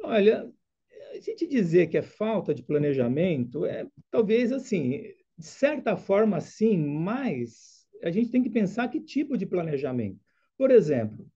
Olha, 0.08 0.48
a 1.12 1.18
gente 1.18 1.48
dizer 1.48 1.88
que 1.88 1.98
é 1.98 2.02
falta 2.02 2.54
de 2.54 2.62
planejamento 2.62 3.66
é 3.66 3.84
talvez 4.08 4.52
assim, 4.52 5.02
de 5.36 5.44
certa 5.44 5.96
forma 5.96 6.40
sim, 6.40 6.76
mas 6.76 7.84
a 8.00 8.10
gente 8.12 8.30
tem 8.30 8.40
que 8.40 8.48
pensar 8.48 8.86
que 8.86 9.00
tipo 9.00 9.36
de 9.36 9.44
planejamento. 9.44 10.20
Por 10.56 10.70
exemplo, 10.70 11.26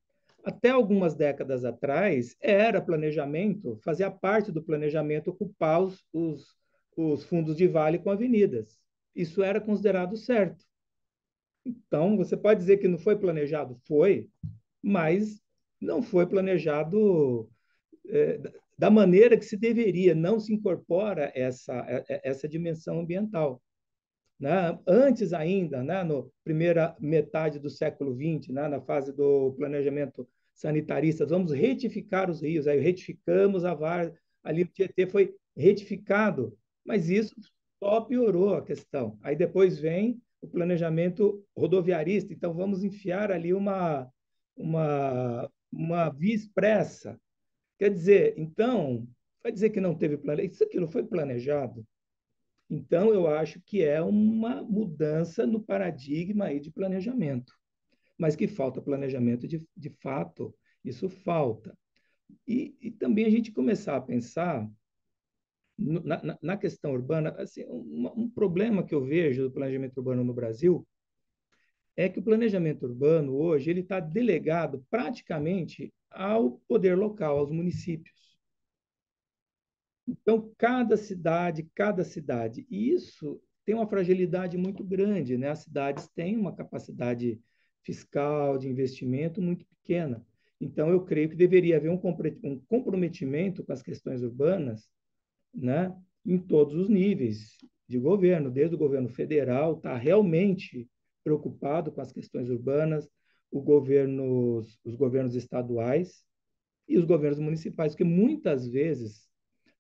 até 0.45 0.71
algumas 0.71 1.17
décadas 1.17 1.65
atrás, 1.65 2.37
era 2.41 2.81
planejamento, 2.81 3.77
fazia 3.83 4.09
parte 4.09 4.53
do 4.53 4.63
planejamento 4.63 5.31
ocupar 5.31 5.83
os, 5.83 6.05
os, 6.13 6.55
os 6.97 7.25
fundos 7.25 7.57
de 7.57 7.67
vale 7.67 7.99
com 7.99 8.13
avenidas. 8.13 8.79
Isso 9.17 9.43
era 9.43 9.61
considerado 9.61 10.17
certo. 10.17 10.65
Então, 11.67 12.17
você 12.17 12.37
pode 12.37 12.61
dizer 12.61 12.77
que 12.77 12.87
não 12.87 12.99
foi 12.99 13.19
planejado? 13.19 13.75
Foi, 13.89 14.31
mas 14.81 15.43
não 15.81 16.01
foi 16.01 16.25
planejado 16.25 17.51
é, 18.09 18.41
da 18.79 18.91
maneira 18.91 19.37
que 19.37 19.45
se 19.45 19.57
deveria, 19.57 20.15
não 20.15 20.41
se 20.41 20.53
incorpora 20.53 21.31
essa, 21.35 21.75
é, 21.87 22.05
é, 22.09 22.21
essa 22.31 22.49
dimensão 22.49 23.01
ambiental. 23.01 23.63
Né? 24.39 24.79
Antes 24.87 25.35
ainda, 25.35 25.83
né, 25.83 26.03
na 26.03 26.23
primeira 26.43 26.97
metade 26.99 27.59
do 27.59 27.69
século 27.69 28.15
XX, 28.15 28.49
né, 28.55 28.69
na 28.69 28.81
fase 28.81 29.13
do 29.13 29.53
planejamento 29.53 30.27
sanitarista, 30.55 31.27
vamos 31.27 31.53
retificar 31.53 32.31
os 32.31 32.41
rios, 32.41 32.67
aí 32.67 32.81
retificamos 32.81 33.65
a 33.65 33.75
VAR, 33.75 34.13
ali 34.43 34.63
o 34.63 34.67
Tietê 34.67 35.07
foi 35.07 35.35
retificado, 35.55 36.57
mas 36.85 37.11
isso 37.11 37.35
só 37.83 38.01
piorou 38.01 38.55
a 38.55 38.65
questão. 38.65 39.19
Aí 39.23 39.37
depois 39.37 39.79
vem 39.79 40.21
o 40.41 40.49
planejamento 40.49 41.45
rodoviarista, 41.57 42.33
então 42.33 42.55
vamos 42.55 42.83
enfiar 42.83 43.31
ali 43.31 43.53
uma, 43.53 44.11
uma, 44.57 45.51
uma 45.71 46.09
via 46.11 46.35
expressa. 46.35 47.21
Quer 47.81 47.89
dizer, 47.89 48.35
então, 48.37 49.09
vai 49.43 49.51
dizer 49.51 49.71
que 49.71 49.81
não 49.81 49.95
teve 49.95 50.19
planejamento? 50.19 50.53
Isso 50.53 50.65
aqui 50.65 50.79
não 50.79 50.87
foi 50.87 51.03
planejado. 51.03 51.83
Então, 52.69 53.09
eu 53.15 53.27
acho 53.27 53.59
que 53.63 53.83
é 53.83 54.03
uma 54.03 54.63
mudança 54.63 55.47
no 55.47 55.63
paradigma 55.63 56.45
aí 56.45 56.61
de 56.61 56.71
planejamento. 56.71 57.55
Mas 58.19 58.37
que 58.37 58.47
falta 58.47 58.83
planejamento 58.83 59.49
de, 59.49 59.67
de 59.75 59.89
fato, 59.89 60.55
isso 60.85 61.09
falta. 61.09 61.75
E, 62.47 62.77
e 62.83 62.91
também 62.91 63.25
a 63.25 63.31
gente 63.31 63.51
começar 63.51 63.97
a 63.97 64.01
pensar 64.03 64.71
na, 65.79 66.39
na, 66.43 66.57
questão 66.59 66.93
urbana, 66.93 67.31
assim, 67.39 67.65
um, 67.65 68.13
um, 68.15 68.29
problema 68.29 68.85
que 68.85 68.95
eu 68.95 69.03
vejo 69.03 69.45
do 69.45 69.51
planejamento 69.51 69.97
urbano 69.97 70.23
no 70.23 70.35
Brasil 70.35 70.87
é 72.01 72.09
que 72.09 72.19
o 72.19 72.23
planejamento 72.23 72.87
urbano 72.87 73.35
hoje 73.35 73.69
ele 73.69 73.81
está 73.81 74.01
delegado 74.01 74.83
praticamente 74.89 75.93
ao 76.11 76.53
poder 76.67 76.97
local, 76.97 77.39
aos 77.39 77.51
municípios. 77.51 78.39
Então, 80.09 80.51
cada 80.57 80.97
cidade, 80.97 81.69
cada 81.75 82.03
cidade, 82.03 82.67
e 82.71 82.91
isso 82.91 83.41
tem 83.67 83.75
uma 83.75 83.87
fragilidade 83.87 84.57
muito 84.57 84.83
grande, 84.83 85.37
né? 85.37 85.51
As 85.51 85.61
cidades 85.61 86.09
têm 86.09 86.39
uma 86.39 86.55
capacidade 86.55 87.39
fiscal 87.83 88.57
de 88.57 88.67
investimento 88.67 89.43
muito 89.43 89.67
pequena. 89.67 90.25
Então, 90.59 90.89
eu 90.89 91.05
creio 91.05 91.29
que 91.29 91.37
deveria 91.37 91.77
haver 91.77 91.91
um 91.91 91.99
comprometimento 92.67 93.63
com 93.63 93.73
as 93.73 93.83
questões 93.83 94.23
urbanas 94.23 94.89
né, 95.55 95.95
em 96.25 96.39
todos 96.39 96.75
os 96.75 96.89
níveis 96.89 97.59
de 97.87 97.99
governo, 97.99 98.51
desde 98.51 98.75
o 98.75 98.79
governo 98.79 99.09
federal, 99.09 99.75
está 99.75 99.97
realmente 99.97 100.89
preocupado 101.23 101.93
com 101.93 102.01
as 102.01 102.13
questões 102.13 102.49
urbanas, 102.49 103.09
os 103.53 103.63
governos 104.97 105.35
estaduais 105.35 106.25
e 106.89 106.99
os 106.99 107.05
governos 107.05 107.39
municipais, 107.39 107.93
porque 107.93 108.05
muitas 108.05 108.69
vezes 108.69 109.29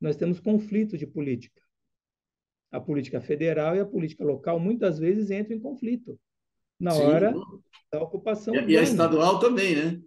nós 0.01 0.17
temos 0.17 0.41
conflito 0.41 0.97
de 0.97 1.07
política. 1.07 1.61
A 2.73 2.81
política 2.81 3.21
federal 3.21 3.77
e 3.77 3.81
a 3.81 3.87
política 3.87 4.25
local 4.25 4.59
muitas 4.59 4.99
vezes 4.99 5.31
entram 5.31 5.57
em 5.57 5.61
conflito 5.61 6.19
na 6.79 6.93
Sim. 6.93 7.03
hora 7.03 7.35
da 7.93 8.03
ocupação. 8.03 8.55
E, 8.55 8.73
e 8.73 8.79
a 8.79 8.83
estadual 8.83 9.39
também, 9.39 9.77
né? 9.77 10.01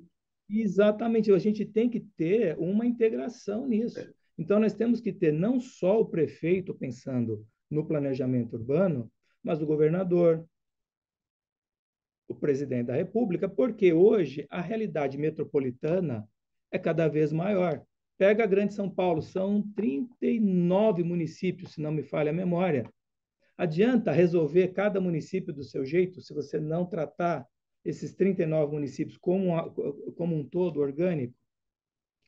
Exatamente. 0.49 1.31
A 1.31 1.38
gente 1.38 1.65
tem 1.65 1.89
que 1.89 1.99
ter 1.99 2.57
uma 2.57 2.86
integração 2.86 3.67
nisso. 3.67 3.99
É. 3.99 4.09
Então, 4.38 4.59
nós 4.59 4.73
temos 4.73 4.99
que 4.99 5.13
ter 5.13 5.31
não 5.31 5.59
só 5.59 6.01
o 6.01 6.05
prefeito 6.05 6.73
pensando 6.73 7.45
no 7.69 7.86
planejamento 7.86 8.55
urbano, 8.55 9.11
mas 9.43 9.61
o 9.61 9.65
governador, 9.65 10.45
o 12.34 12.39
presidente 12.39 12.88
da 12.88 12.95
República, 12.95 13.47
porque 13.47 13.93
hoje 13.93 14.45
a 14.49 14.61
realidade 14.61 15.17
metropolitana 15.17 16.27
é 16.71 16.79
cada 16.79 17.07
vez 17.07 17.31
maior. 17.31 17.81
Pega 18.17 18.43
a 18.43 18.47
Grande 18.47 18.73
São 18.73 18.89
Paulo, 18.89 19.21
são 19.21 19.61
39 19.75 21.03
municípios, 21.03 21.73
se 21.73 21.81
não 21.81 21.91
me 21.91 22.03
falha 22.03 22.31
a 22.31 22.34
memória. 22.34 22.89
Adianta 23.57 24.11
resolver 24.11 24.69
cada 24.69 24.99
município 24.99 25.53
do 25.53 25.63
seu 25.63 25.86
jeito 25.86 26.21
se 26.21 26.34
você 26.34 26.59
não 26.59 26.86
tratar 26.86 27.47
esses 27.86 28.13
39 28.13 28.73
municípios 28.73 29.17
como, 29.17 29.53
como 30.15 30.36
um 30.36 30.43
todo 30.43 30.79
orgânico? 30.79 31.36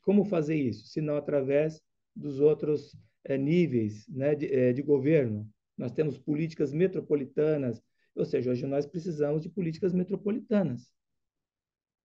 Como 0.01 0.25
fazer 0.25 0.55
isso? 0.55 0.85
Se 0.87 1.01
não 1.01 1.15
através 1.15 1.81
dos 2.15 2.39
outros 2.39 2.95
é, 3.23 3.37
níveis 3.37 4.07
né, 4.07 4.35
de, 4.35 4.53
é, 4.53 4.71
de 4.71 4.81
governo. 4.81 5.49
Nós 5.77 5.91
temos 5.91 6.17
políticas 6.17 6.71
metropolitanas, 6.71 7.81
ou 8.16 8.26
seja, 8.26 8.51
hoje 8.51 8.66
nós 8.66 8.86
precisamos 8.86 9.41
de 9.41 9.49
políticas 9.49 9.93
metropolitanas. 9.93 10.93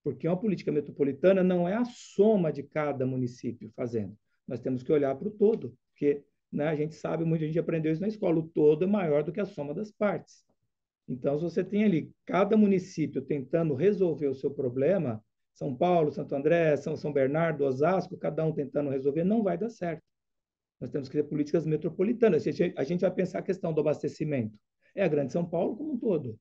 Porque 0.04 0.28
uma 0.28 0.40
política 0.40 0.72
metropolitana 0.72 1.44
não 1.44 1.68
é 1.68 1.76
a 1.76 1.86
soma 1.86 2.52
de 2.52 2.64
cada 2.64 3.06
município 3.06 3.72
fazendo. 3.76 4.18
Nós 4.48 4.60
temos 4.60 4.82
que 4.82 4.92
olhar 4.92 5.14
para 5.16 5.28
o 5.28 5.32
todo, 5.32 5.78
porque 5.92 6.24
né, 6.52 6.68
a 6.68 6.76
gente 6.76 6.96
sabe, 6.96 7.24
muita 7.24 7.46
gente 7.46 7.60
aprendeu 7.60 7.92
isso 7.92 8.02
na 8.02 8.08
escola, 8.08 8.40
o 8.40 8.48
todo 8.48 8.84
é 8.84 8.88
maior 8.88 9.24
do 9.24 9.32
que 9.32 9.40
a 9.40 9.46
soma 9.46 9.74
das 9.74 9.92
partes. 9.92 10.44
Então, 11.08 11.38
se 11.38 11.44
você 11.44 11.64
tem 11.64 11.84
ali 11.84 12.12
cada 12.26 12.56
município 12.56 13.22
tentando 13.22 13.76
resolver 13.76 14.28
o 14.28 14.36
seu 14.36 14.52
problema, 14.52 15.24
são 15.54 15.76
Paulo, 15.76 16.12
Santo 16.12 16.34
André, 16.36 16.78
São, 16.78 16.96
São 16.96 17.12
Bernardo, 17.12 17.66
Osasco, 17.66 18.18
cada 18.18 18.46
um 18.46 18.54
tentando 18.54 18.90
resolver, 18.90 19.24
não 19.24 19.44
vai 19.44 19.58
dar 19.58 19.70
certo. 19.70 20.04
Nós 20.80 20.90
temos 20.90 21.10
que 21.10 21.18
ter 21.18 21.24
políticas 21.24 21.66
metropolitanas. 21.66 22.48
A 22.78 22.84
gente, 22.84 23.02
vai 23.02 23.12
pensar 23.12 23.40
a 23.40 23.44
questão 23.44 23.74
do 23.74 23.82
abastecimento. 23.82 24.58
É 25.00 25.04
a 25.04 25.08
Grande 25.08 25.32
São 25.32 25.46
Paulo 25.46 25.78
como 25.78 25.94
um 25.94 25.98
todo. 25.98 26.38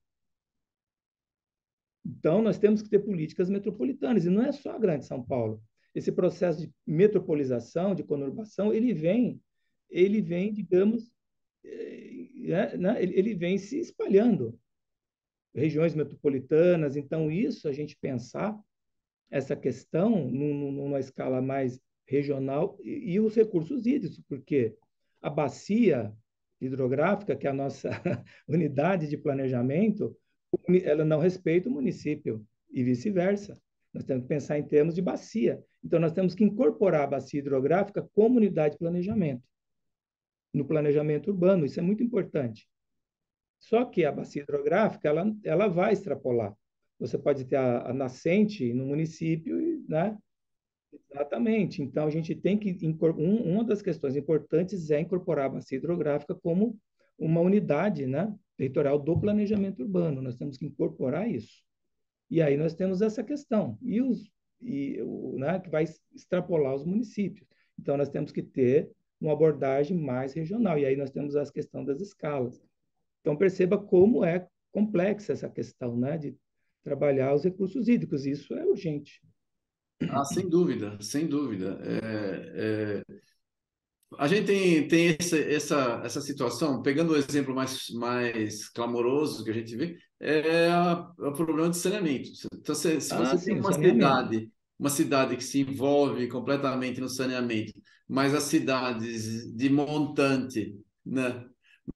Então, 2.05 2.43
nós 2.43 2.59
temos 2.59 2.83
que 2.83 2.91
ter 2.91 2.99
políticas 2.99 3.49
metropolitanas, 3.49 4.25
e 4.25 4.31
não 4.31 4.43
é 4.43 4.51
só 4.51 4.73
a 4.73 4.79
Grande 4.79 5.07
São 5.07 5.23
Paulo. 5.23 5.63
Esse 5.95 6.11
processo 6.11 6.63
de 6.63 6.75
metropolização, 6.85 7.95
de 7.95 8.03
conurbação, 8.03 8.75
ele 8.75 8.93
vem, 8.93 9.41
ele 9.89 10.21
vem, 10.21 10.53
digamos, 10.53 11.09
é, 11.65 12.77
né, 12.77 13.01
ele 13.01 13.33
vem 13.33 13.59
se 13.59 13.79
espalhando. 13.79 14.59
Regiões 15.55 15.95
metropolitanas, 15.95 16.97
então 16.97 17.31
isso 17.31 17.69
a 17.69 17.73
gente 17.73 17.97
pensar 17.97 18.59
essa 19.31 19.55
questão 19.55 20.29
numa 20.29 20.99
escala 20.99 21.41
mais 21.41 21.81
regional 22.07 22.77
e, 22.83 23.13
e 23.13 23.21
os 23.21 23.37
recursos 23.37 23.87
hídricos, 23.87 24.21
porque 24.29 24.77
a 25.23 25.31
bacia 25.31 26.13
hidrográfica, 26.61 27.37
que 27.37 27.47
é 27.47 27.51
a 27.51 27.55
nossa 27.55 27.91
unidade 28.49 29.09
de 29.09 29.17
planejamento, 29.17 30.17
ela 30.85 31.05
não 31.05 31.19
respeita 31.19 31.69
o 31.69 31.73
município 31.73 32.45
e 32.71 32.83
vice-versa. 32.83 33.61
Nós 33.93 34.05
temos 34.05 34.23
que 34.25 34.29
pensar 34.29 34.59
em 34.59 34.67
termos 34.67 34.95
de 34.95 35.03
bacia. 35.03 35.63
Então, 35.83 35.99
nós 35.99 36.13
temos 36.13 36.35
que 36.35 36.45
incorporar 36.45 37.03
a 37.03 37.07
bacia 37.07 37.41
hidrográfica 37.41 38.09
como 38.15 38.37
unidade 38.37 38.75
de 38.75 38.79
planejamento, 38.79 39.43
no 40.53 40.67
planejamento 40.67 41.31
urbano. 41.31 41.65
Isso 41.65 41.79
é 41.81 41.83
muito 41.83 42.03
importante. 42.03 42.69
Só 43.59 43.85
que 43.85 44.05
a 44.05 44.13
bacia 44.13 44.43
hidrográfica 44.43 45.09
ela, 45.09 45.35
ela 45.45 45.69
vai 45.69 45.93
extrapolar 45.93 46.55
você 46.99 47.17
pode 47.17 47.45
ter 47.45 47.57
a, 47.57 47.91
a 47.91 47.93
nascente 47.93 48.73
no 48.75 48.85
município, 48.85 49.57
né? 49.89 50.19
Exatamente. 50.93 51.83
Então, 51.83 52.07
a 52.07 52.11
gente 52.11 52.35
tem 52.35 52.59
que. 52.59 52.77
Um, 53.03 53.53
uma 53.53 53.65
das 53.65 53.83
questões 53.83 54.17
importantes 54.17 54.91
é 54.91 55.01
incorporar 55.01 55.47
a 55.47 55.51
bacia 55.51 55.79
hidrográfica 55.79 56.35
como 56.35 56.79
uma 57.19 57.41
unidade 57.41 58.07
né, 58.07 58.33
territorial 58.57 58.99
do 58.99 59.19
planejamento 59.19 59.83
urbano. 59.83 60.23
Nós 60.23 60.37
temos 60.37 60.57
que 60.57 60.67
incorporar 60.67 61.31
isso. 61.31 61.63
E 62.31 62.41
aí 62.43 62.57
nós 62.57 62.75
temos 62.75 63.03
essa 63.03 63.23
questão. 63.25 63.79
E 63.83 64.01
os, 64.01 64.31
e, 64.61 65.01
o, 65.03 65.37
né, 65.39 65.59
que 65.59 65.69
vai 65.69 65.85
extrapolar 66.15 66.75
os 66.75 66.85
municípios. 66.85 67.47
Então, 67.79 67.97
nós 67.97 68.09
temos 68.09 68.33
que 68.33 68.43
ter 68.43 68.91
uma 69.21 69.33
abordagem 69.33 69.97
mais 69.97 70.33
regional. 70.33 70.79
E 70.79 70.87
aí 70.87 70.97
nós 70.97 71.11
temos 71.11 71.37
a 71.37 71.51
questão 71.51 71.85
das 71.85 72.01
escalas. 72.01 72.63
Então, 73.21 73.37
perceba 73.37 73.77
como 73.77 74.25
é 74.25 74.47
complexa 74.71 75.33
essa 75.33 75.49
questão 75.49 75.97
né, 75.97 76.17
de 76.17 76.37
trabalhar 76.83 77.35
os 77.35 77.45
recursos 77.45 77.89
hídricos. 77.89 78.27
Isso 78.27 78.55
é 78.55 78.65
urgente. 78.65 79.21
Ah, 80.11 80.25
sem 80.25 80.49
dúvida, 80.49 80.97
sem 81.01 81.27
dúvida. 81.27 81.79
É, 81.83 83.03
é... 83.05 83.19
A 84.19 84.27
gente 84.27 84.47
tem, 84.47 84.89
tem 84.89 85.17
essa, 85.19 85.39
essa, 85.39 86.01
essa 86.05 86.21
situação, 86.21 86.83
pegando 86.83 87.13
o 87.13 87.17
exemplo 87.17 87.55
mais, 87.55 87.91
mais 87.91 88.69
clamoroso 88.71 89.45
que 89.45 89.51
a 89.51 89.55
gente 89.55 89.77
vê, 89.77 89.99
é, 90.19 90.69
o 91.19 91.33
problema 91.33 91.69
de 91.69 91.77
saneamento. 91.77 92.31
Então, 92.55 92.75
se, 92.75 93.01
se 93.01 93.13
ah, 93.13 93.19
você 93.19 93.39
sim, 93.39 93.45
tem 93.47 93.61
uma 93.61 93.73
cidade, 93.73 94.51
uma 94.79 94.91
cidade 94.91 95.37
que 95.37 95.45
se 95.45 95.61
envolve 95.61 96.27
completamente 96.29 97.01
no 97.01 97.09
saneamento, 97.09 97.73
mas 98.09 98.35
as 98.35 98.45
cidades 98.45 99.55
de 99.55 99.69
montante, 99.69 100.75
né, 101.05 101.45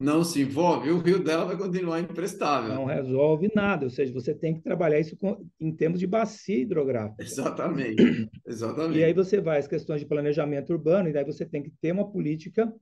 não 0.01 0.25
se 0.25 0.43
envolve, 0.43 0.91
o 0.91 0.99
rio 0.99 1.23
dela 1.23 1.45
vai 1.45 1.57
continuar 1.57 2.01
imprestável. 2.01 2.75
Não 2.75 2.85
resolve 2.85 3.51
nada, 3.55 3.85
ou 3.85 3.91
seja, 3.91 4.13
você 4.13 4.35
tem 4.35 4.55
que 4.55 4.61
trabalhar 4.61 4.99
isso 5.01 5.17
com, 5.17 5.47
em 5.61 5.73
termos 5.75 6.01
de 6.01 6.07
bacia 6.07 6.59
hidrográfica. 6.59 7.23
Exatamente, 7.23 8.31
exatamente. 8.47 8.99
E 8.99 9.05
aí 9.05 9.13
você 9.13 9.41
vai 9.41 9.59
às 9.59 9.67
questões 9.67 10.01
de 10.01 10.07
planejamento 10.07 10.73
urbano, 10.73 11.09
e 11.09 11.13
daí 11.13 11.25
você 11.25 11.45
tem 11.45 11.63
que 11.63 11.73
ter 11.81 11.93
uma 11.93 12.11
política 12.11 12.73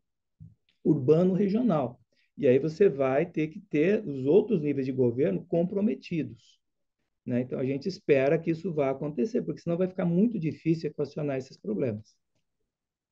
urbano-regional. 0.85 2.01
E 2.37 2.49
aí 2.49 2.59
você 2.59 2.89
vai 2.89 3.27
ter 3.27 3.49
que 3.49 3.61
ter 3.61 4.03
os 4.07 4.25
outros 4.25 4.63
níveis 4.63 4.87
de 4.87 4.93
governo 4.93 5.45
comprometidos. 5.47 6.59
Né? 7.27 7.43
Então, 7.43 7.59
a 7.59 7.65
gente 7.65 7.87
espera 7.87 8.39
que 8.39 8.51
isso 8.51 8.73
vá 8.73 8.91
acontecer, 8.91 9.43
porque 9.43 9.61
senão 9.61 9.77
vai 9.77 9.89
ficar 9.89 10.07
muito 10.07 10.39
difícil 10.39 10.91
equacionar 10.91 11.37
esses 11.37 11.57
problemas. 11.57 12.15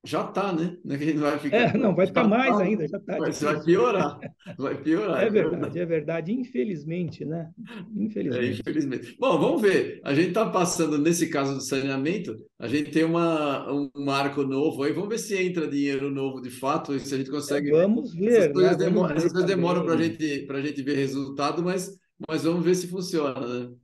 Já 0.05 0.25
está, 0.25 0.53
né? 0.53 0.77
Vai 0.85 1.39
ficar, 1.41 1.57
é, 1.57 1.77
não, 1.77 1.95
vai 1.95 2.07
ficar 2.07 2.27
mais 2.27 2.57
tá, 2.57 2.63
ainda, 2.63 2.87
já 2.87 2.99
está. 2.99 3.19
Vai, 3.19 3.33
vai 3.33 3.65
piorar, 3.65 4.21
vai 4.57 4.81
piorar. 4.81 5.25
É, 5.25 5.27
é 5.27 5.31
verdade, 5.31 5.79
é 5.81 5.87
verdade, 5.87 6.33
infelizmente, 6.33 7.25
né? 7.25 7.51
Infelizmente. 7.97 8.47
É, 8.47 8.61
infelizmente. 8.61 9.17
Bom, 9.19 9.39
vamos 9.39 9.61
ver. 9.61 10.01
A 10.05 10.15
gente 10.15 10.29
está 10.29 10.49
passando, 10.49 10.99
nesse 10.99 11.29
caso 11.29 11.55
do 11.55 11.61
saneamento, 11.61 12.37
a 12.61 12.69
gente 12.69 12.93
tem 12.93 13.03
uma, 13.03 13.71
um 13.73 13.91
marco 13.97 14.45
novo 14.45 14.85
aí, 14.85 14.93
vamos 14.93 15.09
ver 15.09 15.19
se 15.19 15.37
entra 15.37 15.67
dinheiro 15.67 16.11
novo 16.11 16.41
de 16.41 16.51
fato, 16.51 16.95
e 16.95 17.01
se 17.01 17.13
a 17.13 17.19
gente 17.19 17.31
consegue. 17.31 17.69
É, 17.69 17.83
vamos 17.83 18.15
ver. 18.15 18.33
Essas 18.33 18.53
coisas, 18.53 18.79
né? 18.79 18.85
demoram, 18.85 19.17
essas 19.17 19.33
coisas 19.33 19.51
demoram 19.51 19.85
para 19.85 19.97
gente, 19.97 20.47
a 20.49 20.61
gente 20.61 20.83
ver 20.83 20.97
resultado, 20.97 21.61
mas, 21.61 21.99
mas 22.29 22.45
vamos 22.45 22.65
ver 22.65 22.77
se 22.77 22.87
funciona, 22.87 23.41
né? 23.41 23.75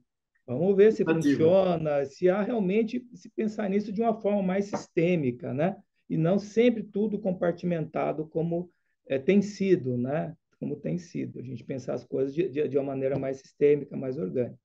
Vamos 0.47 0.77
ver 0.77 0.93
se 0.93 1.05
funciona, 1.05 2.05
se 2.05 2.29
há 2.29 2.41
realmente 2.41 3.05
se 3.15 3.29
pensar 3.31 3.69
nisso 3.69 3.91
de 3.91 4.01
uma 4.01 4.15
forma 4.15 4.43
mais 4.43 4.67
sistêmica, 4.67 5.53
né? 5.53 5.75
E 6.09 6.17
não 6.17 6.39
sempre 6.39 6.83
tudo 6.83 7.19
compartimentado 7.19 8.27
como 8.27 8.71
é, 9.07 9.19
tem 9.19 9.41
sido, 9.43 9.97
né? 9.97 10.37
Como 10.59 10.77
tem 10.77 10.99
sido. 10.99 11.41
A 11.41 11.43
gente 11.43 11.65
pensar 11.65 11.95
as 11.95 12.05
coisas 12.05 12.35
de, 12.35 12.49
de, 12.49 12.69
de 12.69 12.79
uma 12.79 12.85
maneira 12.85 13.19
mais 13.19 13.39
sistêmica, 13.39 13.97
mais 13.97 14.19
orgânica. 14.19 14.59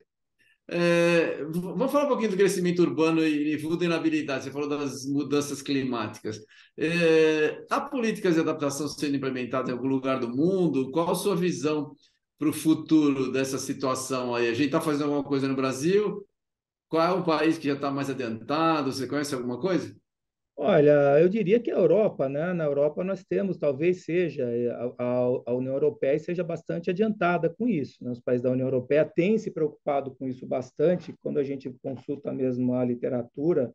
É, 0.71 1.43
vamos 1.45 1.91
falar 1.91 2.05
um 2.05 2.09
pouquinho 2.09 2.29
do 2.29 2.37
crescimento 2.37 2.79
urbano 2.83 3.25
e 3.25 3.57
vulnerabilidade. 3.57 4.43
Você 4.43 4.51
falou 4.51 4.69
das 4.69 5.03
mudanças 5.05 5.63
climáticas. 5.63 6.39
É, 6.77 7.65
há 7.71 7.81
políticas 7.81 8.35
de 8.35 8.41
adaptação 8.41 8.87
sendo 8.87 9.15
implementadas 9.15 9.69
em 9.69 9.73
algum 9.73 9.87
lugar 9.87 10.19
do 10.19 10.29
mundo? 10.29 10.91
Qual 10.91 11.09
a 11.09 11.15
sua 11.15 11.35
visão 11.35 11.95
para 12.37 12.49
o 12.49 12.53
futuro 12.53 13.31
dessa 13.31 13.57
situação 13.57 14.35
aí? 14.35 14.47
A 14.47 14.53
gente 14.53 14.67
está 14.67 14.79
fazendo 14.79 15.05
alguma 15.05 15.23
coisa 15.23 15.47
no 15.47 15.55
Brasil? 15.55 16.23
Qual 16.87 17.03
é 17.03 17.11
o 17.11 17.23
país 17.23 17.57
que 17.57 17.67
já 17.67 17.73
está 17.73 17.89
mais 17.89 18.09
adiantado? 18.09 18.91
Você 18.93 19.07
conhece 19.07 19.33
alguma 19.33 19.59
coisa? 19.59 19.95
Olha, 20.61 21.17
eu 21.21 21.29
diria 21.29 21.57
que 21.57 21.71
a 21.71 21.75
Europa, 21.75 22.27
né? 22.27 22.51
Na 22.51 22.65
Europa 22.65 23.01
nós 23.01 23.23
temos, 23.23 23.57
talvez 23.57 24.03
seja, 24.03 24.45
a, 24.97 25.03
a, 25.45 25.53
União 25.53 25.73
Europeia 25.73 26.19
seja 26.19 26.43
bastante 26.43 26.89
adiantada 26.89 27.49
com 27.49 27.65
isso. 27.67 28.03
Né? 28.03 28.11
Os 28.11 28.19
países 28.19 28.43
da 28.43 28.51
União 28.51 28.67
Europeia 28.67 29.05
têm 29.05 29.37
se 29.37 29.51
preocupado 29.51 30.11
com 30.15 30.27
isso 30.27 30.45
bastante. 30.45 31.15
Quando 31.23 31.39
a 31.39 31.43
gente 31.43 31.69
consulta 31.81 32.33
mesmo 32.33 32.73
a 32.73 32.83
literatura 32.83 33.73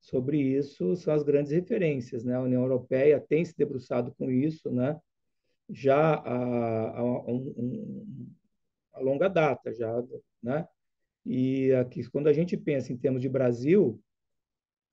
sobre 0.00 0.38
isso, 0.40 0.96
são 0.96 1.12
as 1.12 1.22
grandes 1.22 1.52
referências, 1.52 2.24
né? 2.24 2.34
A 2.34 2.40
União 2.40 2.62
Europeia 2.62 3.20
tem 3.20 3.44
se 3.44 3.54
debruçado 3.56 4.14
com 4.16 4.30
isso, 4.30 4.70
né? 4.70 4.98
já 5.68 6.14
há, 6.14 6.98
há 6.98 7.04
um, 7.04 7.54
um, 7.56 8.28
a 8.92 9.00
longa 9.00 9.28
data, 9.28 9.72
já, 9.72 10.02
né? 10.42 10.66
E 11.24 11.72
aqui, 11.72 12.08
quando 12.10 12.28
a 12.28 12.32
gente 12.32 12.56
pensa 12.56 12.92
em 12.92 12.96
termos 12.96 13.22
de 13.22 13.28
Brasil, 13.28 14.00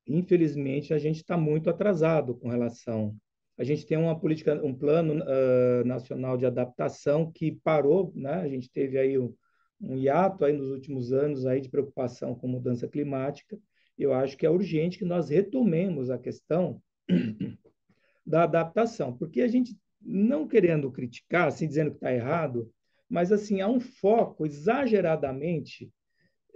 infelizmente 0.07 0.93
a 0.93 0.99
gente 0.99 1.17
está 1.17 1.37
muito 1.37 1.69
atrasado 1.69 2.35
com 2.35 2.49
relação. 2.49 3.15
A 3.57 3.63
gente 3.63 3.85
tem 3.85 3.97
uma 3.97 4.19
política, 4.19 4.59
um 4.63 4.73
plano 4.73 5.21
uh, 5.21 5.85
nacional 5.85 6.37
de 6.37 6.45
adaptação 6.45 7.31
que 7.31 7.51
parou, 7.63 8.11
né? 8.15 8.35
A 8.35 8.47
gente 8.47 8.71
teve 8.71 8.97
aí 8.97 9.19
um, 9.19 9.33
um 9.79 9.95
hiato 9.95 10.45
aí 10.45 10.53
nos 10.53 10.69
últimos 10.69 11.11
anos 11.13 11.45
aí 11.45 11.61
de 11.61 11.69
preocupação 11.69 12.33
com 12.33 12.47
mudança 12.47 12.87
climática. 12.87 13.57
Eu 13.97 14.13
acho 14.13 14.37
que 14.37 14.45
é 14.45 14.49
urgente 14.49 14.97
que 14.97 15.05
nós 15.05 15.29
retomemos 15.29 16.09
a 16.09 16.17
questão 16.17 16.81
da 18.25 18.43
adaptação, 18.43 19.15
porque 19.15 19.41
a 19.41 19.47
gente 19.47 19.77
não 20.01 20.47
querendo 20.47 20.91
criticar, 20.91 21.47
assim, 21.47 21.67
dizendo 21.67 21.91
que 21.91 21.97
está 21.97 22.11
errado, 22.11 22.71
mas 23.07 23.31
assim 23.31 23.61
há 23.61 23.67
um 23.67 23.79
foco 23.79 24.45
exageradamente 24.45 25.91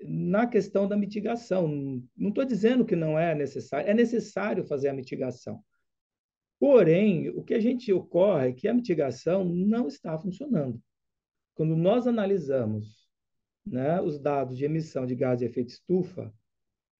na 0.04 0.48
questão 0.48 0.88
da 0.88 0.98
mitigação. 0.98 1.68
Não 2.16 2.30
estou 2.30 2.46
dizendo 2.46 2.86
que 2.86 2.96
não 2.96 3.18
é 3.18 3.34
necessário, 3.34 3.90
é 3.90 3.94
necessário 3.94 4.64
fazer 4.66 4.90
a 4.90 4.94
mitigação. 4.94 5.64
Porém, 6.60 7.30
o 7.30 7.44
que 7.44 7.54
a 7.54 7.60
gente 7.60 7.92
ocorre 7.92 8.50
é 8.50 8.54
que 8.54 8.68
a 8.68 8.74
mitigação 8.74 9.44
não 9.46 9.88
está 9.88 10.18
funcionando. 10.18 10.82
Quando 11.54 11.76
nós 11.76 12.08
analisamos 12.08 13.08
né, 13.66 14.02
os 14.02 14.20
dados 14.20 14.58
de 14.58 14.66
emissão 14.66 15.06
de 15.06 15.16
gás 15.16 15.40
de 15.40 15.46
efeito 15.46 15.70
estufa, 15.70 16.34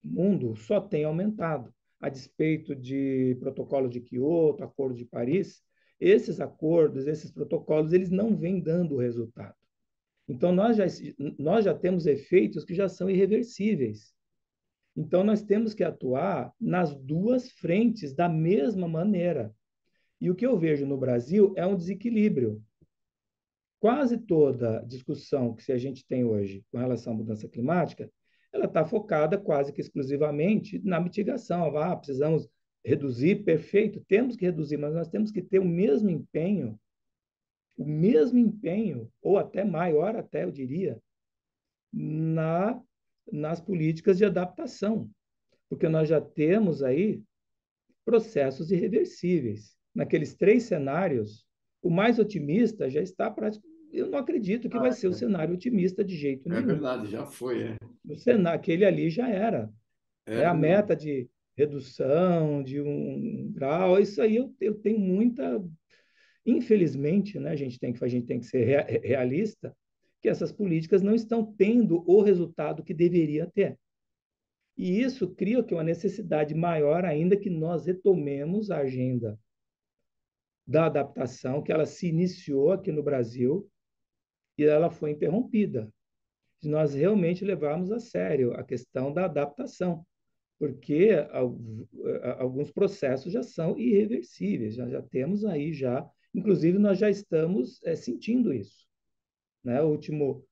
o 0.04 0.08
mundo 0.08 0.56
só 0.56 0.80
tem 0.80 1.04
aumentado. 1.04 1.74
A 2.00 2.10
despeito 2.10 2.76
de 2.76 3.36
protocolo 3.40 3.88
de 3.88 4.02
Kyoto, 4.02 4.64
Acordo 4.64 4.96
de 4.96 5.06
Paris, 5.06 5.64
esses 6.00 6.40
acordos, 6.40 7.08
esses 7.08 7.32
protocolos, 7.32 7.94
eles 7.94 8.12
não 8.12 8.36
vêm 8.36 8.60
dando 8.60 8.98
resultado. 8.98 9.56
Então, 10.28 10.52
nós 10.52 10.78
já, 10.78 10.86
nós 11.38 11.66
já 11.66 11.74
temos 11.74 12.06
efeitos 12.06 12.66
que 12.66 12.74
já 12.74 12.90
são 12.90 13.10
irreversíveis. 13.10 14.14
Então, 14.96 15.24
nós 15.24 15.44
temos 15.44 15.74
que 15.74 15.84
atuar 15.84 16.54
nas 16.60 16.96
duas 16.96 17.52
frentes 17.52 18.14
da 18.14 18.28
mesma 18.30 18.88
maneira. 18.88 19.54
E 20.20 20.32
o 20.32 20.36
que 20.36 20.46
eu 20.46 20.58
vejo 20.58 20.86
no 20.86 20.98
Brasil 20.98 21.54
é 21.56 21.66
um 21.66 21.76
desequilíbrio. 21.76 22.64
Quase 23.80 24.18
toda 24.18 24.84
discussão 24.88 25.54
que 25.54 25.72
a 25.72 25.78
gente 25.78 26.06
tem 26.08 26.24
hoje 26.24 26.66
com 26.72 26.78
relação 26.78 27.14
à 27.14 27.16
mudança 27.16 27.48
climática, 27.48 28.10
ela 28.52 28.66
está 28.66 28.86
focada 28.86 29.38
quase 29.38 29.74
que 29.74 29.82
exclusivamente 29.82 30.82
na 30.84 31.00
mitigação. 31.00 31.78
Ah, 31.78 31.96
precisamos 31.96 32.50
reduzir, 32.84 33.44
perfeito, 33.44 34.04
temos 34.08 34.36
que 34.36 34.46
reduzir, 34.46 34.78
mas 34.78 34.94
nós 34.94 35.10
temos 35.10 35.32
que 35.32 35.42
ter 35.42 35.60
o 35.60 35.66
mesmo 35.66 36.10
empenho, 36.10 36.80
o 37.78 37.86
mesmo 37.86 38.38
empenho, 38.38 39.12
ou 39.22 39.38
até 39.38 39.64
maior, 39.64 40.16
até 40.16 40.44
eu 40.44 40.52
diria, 40.52 41.02
na, 41.92 42.82
nas 43.32 43.60
políticas 43.60 44.18
de 44.18 44.26
adaptação, 44.26 45.10
porque 45.70 45.88
nós 45.90 46.08
já 46.08 46.22
temos 46.22 46.84
aí 46.84 47.22
processos 48.06 48.72
irreversíveis. 48.72 49.76
Naqueles 49.94 50.36
três 50.36 50.64
cenários, 50.64 51.46
o 51.82 51.90
mais 51.90 52.20
otimista 52.20 52.90
já 52.90 53.02
está 53.02 53.30
praticamente. 53.32 53.76
Eu 53.92 54.08
não 54.08 54.20
acredito 54.20 54.68
que 54.68 54.76
ah, 54.76 54.82
vai 54.82 54.92
ser 54.92 55.08
o 55.08 55.12
é. 55.12 55.14
cenário 55.14 55.54
otimista 55.54 56.04
de 56.04 56.18
jeito 56.18 56.48
é 56.48 56.52
nenhum. 56.52 56.64
É 56.64 56.66
verdade, 56.74 57.08
já 57.10 57.26
foi. 57.26 57.64
É. 57.64 57.78
O 58.08 58.16
cenário, 58.16 58.60
aquele 58.60 58.86
ali 58.86 59.10
já 59.10 59.30
era. 59.30 59.72
É, 60.26 60.40
é 60.40 60.46
a 60.46 60.54
meta 60.54 60.96
de 60.96 61.30
redução 61.56 62.62
de 62.62 62.82
um 62.82 63.52
grau, 63.54 63.98
isso 64.00 64.22
aí 64.22 64.36
eu, 64.36 64.54
eu 64.60 64.76
tenho 64.76 65.00
muita. 65.00 65.64
Infelizmente, 66.46 67.40
né, 67.40 67.52
a, 67.52 67.56
gente 67.56 67.80
tem 67.80 67.92
que, 67.92 68.04
a 68.04 68.08
gente 68.08 68.28
tem 68.28 68.40
que 68.40 68.46
ser 68.46 68.64
realista, 69.04 69.76
que 70.22 70.30
essas 70.30 70.52
políticas 70.52 71.02
não 71.02 71.16
estão 71.16 71.54
tendo 71.54 72.04
o 72.10 72.22
resultado 72.22 72.84
que 72.84 72.94
deveria 72.94 73.48
ter. 73.48 73.78
E 74.78 75.02
isso 75.02 75.34
cria 75.34 75.64
que 75.64 75.74
uma 75.74 75.84
necessidade 75.84 76.54
maior 76.54 77.06
ainda 77.06 77.38
que 77.38 77.50
nós 77.50 77.86
retomemos 77.86 78.70
a 78.70 78.80
agenda 78.80 79.40
da 80.68 80.88
adaptação, 80.88 81.62
que 81.62 81.72
ela 81.72 81.86
se 81.86 82.08
iniciou 82.08 82.72
aqui 82.72 82.92
no 82.92 83.04
Brasil 83.04 83.70
e 84.58 84.64
ela 84.64 84.90
foi 84.90 85.12
interrompida. 85.12 85.92
De 86.62 86.70
nós 86.70 86.94
realmente 86.94 87.46
levarmos 87.46 87.92
a 87.92 88.00
sério 88.00 88.54
a 88.54 88.64
questão 88.64 89.14
da 89.14 89.26
adaptação 89.26 90.06
porque 90.58 91.10
alguns 92.38 92.72
processos 92.72 93.32
já 93.32 93.44
são 93.44 93.78
irreversíveis, 93.78 94.76
já, 94.76 94.88
já 94.88 95.02
temos 95.02 95.44
aí 95.46 95.74
já, 95.74 96.08
inclusive 96.36 96.78
nós 96.78 97.00
já 97.00 97.10
estamos 97.10 97.82
é, 97.84 97.96
sentindo 97.96 98.54
isso. 98.54 98.86
Né? 99.64 99.82
O 99.82 99.88
último 99.88 100.46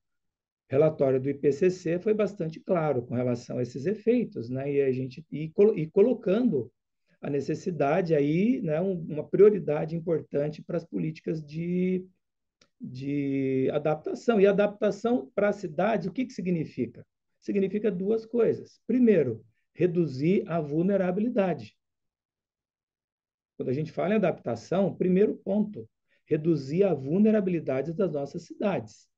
relatório 0.68 1.20
do 1.20 1.28
IPCC 1.28 1.98
foi 2.00 2.14
bastante 2.14 2.58
claro 2.58 3.02
com 3.02 3.14
relação 3.14 3.58
a 3.58 3.62
esses 3.62 3.86
efeitos, 3.86 4.48
né? 4.48 4.72
e 4.72 4.82
a 4.82 4.90
gente 4.90 5.24
e, 5.30 5.52
e 5.76 5.90
colocando 5.90 6.72
a 7.24 7.30
necessidade 7.30 8.14
aí, 8.14 8.60
né, 8.60 8.78
uma 8.82 9.26
prioridade 9.26 9.96
importante 9.96 10.62
para 10.62 10.76
as 10.76 10.84
políticas 10.84 11.42
de, 11.42 12.06
de 12.78 13.70
adaptação. 13.72 14.38
E 14.38 14.46
adaptação 14.46 15.32
para 15.34 15.48
a 15.48 15.52
cidade, 15.52 16.06
o 16.06 16.12
que, 16.12 16.26
que 16.26 16.34
significa? 16.34 17.02
Significa 17.40 17.90
duas 17.90 18.26
coisas. 18.26 18.78
Primeiro, 18.86 19.42
reduzir 19.72 20.44
a 20.46 20.60
vulnerabilidade. 20.60 21.74
Quando 23.56 23.68
a 23.68 23.72
gente 23.72 23.92
fala 23.92 24.14
em 24.14 24.16
adaptação, 24.16 24.94
primeiro 24.94 25.36
ponto, 25.36 25.88
reduzir 26.26 26.84
a 26.84 26.94
vulnerabilidade 26.94 27.92
das 27.92 28.10
nossas 28.12 28.42
cidades, 28.44 29.08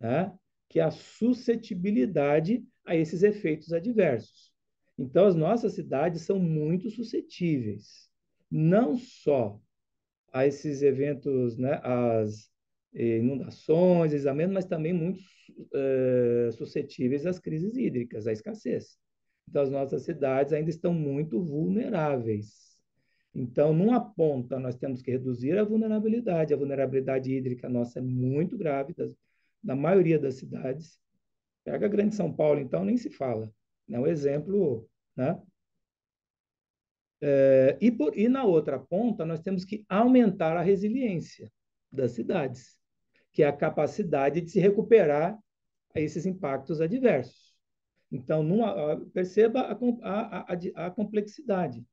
né? 0.00 0.36
que 0.68 0.80
é 0.80 0.82
a 0.82 0.90
suscetibilidade 0.90 2.64
a 2.84 2.94
esses 2.94 3.22
efeitos 3.22 3.72
adversos. 3.72 4.52
Então, 4.98 5.26
as 5.26 5.34
nossas 5.34 5.74
cidades 5.74 6.22
são 6.22 6.38
muito 6.38 6.90
suscetíveis, 6.90 8.10
não 8.50 8.96
só 8.96 9.60
a 10.32 10.46
esses 10.46 10.82
eventos, 10.82 11.56
né, 11.56 11.80
as 11.82 12.50
inundações, 12.92 14.12
examentos, 14.12 14.52
mas 14.52 14.66
também 14.66 14.92
muito 14.92 15.20
uh, 15.20 16.52
suscetíveis 16.52 17.24
às 17.26 17.38
crises 17.38 17.76
hídricas, 17.76 18.26
à 18.26 18.32
escassez 18.32 18.98
das 19.50 19.70
nossas 19.70 20.02
cidades 20.02 20.52
ainda 20.52 20.70
estão 20.70 20.92
muito 20.92 21.42
vulneráveis. 21.42 22.67
Então, 23.40 23.72
numa 23.72 24.00
ponta, 24.00 24.58
nós 24.58 24.74
temos 24.74 25.00
que 25.00 25.12
reduzir 25.12 25.56
a 25.56 25.62
vulnerabilidade. 25.62 26.52
A 26.52 26.56
vulnerabilidade 26.56 27.32
hídrica 27.32 27.68
nossa 27.68 28.00
é 28.00 28.02
muito 28.02 28.58
grave, 28.58 28.92
das, 28.92 29.16
na 29.62 29.76
maioria 29.76 30.18
das 30.18 30.34
cidades. 30.34 30.98
Pega 31.62 31.86
a 31.86 31.88
Grande 31.88 32.16
São 32.16 32.32
Paulo, 32.32 32.58
então, 32.58 32.84
nem 32.84 32.96
se 32.96 33.10
fala. 33.10 33.48
É 33.88 33.96
um 33.96 34.08
exemplo, 34.08 34.90
né? 35.14 35.40
É, 37.20 37.78
e, 37.80 37.92
por, 37.92 38.18
e 38.18 38.28
na 38.28 38.42
outra 38.42 38.76
ponta, 38.76 39.24
nós 39.24 39.40
temos 39.40 39.64
que 39.64 39.84
aumentar 39.88 40.56
a 40.56 40.62
resiliência 40.62 41.48
das 41.92 42.10
cidades, 42.12 42.76
que 43.32 43.44
é 43.44 43.46
a 43.46 43.56
capacidade 43.56 44.40
de 44.40 44.50
se 44.50 44.58
recuperar 44.58 45.38
a 45.94 46.00
esses 46.00 46.26
impactos 46.26 46.80
adversos. 46.80 47.56
Então, 48.10 48.42
numa, 48.42 48.96
perceba 49.12 49.60
a, 49.60 49.78
a, 50.02 50.54
a, 50.54 50.86
a 50.86 50.90
complexidade. 50.90 51.86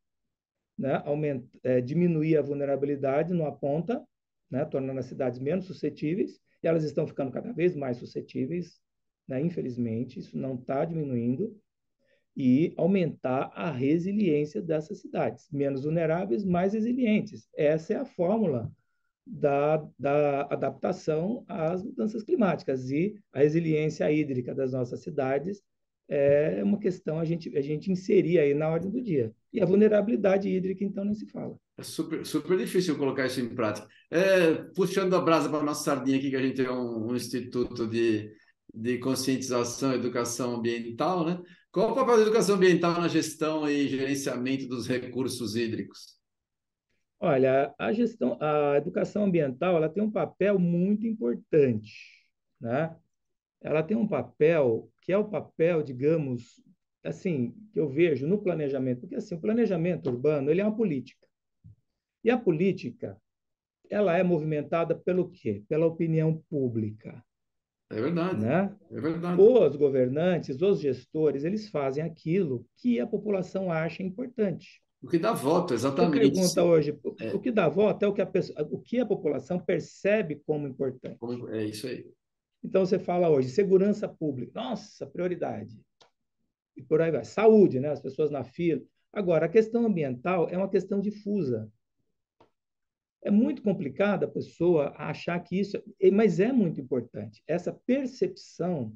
Né? 0.77 1.01
Aumenta, 1.05 1.47
é, 1.63 1.81
diminuir 1.81 2.37
a 2.37 2.41
vulnerabilidade 2.41 3.33
numa 3.33 3.51
ponta, 3.51 4.03
né? 4.49 4.65
tornando 4.65 4.99
as 4.99 5.05
cidades 5.05 5.39
menos 5.39 5.65
suscetíveis, 5.65 6.39
e 6.61 6.67
elas 6.67 6.83
estão 6.83 7.07
ficando 7.07 7.31
cada 7.31 7.51
vez 7.53 7.75
mais 7.75 7.97
suscetíveis 7.97 8.79
né? 9.27 9.41
infelizmente, 9.41 10.19
isso 10.19 10.37
não 10.37 10.55
está 10.55 10.85
diminuindo, 10.85 11.55
e 12.37 12.73
aumentar 12.75 13.51
a 13.55 13.71
resiliência 13.71 14.61
dessas 14.61 14.99
cidades, 14.99 15.47
menos 15.51 15.83
vulneráveis, 15.83 16.43
mais 16.43 16.73
resilientes. 16.73 17.47
Essa 17.55 17.93
é 17.93 17.95
a 17.95 18.05
fórmula 18.05 18.69
da, 19.25 19.77
da 19.97 20.41
adaptação 20.41 21.45
às 21.47 21.81
mudanças 21.81 22.23
climáticas 22.23 22.91
e 22.91 23.17
a 23.31 23.39
resiliência 23.39 24.11
hídrica 24.11 24.53
das 24.53 24.73
nossas 24.73 24.99
cidades 24.99 25.63
é 26.09 26.61
uma 26.61 26.77
questão 26.77 27.19
a 27.19 27.25
gente, 27.25 27.57
a 27.57 27.61
gente 27.61 27.89
inserir 27.89 28.37
aí 28.37 28.53
na 28.53 28.69
ordem 28.69 28.91
do 28.91 29.01
dia. 29.01 29.33
E 29.55 29.61
a 29.61 29.65
vulnerabilidade 29.65 30.49
hídrica, 30.49 30.83
então, 30.83 31.05
nem 31.05 31.13
se 31.13 31.25
fala. 31.27 31.57
É 31.77 31.83
super, 31.83 32.25
super 32.25 32.57
difícil 32.57 32.97
colocar 32.97 33.25
isso 33.25 33.39
em 33.39 33.55
prática. 33.55 33.87
É, 34.11 34.53
puxando 34.75 35.15
a 35.15 35.21
brasa 35.21 35.47
para 35.47 35.59
a 35.59 35.63
nossa 35.63 35.83
sardinha 35.83 36.17
aqui, 36.17 36.29
que 36.29 36.35
a 36.35 36.41
gente 36.41 36.57
tem 36.57 36.69
um, 36.69 37.07
um 37.07 37.15
instituto 37.15 37.87
de, 37.87 38.29
de 38.73 38.97
conscientização 38.97 39.93
e 39.93 39.95
educação 39.95 40.55
ambiental, 40.55 41.25
né? 41.25 41.41
Qual 41.71 41.91
o 41.91 41.95
papel 41.95 42.17
da 42.17 42.21
educação 42.23 42.55
ambiental 42.55 42.99
na 42.99 43.07
gestão 43.07 43.69
e 43.69 43.87
gerenciamento 43.87 44.67
dos 44.67 44.87
recursos 44.87 45.55
hídricos? 45.55 46.19
Olha, 47.17 47.73
a 47.79 47.93
gestão, 47.93 48.37
a 48.41 48.75
educação 48.75 49.23
ambiental, 49.23 49.77
ela 49.77 49.87
tem 49.87 50.03
um 50.03 50.11
papel 50.11 50.59
muito 50.59 51.07
importante, 51.07 51.93
né? 52.59 52.93
ela 53.65 53.81
tem 53.81 53.97
um 53.97 54.07
papel 54.07 54.87
que 55.01 55.11
é 55.11 55.17
o 55.17 55.27
papel, 55.27 55.81
digamos, 55.81 56.61
assim, 57.05 57.53
que 57.71 57.79
eu 57.79 57.87
vejo 57.87 58.27
no 58.27 58.41
planejamento, 58.41 59.01
porque 59.01 59.15
assim, 59.15 59.35
o 59.35 59.41
planejamento 59.41 60.09
urbano, 60.09 60.49
ele 60.49 60.61
é 60.61 60.65
uma 60.65 60.75
política. 60.75 61.25
E 62.23 62.31
a 62.31 62.37
política, 62.37 63.17
ela 63.89 64.17
é 64.17 64.23
movimentada 64.23 64.95
pelo 64.95 65.29
quê? 65.29 65.63
Pela 65.69 65.85
opinião 65.85 66.43
pública. 66.49 67.23
É 67.91 68.01
verdade. 68.01 68.41
Né? 68.41 68.75
É 68.91 68.99
verdade. 68.99 69.39
Os 69.39 69.75
governantes, 69.75 70.59
os 70.59 70.79
gestores, 70.79 71.43
eles 71.43 71.69
fazem 71.69 72.03
aquilo 72.03 72.65
que 72.77 72.99
a 72.99 73.05
população 73.05 73.71
acha 73.71 74.01
importante. 74.01 74.81
O 75.03 75.07
que 75.07 75.19
dá 75.19 75.33
voto, 75.33 75.75
exatamente. 75.75 76.17
A 76.17 76.21
pergunta 76.21 76.63
hoje, 76.63 76.99
é. 77.19 77.35
o 77.35 77.39
que 77.39 77.51
dá 77.51 77.69
voto 77.69 78.03
é 78.03 78.07
o 78.07 78.13
que 78.13 78.21
a, 78.23 78.25
pessoa, 78.25 78.67
o 78.71 78.79
que 78.79 78.99
a 78.99 79.05
população 79.05 79.59
percebe 79.59 80.41
como 80.47 80.67
importante. 80.67 81.19
É 81.51 81.63
isso 81.63 81.85
aí. 81.85 82.11
Então 82.63 82.83
você 82.83 82.97
fala 82.97 83.29
hoje, 83.29 83.49
segurança 83.49 84.07
pública, 84.07 84.59
nossa, 84.59 85.05
prioridade. 85.05 85.79
E 86.75 86.83
por 86.83 87.01
aí 87.01 87.11
vai. 87.11 87.23
Saúde, 87.23 87.79
né? 87.79 87.89
As 87.89 88.01
pessoas 88.01 88.31
na 88.31 88.43
fila. 88.43 88.81
Agora, 89.13 89.45
a 89.45 89.49
questão 89.49 89.85
ambiental 89.85 90.49
é 90.49 90.57
uma 90.57 90.69
questão 90.69 90.99
difusa. 90.99 91.71
É 93.23 93.31
muito 93.31 93.61
complicado 93.61 94.25
a 94.25 94.27
pessoa 94.27 94.93
achar 94.97 95.39
que 95.39 95.59
isso, 95.59 95.81
mas 96.13 96.39
é 96.39 96.51
muito 96.51 96.79
importante. 96.79 97.41
Essa 97.47 97.73
percepção 97.73 98.95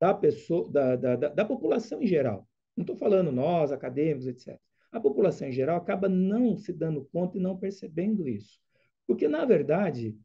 da 0.00 0.14
pessoa, 0.14 0.70
da, 0.70 0.96
da, 0.96 1.16
da, 1.16 1.28
da 1.28 1.44
população 1.44 2.00
em 2.00 2.06
geral. 2.06 2.48
Não 2.76 2.82
estou 2.82 2.96
falando 2.96 3.32
nós, 3.32 3.72
acadêmicos, 3.72 4.28
etc. 4.28 4.58
A 4.92 5.00
população 5.00 5.48
em 5.48 5.52
geral 5.52 5.76
acaba 5.76 6.08
não 6.08 6.56
se 6.56 6.72
dando 6.72 7.04
conta 7.12 7.36
e 7.36 7.40
não 7.40 7.58
percebendo 7.58 8.28
isso. 8.28 8.58
Porque, 9.06 9.26
na 9.26 9.44
verdade, 9.44 10.16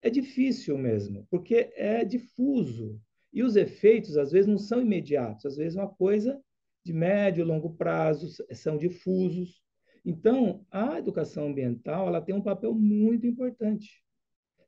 é 0.00 0.08
difícil 0.08 0.78
mesmo, 0.78 1.26
porque 1.30 1.72
é 1.74 2.04
difuso. 2.04 3.00
E 3.32 3.42
os 3.42 3.56
efeitos, 3.56 4.16
às 4.16 4.32
vezes, 4.32 4.46
não 4.46 4.58
são 4.58 4.80
imediatos, 4.80 5.46
às 5.46 5.56
vezes, 5.56 5.76
é 5.76 5.80
uma 5.80 5.88
coisa 5.88 6.40
de 6.84 6.92
médio 6.92 7.44
longo 7.44 7.74
prazo, 7.74 8.28
são 8.52 8.76
difusos. 8.76 9.60
Então, 10.04 10.64
a 10.70 10.98
educação 10.98 11.48
ambiental 11.48 12.08
ela 12.08 12.20
tem 12.20 12.34
um 12.34 12.42
papel 12.42 12.72
muito 12.74 13.26
importante 13.26 14.02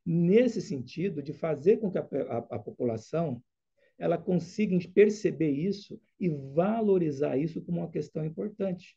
nesse 0.05 0.61
sentido 0.61 1.23
de 1.23 1.33
fazer 1.33 1.79
com 1.79 1.91
que 1.91 1.99
a, 1.99 2.03
a, 2.03 2.39
a 2.39 2.59
população 2.59 3.43
ela 3.99 4.17
consiga 4.17 4.77
perceber 4.93 5.51
isso 5.51 6.01
e 6.19 6.29
valorizar 6.29 7.37
isso 7.37 7.63
como 7.63 7.79
uma 7.79 7.91
questão 7.91 8.25
importante. 8.25 8.97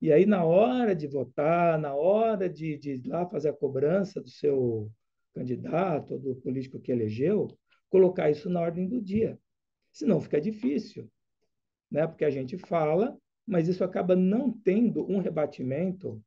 E 0.00 0.12
aí, 0.12 0.24
na 0.24 0.44
hora 0.44 0.94
de 0.94 1.06
votar, 1.06 1.78
na 1.78 1.94
hora 1.94 2.48
de, 2.48 2.78
de 2.78 2.92
ir 2.92 3.06
lá 3.06 3.26
fazer 3.26 3.50
a 3.50 3.52
cobrança 3.52 4.20
do 4.20 4.30
seu 4.30 4.90
candidato 5.34 6.18
do 6.18 6.36
político 6.36 6.80
que 6.80 6.90
elegeu, 6.90 7.48
colocar 7.88 8.30
isso 8.30 8.48
na 8.48 8.60
ordem 8.60 8.86
do 8.86 9.00
dia. 9.00 9.38
Senão 9.92 10.20
fica 10.20 10.40
difícil, 10.40 11.10
né? 11.90 12.06
porque 12.06 12.24
a 12.24 12.30
gente 12.30 12.56
fala, 12.56 13.16
mas 13.46 13.68
isso 13.68 13.82
acaba 13.82 14.14
não 14.14 14.52
tendo 14.52 15.10
um 15.10 15.18
rebatimento 15.18 16.22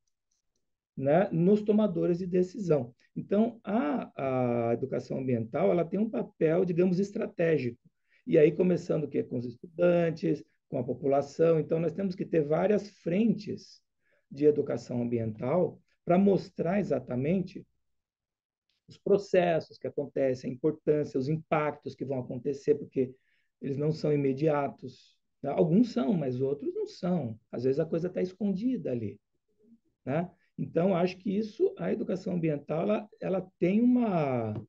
né, 0.97 1.29
nos 1.31 1.61
tomadores 1.61 2.17
de 2.17 2.27
decisão. 2.27 2.93
Então, 3.15 3.59
a, 3.63 4.69
a 4.69 4.73
educação 4.73 5.19
ambiental 5.19 5.71
ela 5.71 5.85
tem 5.85 5.99
um 5.99 6.09
papel, 6.09 6.65
digamos, 6.65 6.99
estratégico. 6.99 7.79
E 8.25 8.37
aí, 8.37 8.51
começando 8.51 9.03
o 9.03 9.07
quê? 9.07 9.23
com 9.23 9.37
os 9.37 9.45
estudantes, 9.45 10.43
com 10.69 10.79
a 10.79 10.83
população. 10.83 11.59
Então, 11.59 11.79
nós 11.79 11.93
temos 11.93 12.15
que 12.15 12.25
ter 12.25 12.41
várias 12.41 12.89
frentes 12.89 13.81
de 14.29 14.45
educação 14.45 15.01
ambiental 15.01 15.79
para 16.05 16.17
mostrar 16.17 16.79
exatamente 16.79 17.65
os 18.91 18.97
processos 18.97 19.77
que 19.77 19.87
acontecem, 19.87 20.51
a 20.51 20.53
importância, 20.53 21.17
os 21.17 21.29
impactos 21.29 21.95
que 21.95 22.03
vão 22.03 22.19
acontecer, 22.19 22.75
porque 22.75 23.13
eles 23.61 23.77
não 23.77 23.91
são 23.91 24.11
imediatos. 24.11 25.17
Alguns 25.43 25.93
são, 25.93 26.13
mas 26.13 26.41
outros 26.41 26.73
não 26.73 26.85
são. 26.85 27.39
Às 27.51 27.63
vezes 27.63 27.79
a 27.79 27.85
coisa 27.85 28.07
está 28.07 28.21
escondida 28.21 28.91
ali. 28.91 29.19
Né? 30.05 30.29
Então, 30.57 30.95
acho 30.95 31.17
que 31.17 31.35
isso, 31.35 31.73
a 31.77 31.91
educação 31.91 32.33
ambiental, 32.33 32.81
ela, 32.81 33.09
ela 33.21 33.51
tem 33.57 33.81
uma, 33.81 34.61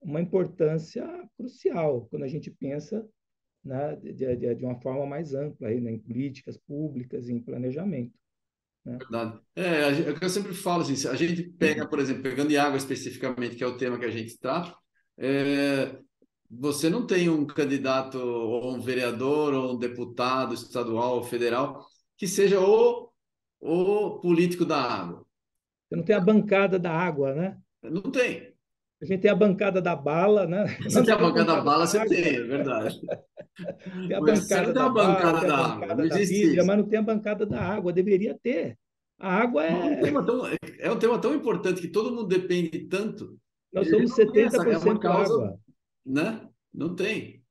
uma 0.00 0.20
importância 0.20 1.06
crucial 1.36 2.06
quando 2.10 2.24
a 2.24 2.28
gente 2.28 2.50
pensa 2.50 3.08
né, 3.64 3.94
de, 3.96 4.12
de, 4.12 4.54
de 4.56 4.64
uma 4.64 4.80
forma 4.80 5.06
mais 5.06 5.34
ampla 5.34 5.68
aí, 5.68 5.80
né, 5.80 5.92
em 5.92 5.98
políticas 5.98 6.56
públicas, 6.56 7.28
em 7.28 7.40
planejamento. 7.40 8.18
Né? 8.84 8.98
Verdade. 8.98 9.38
É, 9.54 10.08
é 10.08 10.10
o 10.10 10.18
que 10.18 10.24
eu 10.24 10.30
sempre 10.30 10.54
falo, 10.54 10.82
assim, 10.82 11.08
a 11.08 11.14
gente 11.14 11.42
pega, 11.42 11.86
por 11.86 11.98
exemplo, 11.98 12.22
pegando 12.22 12.48
de 12.48 12.56
água 12.56 12.76
especificamente, 12.76 13.56
que 13.56 13.64
é 13.64 13.66
o 13.66 13.76
tema 13.76 13.98
que 13.98 14.04
a 14.04 14.10
gente 14.10 14.28
está, 14.28 14.76
é, 15.18 15.98
você 16.50 16.90
não 16.90 17.06
tem 17.06 17.28
um 17.30 17.46
candidato, 17.46 18.18
ou 18.18 18.74
um 18.74 18.80
vereador, 18.80 19.54
ou 19.54 19.74
um 19.74 19.78
deputado 19.78 20.52
estadual 20.54 21.16
ou 21.16 21.22
federal, 21.22 21.86
que 22.16 22.26
seja 22.26 22.60
o, 22.60 23.10
o 23.60 24.20
político 24.20 24.64
da 24.64 24.80
água. 24.80 25.24
Você 25.88 25.96
não 25.96 26.04
tem 26.04 26.16
a 26.16 26.20
bancada 26.20 26.78
da 26.78 26.92
água, 26.92 27.34
né? 27.34 27.58
Não 27.82 28.02
tem. 28.02 28.51
A 29.02 29.04
gente 29.04 29.20
tem 29.20 29.30
a 29.30 29.34
bancada 29.34 29.82
da 29.82 29.96
bala, 29.96 30.46
né? 30.46 30.64
Você 30.84 31.02
tem 31.02 31.12
a 31.12 31.18
bancada 31.18 31.56
da 31.56 31.60
bala, 31.60 31.86
você 31.86 32.04
tem, 32.06 32.36
é 32.36 32.42
verdade. 32.44 33.00
Tem 34.08 34.16
a 34.16 34.20
bancada 34.20 34.72
da, 34.72 34.88
bancada 34.88 35.46
da, 35.46 35.56
água, 35.58 35.94
não 35.94 36.04
existe 36.04 36.56
mas 36.56 36.78
não 36.78 36.88
tem 36.88 36.98
a 36.98 37.02
bancada 37.02 37.44
da 37.44 37.60
água, 37.60 37.92
deveria 37.92 38.34
ter. 38.42 38.78
A 39.18 39.30
água 39.42 39.66
é... 39.66 39.70
É 39.70 39.98
um, 39.98 40.00
tema 40.00 40.24
tão, 40.24 40.46
é 40.78 40.90
um 40.90 40.98
tema 40.98 41.18
tão 41.20 41.34
importante 41.34 41.82
que 41.82 41.88
todo 41.88 42.10
mundo 42.10 42.26
depende 42.28 42.86
tanto. 42.88 43.36
Nós 43.70 43.90
somos 43.90 44.16
70% 44.16 44.96
é 44.96 44.98
causa, 44.98 45.34
água. 45.34 45.60
Né? 46.06 46.48
Não 46.72 46.94
tem. 46.94 47.42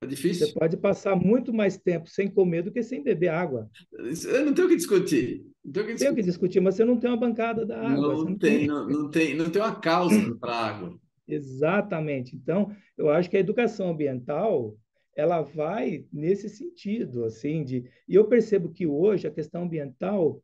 É 0.00 0.06
difícil. 0.06 0.46
Você 0.46 0.52
pode 0.52 0.76
passar 0.76 1.16
muito 1.16 1.52
mais 1.52 1.76
tempo 1.76 2.08
sem 2.08 2.30
comer 2.30 2.62
do 2.62 2.70
que 2.70 2.82
sem 2.82 3.02
beber 3.02 3.28
água. 3.28 3.68
Eu 3.92 4.46
não 4.46 4.54
tenho 4.54 4.68
o 4.68 4.70
que 4.70 4.76
discutir. 4.76 5.44
Não 5.68 5.72
tenho 5.72 5.84
o 5.84 5.88
que 5.88 5.92
discutir. 5.92 6.04
Tem 6.04 6.12
o 6.12 6.16
que 6.16 6.22
discutir, 6.22 6.60
mas 6.60 6.74
você 6.74 6.84
não 6.84 6.98
tem 6.98 7.10
uma 7.10 7.16
bancada 7.16 7.66
da 7.66 7.78
água. 7.78 8.14
Não, 8.14 8.24
não 8.24 8.38
tem, 8.38 8.58
tem, 8.58 8.66
Não, 8.66 8.88
não, 8.88 9.10
tem, 9.10 9.34
não 9.34 9.50
tem 9.50 9.60
uma 9.60 9.78
causa 9.78 10.34
para 10.36 10.52
a 10.52 10.66
água. 10.66 11.00
Exatamente. 11.28 12.34
Então, 12.34 12.74
eu 12.96 13.10
acho 13.10 13.28
que 13.28 13.36
a 13.36 13.40
educação 13.40 13.90
ambiental 13.90 14.76
ela 15.14 15.42
vai 15.42 16.06
nesse 16.12 16.48
sentido, 16.48 17.24
assim, 17.24 17.64
de... 17.64 17.84
E 18.08 18.14
eu 18.14 18.28
percebo 18.28 18.70
que 18.70 18.86
hoje 18.86 19.26
a 19.26 19.30
questão 19.32 19.64
ambiental, 19.64 20.42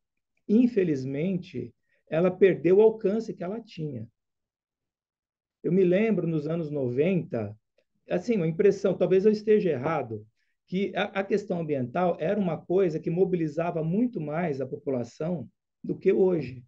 infelizmente, 0.48 1.72
ela 2.10 2.30
perdeu 2.30 2.78
o 2.78 2.82
alcance 2.82 3.32
que 3.32 3.44
ela 3.44 3.60
tinha. 3.60 4.06
Eu 5.62 5.72
me 5.72 5.84
lembro 5.84 6.26
nos 6.26 6.46
anos 6.46 6.70
90, 6.70 7.56
assim, 8.10 8.36
uma 8.36 8.48
impressão, 8.48 8.94
talvez 8.94 9.24
eu 9.24 9.32
esteja 9.32 9.70
errado, 9.70 10.26
que 10.66 10.92
a, 10.96 11.04
a 11.04 11.24
questão 11.24 11.60
ambiental 11.60 12.16
era 12.18 12.38
uma 12.38 12.56
coisa 12.56 12.98
que 12.98 13.10
mobilizava 13.10 13.82
muito 13.82 14.20
mais 14.20 14.60
a 14.60 14.66
população 14.66 15.48
do 15.82 15.96
que 15.96 16.12
hoje. 16.12 16.64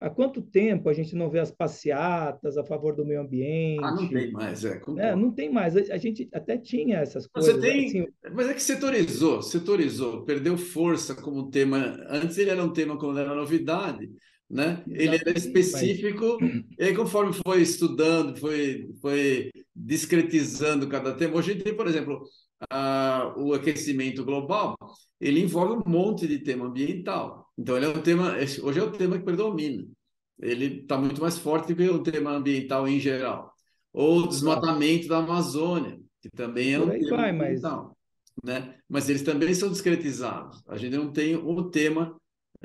Há 0.00 0.10
quanto 0.10 0.42
tempo 0.42 0.88
a 0.88 0.92
gente 0.92 1.16
não 1.16 1.30
vê 1.30 1.38
as 1.38 1.50
passeatas 1.50 2.58
a 2.58 2.64
favor 2.64 2.94
do 2.94 3.06
meio 3.06 3.22
ambiente? 3.22 3.82
Ah, 3.82 3.94
não 3.94 4.06
tem 4.06 4.30
mais, 4.32 4.64
é. 4.64 4.82
é 4.98 5.16
não 5.16 5.30
tem 5.30 5.50
mais. 5.50 5.76
A 5.76 5.96
gente 5.96 6.28
até 6.32 6.58
tinha 6.58 6.98
essas 6.98 7.26
coisas. 7.26 7.54
Você 7.54 7.60
tem, 7.60 7.86
assim... 7.86 8.06
mas 8.34 8.48
é 8.48 8.54
que 8.54 8.62
setorizou, 8.62 9.40
setorizou, 9.40 10.22
perdeu 10.24 10.58
força 10.58 11.14
como 11.14 11.48
tema. 11.48 11.96
Antes 12.08 12.36
ele 12.36 12.50
era 12.50 12.62
um 12.62 12.72
tema 12.72 12.98
quando 12.98 13.18
era 13.18 13.34
novidade, 13.34 14.10
né? 14.50 14.82
Exatamente, 14.86 15.02
ele 15.02 15.16
era 15.16 15.38
específico, 15.38 16.38
mas... 16.38 16.64
e 16.78 16.84
aí 16.84 16.94
conforme 16.94 17.32
foi 17.32 17.62
estudando, 17.62 18.38
foi, 18.38 18.86
foi 19.00 19.50
discretizando 19.74 20.86
cada 20.86 21.14
tema. 21.14 21.36
Hoje 21.36 21.54
tem, 21.54 21.74
por 21.74 21.86
exemplo, 21.86 22.20
a, 22.70 23.34
o 23.36 23.52
aquecimento 23.54 24.24
global, 24.24 24.76
ele 25.20 25.40
envolve 25.40 25.74
um 25.74 25.90
monte 25.90 26.26
de 26.26 26.38
tema 26.38 26.66
ambiental. 26.66 27.48
Então, 27.56 27.76
ele 27.76 27.86
é 27.86 27.88
um 27.88 28.02
tema, 28.02 28.34
hoje 28.62 28.78
é 28.78 28.82
o 28.82 28.90
tema 28.90 29.18
que 29.18 29.24
predomina. 29.24 29.84
Ele 30.40 30.80
está 30.80 30.98
muito 30.98 31.20
mais 31.20 31.38
forte 31.38 31.72
do 31.72 31.76
que 31.76 31.88
o 31.88 32.02
tema 32.02 32.32
ambiental 32.32 32.88
em 32.88 32.98
geral. 32.98 33.52
Ou 33.92 34.20
o 34.20 34.28
desmatamento 34.28 35.06
da 35.08 35.18
Amazônia. 35.18 35.98
que 36.20 36.28
também 36.30 36.74
é 36.74 36.80
um 36.80 36.88
tema 36.88 37.16
vai, 37.16 37.32
mas 37.32 37.48
ambiental, 37.48 37.96
né? 38.42 38.76
Mas 38.88 39.08
eles 39.08 39.22
também 39.22 39.54
são 39.54 39.70
discretizados. 39.70 40.62
A 40.66 40.76
gente 40.76 40.96
não 40.96 41.12
tem 41.12 41.36
o 41.36 41.70
tema, 41.70 42.16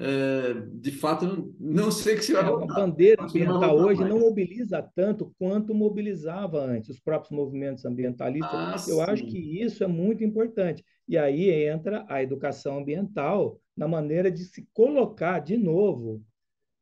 é, 0.01 0.53
de 0.73 0.91
fato, 0.91 1.25
não, 1.25 1.55
não 1.59 1.91
sei 1.91 2.15
que 2.15 2.23
se 2.23 2.33
vai 2.33 2.43
é, 2.43 2.45
voltar. 2.45 2.73
bandeira 2.73 3.23
Acho 3.23 3.37
não 3.43 3.59
vai 3.59 3.69
ambiental 3.69 3.77
hoje 3.81 4.05
não 4.05 4.19
mais. 4.19 4.21
mobiliza 4.21 4.81
tanto 4.95 5.33
quanto 5.37 5.73
mobilizava 5.75 6.59
antes 6.61 6.89
os 6.91 6.99
próprios 6.99 7.31
movimentos 7.31 7.85
ambientalistas. 7.85 8.51
Ah, 8.53 8.85
Eu 8.87 9.01
acho 9.01 9.25
sim. 9.25 9.25
que 9.25 9.37
isso 9.61 9.83
é 9.83 9.87
muito 9.87 10.23
importante. 10.23 10.83
E 11.07 11.17
aí 11.17 11.49
entra 11.65 12.05
a 12.07 12.23
educação 12.23 12.77
ambiental 12.79 13.59
na 13.75 13.87
maneira 13.87 14.31
de 14.31 14.45
se 14.45 14.67
colocar 14.73 15.39
de 15.39 15.57
novo 15.57 16.23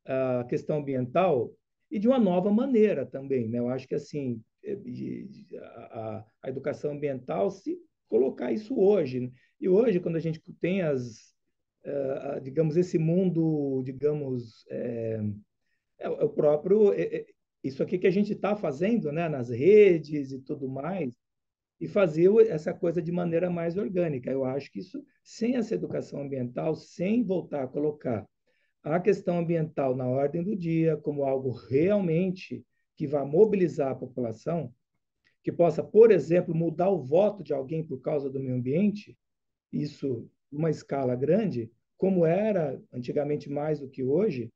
a 0.06 0.44
questão 0.46 0.78
ambiental 0.80 1.54
e 1.92 2.00
de 2.00 2.08
uma 2.08 2.20
nova 2.20 2.52
maneira 2.52 3.06
também, 3.06 3.48
né? 3.50 3.60
Eu 3.60 3.70
acho 3.70 3.88
que 3.88 3.96
assim 3.96 4.42
de- 4.86 5.58
a, 5.60 6.26
a 6.44 6.50
educação 6.50 6.92
ambiental 6.92 7.50
se 7.50 7.78
colocar 8.10 8.52
isso 8.52 8.78
hoje. 8.80 9.22
né? 9.22 9.32
E 9.60 9.70
hoje, 9.70 10.00
quando 10.00 10.18
a 10.18 10.20
gente 10.20 10.42
tem 10.60 10.82
as, 10.82 11.34
ah, 11.92 12.40
digamos, 12.40 12.78
esse 12.78 12.98
mundo, 12.98 13.82
digamos, 13.86 14.66
é, 14.70 15.22
é 16.00 16.06
é 16.08 16.10
o 16.10 16.30
próprio, 16.30 16.94
é- 16.94 17.18
é 17.18 17.26
isso 17.64 17.84
aqui 17.84 17.98
que 18.00 18.08
a 18.08 18.12
gente 18.12 18.34
está 18.34 18.56
fazendo, 18.56 19.12
né? 19.12 19.28
Nas 19.30 19.50
redes 19.50 20.32
e 20.32 20.40
tudo 20.42 20.68
mais, 20.70 21.16
e 21.80 21.88
fazer 21.88 22.30
essa 22.50 22.74
coisa 22.74 23.02
de 23.02 23.12
maneira 23.12 23.50
mais 23.50 23.78
orgânica. 23.78 24.32
Eu 24.32 24.46
acho 24.46 24.72
que 24.72 24.80
isso, 24.80 25.04
sem 25.24 25.56
essa 25.58 25.76
educação 25.76 26.22
ambiental, 26.22 26.76
sem 26.76 27.24
voltar 27.24 27.64
a 27.64 27.68
colocar 27.68 28.28
a 28.84 29.00
questão 29.00 29.40
ambiental 29.40 29.96
na 29.96 30.08
ordem 30.08 30.44
do 30.44 30.56
dia 30.56 30.98
como 30.98 31.24
algo 31.24 31.52
realmente 31.52 32.66
que 32.96 33.06
vá 33.08 33.26
mobilizar 33.26 33.92
a 33.92 33.96
população, 33.96 34.74
que 35.44 35.52
possa, 35.52 35.84
por 35.84 36.12
exemplo, 36.12 36.54
mudar 36.56 36.90
o 36.90 37.04
voto 37.04 37.44
de 37.44 37.54
alguém 37.54 37.84
por 37.84 38.02
causa 38.02 38.30
do 38.30 38.40
meio 38.40 38.56
ambiente, 38.56 39.18
isso 39.72 40.30
numa 40.52 40.70
escala 40.70 41.16
grande, 41.16 41.72
como 41.98 42.26
era 42.26 42.80
antigamente 42.94 43.50
mais 43.50 43.80
do 43.80 43.90
que 43.90 44.04
hoje, 44.04 44.50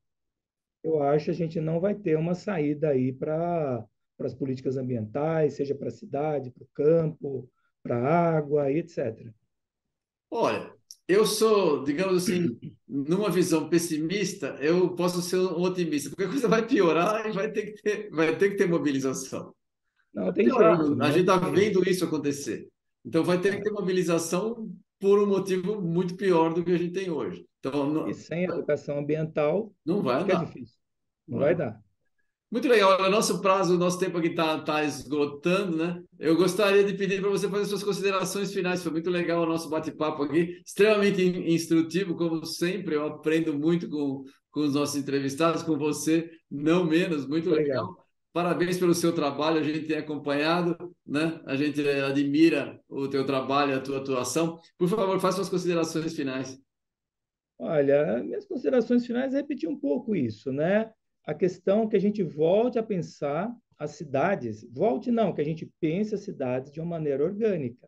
eu 0.83 1.01
acho 1.01 1.25
que 1.25 1.31
a 1.31 1.35
gente 1.35 1.59
não 1.59 1.79
vai 1.79 1.95
ter 1.95 2.17
uma 2.17 2.33
saída 2.33 2.89
aí 2.89 3.11
para 3.11 3.85
as 4.19 4.33
políticas 4.33 4.77
ambientais, 4.77 5.55
seja 5.55 5.75
para 5.75 5.89
a 5.89 5.91
cidade, 5.91 6.51
para 6.51 6.63
o 6.63 6.69
campo, 6.73 7.49
para 7.83 7.97
a 7.97 8.37
água 8.37 8.71
etc. 8.71 9.31
Olha, 10.29 10.73
eu 11.07 11.25
sou, 11.25 11.83
digamos 11.83 12.23
assim, 12.23 12.57
numa 12.87 13.29
visão 13.29 13.67
pessimista, 13.69 14.57
eu 14.61 14.95
posso 14.95 15.21
ser 15.21 15.37
um 15.37 15.61
otimista, 15.61 16.09
porque 16.09 16.23
a 16.23 16.29
coisa 16.29 16.47
vai 16.47 16.65
piorar 16.65 17.27
e 17.27 17.31
vai 17.31 17.51
ter 17.51 17.73
que 17.73 17.81
ter, 17.81 18.09
vai 18.11 18.37
ter 18.37 18.51
que 18.51 18.55
ter 18.55 18.67
mobilização. 18.67 19.53
Não 20.13 20.31
tem 20.31 20.45
jeito, 20.45 20.57
Piorando, 20.57 21.03
a 21.03 21.09
gente 21.09 21.21
está 21.21 21.37
vendo 21.37 21.87
isso 21.87 22.05
acontecer. 22.05 22.69
Então 23.05 23.23
vai 23.23 23.39
ter 23.41 23.57
que 23.57 23.63
ter 23.63 23.71
mobilização 23.71 24.71
por 25.01 25.19
um 25.19 25.27
motivo 25.27 25.81
muito 25.81 26.15
pior 26.17 26.53
do 26.53 26.63
que 26.65 26.71
a 26.71 26.77
gente 26.77 26.93
tem 26.93 27.11
hoje. 27.11 27.45
Então 27.59 27.91
E 28.03 28.13
não, 28.13 28.13
sem 28.13 28.43
educação 28.45 28.99
ambiental, 28.99 29.73
não 29.85 30.01
vai 30.01 30.19
fica 30.19 30.35
andar. 30.35 30.45
difícil. 30.45 30.77
Não 31.27 31.39
Não 31.39 31.39
vai 31.39 31.55
dar. 31.55 31.81
Muito 32.51 32.67
legal. 32.67 33.01
O 33.01 33.09
nosso 33.09 33.41
prazo, 33.41 33.75
o 33.75 33.77
nosso 33.77 33.97
tempo 33.99 34.17
aqui 34.17 34.29
está 34.29 34.61
tá 34.61 34.83
esgotando, 34.83 35.77
né? 35.77 36.03
Eu 36.19 36.35
gostaria 36.35 36.83
de 36.83 36.93
pedir 36.95 37.21
para 37.21 37.29
você 37.29 37.49
fazer 37.49 37.65
suas 37.65 37.83
considerações 37.83 38.53
finais. 38.53 38.83
Foi 38.83 38.91
muito 38.91 39.09
legal 39.09 39.43
o 39.43 39.45
nosso 39.45 39.69
bate-papo 39.69 40.23
aqui, 40.23 40.61
extremamente 40.65 41.21
in- 41.23 41.53
instrutivo, 41.53 42.15
como 42.15 42.45
sempre. 42.45 42.95
Eu 42.95 43.05
aprendo 43.07 43.53
muito 43.57 43.89
com, 43.89 44.25
com 44.51 44.61
os 44.61 44.73
nossos 44.73 44.97
entrevistados, 44.97 45.63
com 45.63 45.77
você, 45.77 46.29
não 46.49 46.83
menos. 46.85 47.25
Muito 47.25 47.49
Obrigado. 47.49 47.85
legal. 47.85 48.05
Parabéns 48.33 48.79
pelo 48.79 48.93
seu 48.93 49.13
trabalho, 49.13 49.59
a 49.59 49.63
gente 49.63 49.85
tem 49.85 49.97
acompanhado, 49.97 50.95
né? 51.05 51.41
A 51.45 51.55
gente 51.57 51.81
admira 51.81 52.79
o 52.87 53.09
teu 53.09 53.25
trabalho, 53.25 53.75
a 53.75 53.81
tua 53.81 53.97
atuação. 53.97 54.57
Por 54.77 54.87
favor, 54.87 55.19
faça 55.19 55.37
suas 55.37 55.49
considerações 55.49 56.15
finais. 56.15 56.57
Olha, 57.59 58.23
minhas 58.23 58.45
considerações 58.45 59.05
finais 59.05 59.33
é 59.33 59.37
repetir 59.37 59.67
um 59.67 59.77
pouco 59.77 60.15
isso, 60.15 60.51
né? 60.51 60.91
A 61.25 61.33
questão 61.33 61.89
que 61.89 61.95
a 61.97 61.99
gente 61.99 62.23
volte 62.23 62.79
a 62.79 62.83
pensar 62.83 63.53
as 63.77 63.91
cidades, 63.91 64.65
volte 64.71 65.11
não, 65.11 65.33
que 65.33 65.41
a 65.41 65.45
gente 65.45 65.69
pense 65.79 66.15
as 66.15 66.21
cidades 66.21 66.71
de 66.71 66.79
uma 66.79 66.89
maneira 66.89 67.23
orgânica, 67.23 67.87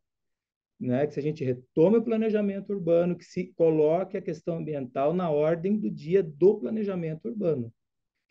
né? 0.78 1.08
Que 1.08 1.14
se 1.14 1.20
a 1.22 1.24
gente 1.24 1.44
retome 1.44 1.98
o 1.98 2.04
planejamento 2.04 2.74
urbano, 2.74 3.16
que 3.16 3.24
se 3.24 3.54
coloque 3.56 4.18
a 4.18 4.22
questão 4.22 4.58
ambiental 4.58 5.14
na 5.14 5.30
ordem 5.30 5.80
do 5.80 5.90
dia 5.90 6.22
do 6.22 6.60
planejamento 6.60 7.30
urbano, 7.30 7.74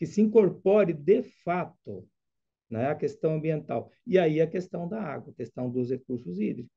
que 0.03 0.07
se 0.09 0.20
incorpore 0.20 0.92
de 0.92 1.22
fato, 1.22 2.05
né, 2.68 2.88
a 2.88 2.94
questão 2.96 3.36
ambiental. 3.36 3.88
E 4.05 4.18
aí 4.18 4.40
a 4.40 4.48
questão 4.48 4.88
da 4.88 5.00
água, 5.00 5.32
a 5.32 5.36
questão 5.36 5.70
dos 5.70 5.90
recursos 5.90 6.40
hídricos, 6.40 6.76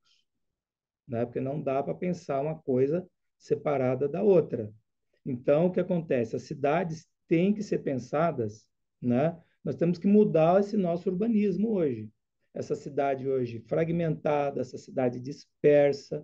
né? 1.07 1.25
Porque 1.25 1.39
não 1.39 1.59
dá 1.59 1.81
para 1.81 1.95
pensar 1.95 2.39
uma 2.39 2.53
coisa 2.59 3.03
separada 3.35 4.07
da 4.07 4.21
outra. 4.21 4.71
Então, 5.25 5.65
o 5.65 5.71
que 5.71 5.79
acontece? 5.79 6.35
As 6.35 6.43
cidades 6.43 7.07
têm 7.27 7.51
que 7.51 7.63
ser 7.63 7.79
pensadas, 7.79 8.67
né? 9.01 9.35
Nós 9.63 9.75
temos 9.75 9.97
que 9.97 10.05
mudar 10.05 10.59
esse 10.59 10.77
nosso 10.77 11.09
urbanismo 11.09 11.71
hoje. 11.71 12.07
Essa 12.53 12.75
cidade 12.75 13.27
hoje 13.27 13.59
fragmentada, 13.61 14.61
essa 14.61 14.77
cidade 14.77 15.19
dispersa, 15.19 16.23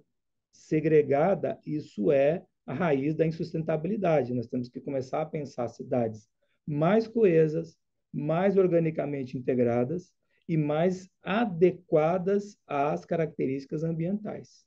segregada, 0.51 1.59
isso 1.65 2.11
é 2.11 2.45
a 2.63 2.75
raiz 2.75 3.15
da 3.15 3.25
insustentabilidade. 3.25 4.35
Nós 4.35 4.45
temos 4.45 4.69
que 4.69 4.79
começar 4.79 5.23
a 5.23 5.25
pensar 5.25 5.67
cidades 5.67 6.29
mais 6.71 7.07
coesas, 7.07 7.77
mais 8.13 8.57
organicamente 8.57 9.37
integradas 9.37 10.11
e 10.47 10.57
mais 10.57 11.09
adequadas 11.21 12.57
às 12.65 13.05
características 13.05 13.83
ambientais. 13.83 14.65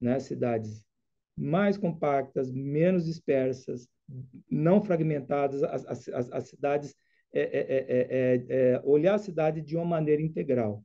Né? 0.00 0.18
Cidades 0.18 0.84
mais 1.36 1.76
compactas, 1.76 2.50
menos 2.50 3.04
dispersas, 3.04 3.86
não 4.50 4.82
fragmentadas, 4.82 5.62
as, 5.62 6.08
as, 6.08 6.32
as, 6.32 6.48
cidades, 6.48 6.96
é, 7.32 7.42
é, 7.42 8.46
é, 8.48 8.80
olhar 8.82 9.16
a 9.16 9.18
cidade 9.18 9.60
de 9.60 9.76
uma 9.76 9.84
maneira 9.84 10.22
integral, 10.22 10.82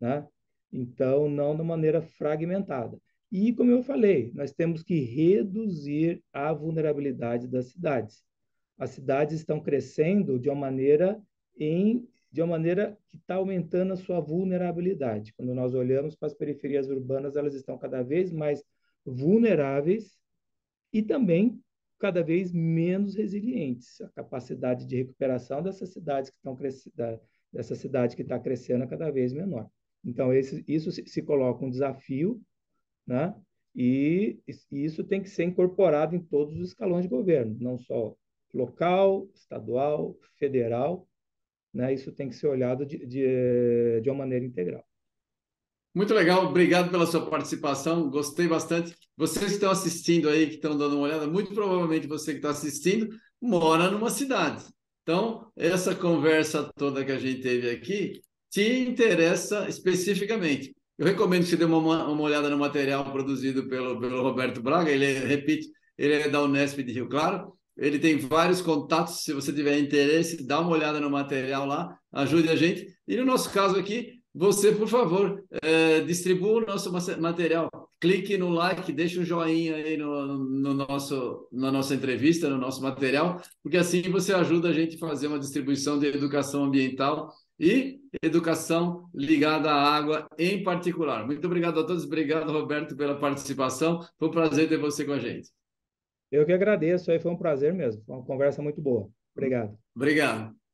né? 0.00 0.26
Então, 0.72 1.28
não 1.28 1.54
de 1.54 1.62
maneira 1.62 2.00
fragmentada. 2.00 2.98
E, 3.30 3.52
como 3.52 3.70
eu 3.70 3.82
falei, 3.82 4.32
nós 4.34 4.52
temos 4.52 4.82
que 4.82 5.00
reduzir 5.00 6.22
a 6.32 6.52
vulnerabilidade 6.52 7.46
das 7.46 7.66
cidades. 7.66 8.24
As 8.78 8.90
cidades 8.90 9.36
estão 9.36 9.60
crescendo 9.60 10.38
de 10.38 10.48
uma 10.48 10.56
maneira 10.56 11.20
em 11.58 12.06
de 12.30 12.42
uma 12.42 12.48
maneira 12.48 12.98
que 13.08 13.16
está 13.16 13.36
aumentando 13.36 13.94
a 13.94 13.96
sua 13.96 14.20
vulnerabilidade. 14.20 15.32
Quando 15.34 15.54
nós 15.54 15.74
olhamos 15.74 16.14
para 16.14 16.26
as 16.26 16.34
periferias 16.34 16.86
urbanas, 16.90 17.34
elas 17.34 17.54
estão 17.54 17.78
cada 17.78 18.02
vez 18.02 18.30
mais 18.30 18.62
vulneráveis 19.06 20.18
e 20.92 21.02
também 21.02 21.58
cada 21.98 22.22
vez 22.22 22.52
menos 22.52 23.14
resilientes. 23.14 24.00
A 24.02 24.08
capacidade 24.10 24.86
de 24.86 24.96
recuperação 24.96 25.62
dessas 25.62 25.94
cidades 25.94 26.30
que 26.30 26.36
estão 26.36 26.54
dessa 27.52 27.74
cidade 27.74 28.14
que 28.14 28.22
está 28.22 28.38
crescendo 28.38 28.84
é 28.84 28.86
cada 28.86 29.10
vez 29.10 29.32
menor. 29.32 29.70
Então, 30.04 30.32
esse, 30.32 30.62
isso 30.68 30.92
se, 30.92 31.06
se, 31.06 31.22
coloca 31.22 31.64
um 31.64 31.70
desafio, 31.70 32.40
né? 33.06 33.34
E, 33.74 34.38
e 34.70 34.84
isso 34.84 35.02
tem 35.04 35.22
que 35.22 35.28
ser 35.28 35.44
incorporado 35.44 36.14
em 36.14 36.20
todos 36.20 36.56
os 36.56 36.68
escalões 36.68 37.04
de 37.04 37.08
governo, 37.08 37.56
não 37.58 37.78
só 37.78 38.14
local, 38.56 39.28
estadual, 39.34 40.16
federal, 40.38 41.08
né? 41.72 41.92
Isso 41.92 42.12
tem 42.12 42.28
que 42.28 42.36
ser 42.36 42.48
olhado 42.48 42.86
de, 42.86 43.06
de, 43.06 44.00
de 44.02 44.10
uma 44.10 44.18
maneira 44.18 44.44
integral. 44.44 44.84
Muito 45.94 46.12
legal, 46.12 46.44
obrigado 46.44 46.90
pela 46.90 47.06
sua 47.06 47.28
participação, 47.28 48.10
gostei 48.10 48.46
bastante. 48.46 48.94
Vocês 49.16 49.46
que 49.46 49.52
estão 49.52 49.70
assistindo 49.70 50.28
aí, 50.28 50.46
que 50.46 50.56
estão 50.56 50.76
dando 50.76 50.96
uma 50.96 51.04
olhada, 51.04 51.26
muito 51.26 51.54
provavelmente 51.54 52.06
você 52.06 52.32
que 52.32 52.38
está 52.38 52.50
assistindo 52.50 53.08
mora 53.40 53.90
numa 53.90 54.10
cidade. 54.10 54.64
Então, 55.02 55.50
essa 55.56 55.94
conversa 55.94 56.70
toda 56.76 57.04
que 57.04 57.12
a 57.12 57.18
gente 57.18 57.40
teve 57.40 57.70
aqui 57.70 58.20
te 58.50 58.80
interessa 58.80 59.68
especificamente. 59.68 60.74
Eu 60.98 61.06
recomendo 61.06 61.44
que 61.44 61.50
você 61.50 61.56
dê 61.56 61.64
uma, 61.64 62.08
uma 62.08 62.22
olhada 62.22 62.50
no 62.50 62.58
material 62.58 63.10
produzido 63.12 63.68
pelo, 63.68 63.98
pelo 64.00 64.22
Roberto 64.22 64.62
Braga, 64.62 64.90
ele, 64.90 65.04
é, 65.04 65.32
ele 65.96 66.14
é 66.14 66.28
da 66.28 66.42
Unesp 66.42 66.82
de 66.82 66.92
Rio 66.92 67.08
Claro, 67.08 67.55
ele 67.76 67.98
tem 67.98 68.18
vários 68.18 68.60
contatos, 68.60 69.22
se 69.22 69.32
você 69.32 69.52
tiver 69.52 69.78
interesse, 69.78 70.46
dá 70.46 70.60
uma 70.60 70.70
olhada 70.70 70.98
no 70.98 71.10
material 71.10 71.66
lá, 71.66 71.96
ajude 72.12 72.48
a 72.48 72.56
gente. 72.56 72.86
E 73.06 73.16
no 73.16 73.24
nosso 73.24 73.50
caso 73.50 73.78
aqui, 73.78 74.16
você, 74.34 74.72
por 74.72 74.86
favor, 74.86 75.42
é, 75.62 76.00
distribua 76.00 76.62
o 76.62 76.66
nosso 76.66 76.92
material. 77.20 77.70
Clique 77.98 78.36
no 78.36 78.50
like, 78.50 78.92
deixe 78.92 79.18
um 79.18 79.24
joinha 79.24 79.76
aí 79.76 79.96
no, 79.96 80.36
no 80.36 80.74
nosso, 80.74 81.48
na 81.50 81.72
nossa 81.72 81.94
entrevista, 81.94 82.48
no 82.50 82.58
nosso 82.58 82.82
material, 82.82 83.40
porque 83.62 83.78
assim 83.78 84.02
você 84.02 84.34
ajuda 84.34 84.68
a 84.68 84.72
gente 84.72 84.96
a 84.96 84.98
fazer 84.98 85.28
uma 85.28 85.38
distribuição 85.38 85.98
de 85.98 86.06
educação 86.06 86.64
ambiental 86.64 87.32
e 87.58 87.98
educação 88.22 89.08
ligada 89.14 89.70
à 89.70 89.96
água 89.96 90.28
em 90.38 90.62
particular. 90.62 91.24
Muito 91.24 91.46
obrigado 91.46 91.80
a 91.80 91.84
todos, 91.84 92.04
obrigado, 92.04 92.52
Roberto, 92.52 92.94
pela 92.94 93.18
participação. 93.18 94.06
Foi 94.18 94.28
um 94.28 94.32
prazer 94.32 94.68
ter 94.68 94.76
você 94.76 95.04
com 95.04 95.12
a 95.12 95.18
gente. 95.18 95.55
Eu 96.30 96.44
que 96.44 96.52
agradeço, 96.52 97.10
aí 97.10 97.18
foi 97.18 97.30
um 97.30 97.36
prazer 97.36 97.72
mesmo. 97.72 98.02
Foi 98.04 98.16
uma 98.16 98.24
conversa 98.24 98.62
muito 98.62 98.80
boa. 98.80 99.08
Obrigado. 99.34 99.78
Obrigado. 99.94 100.65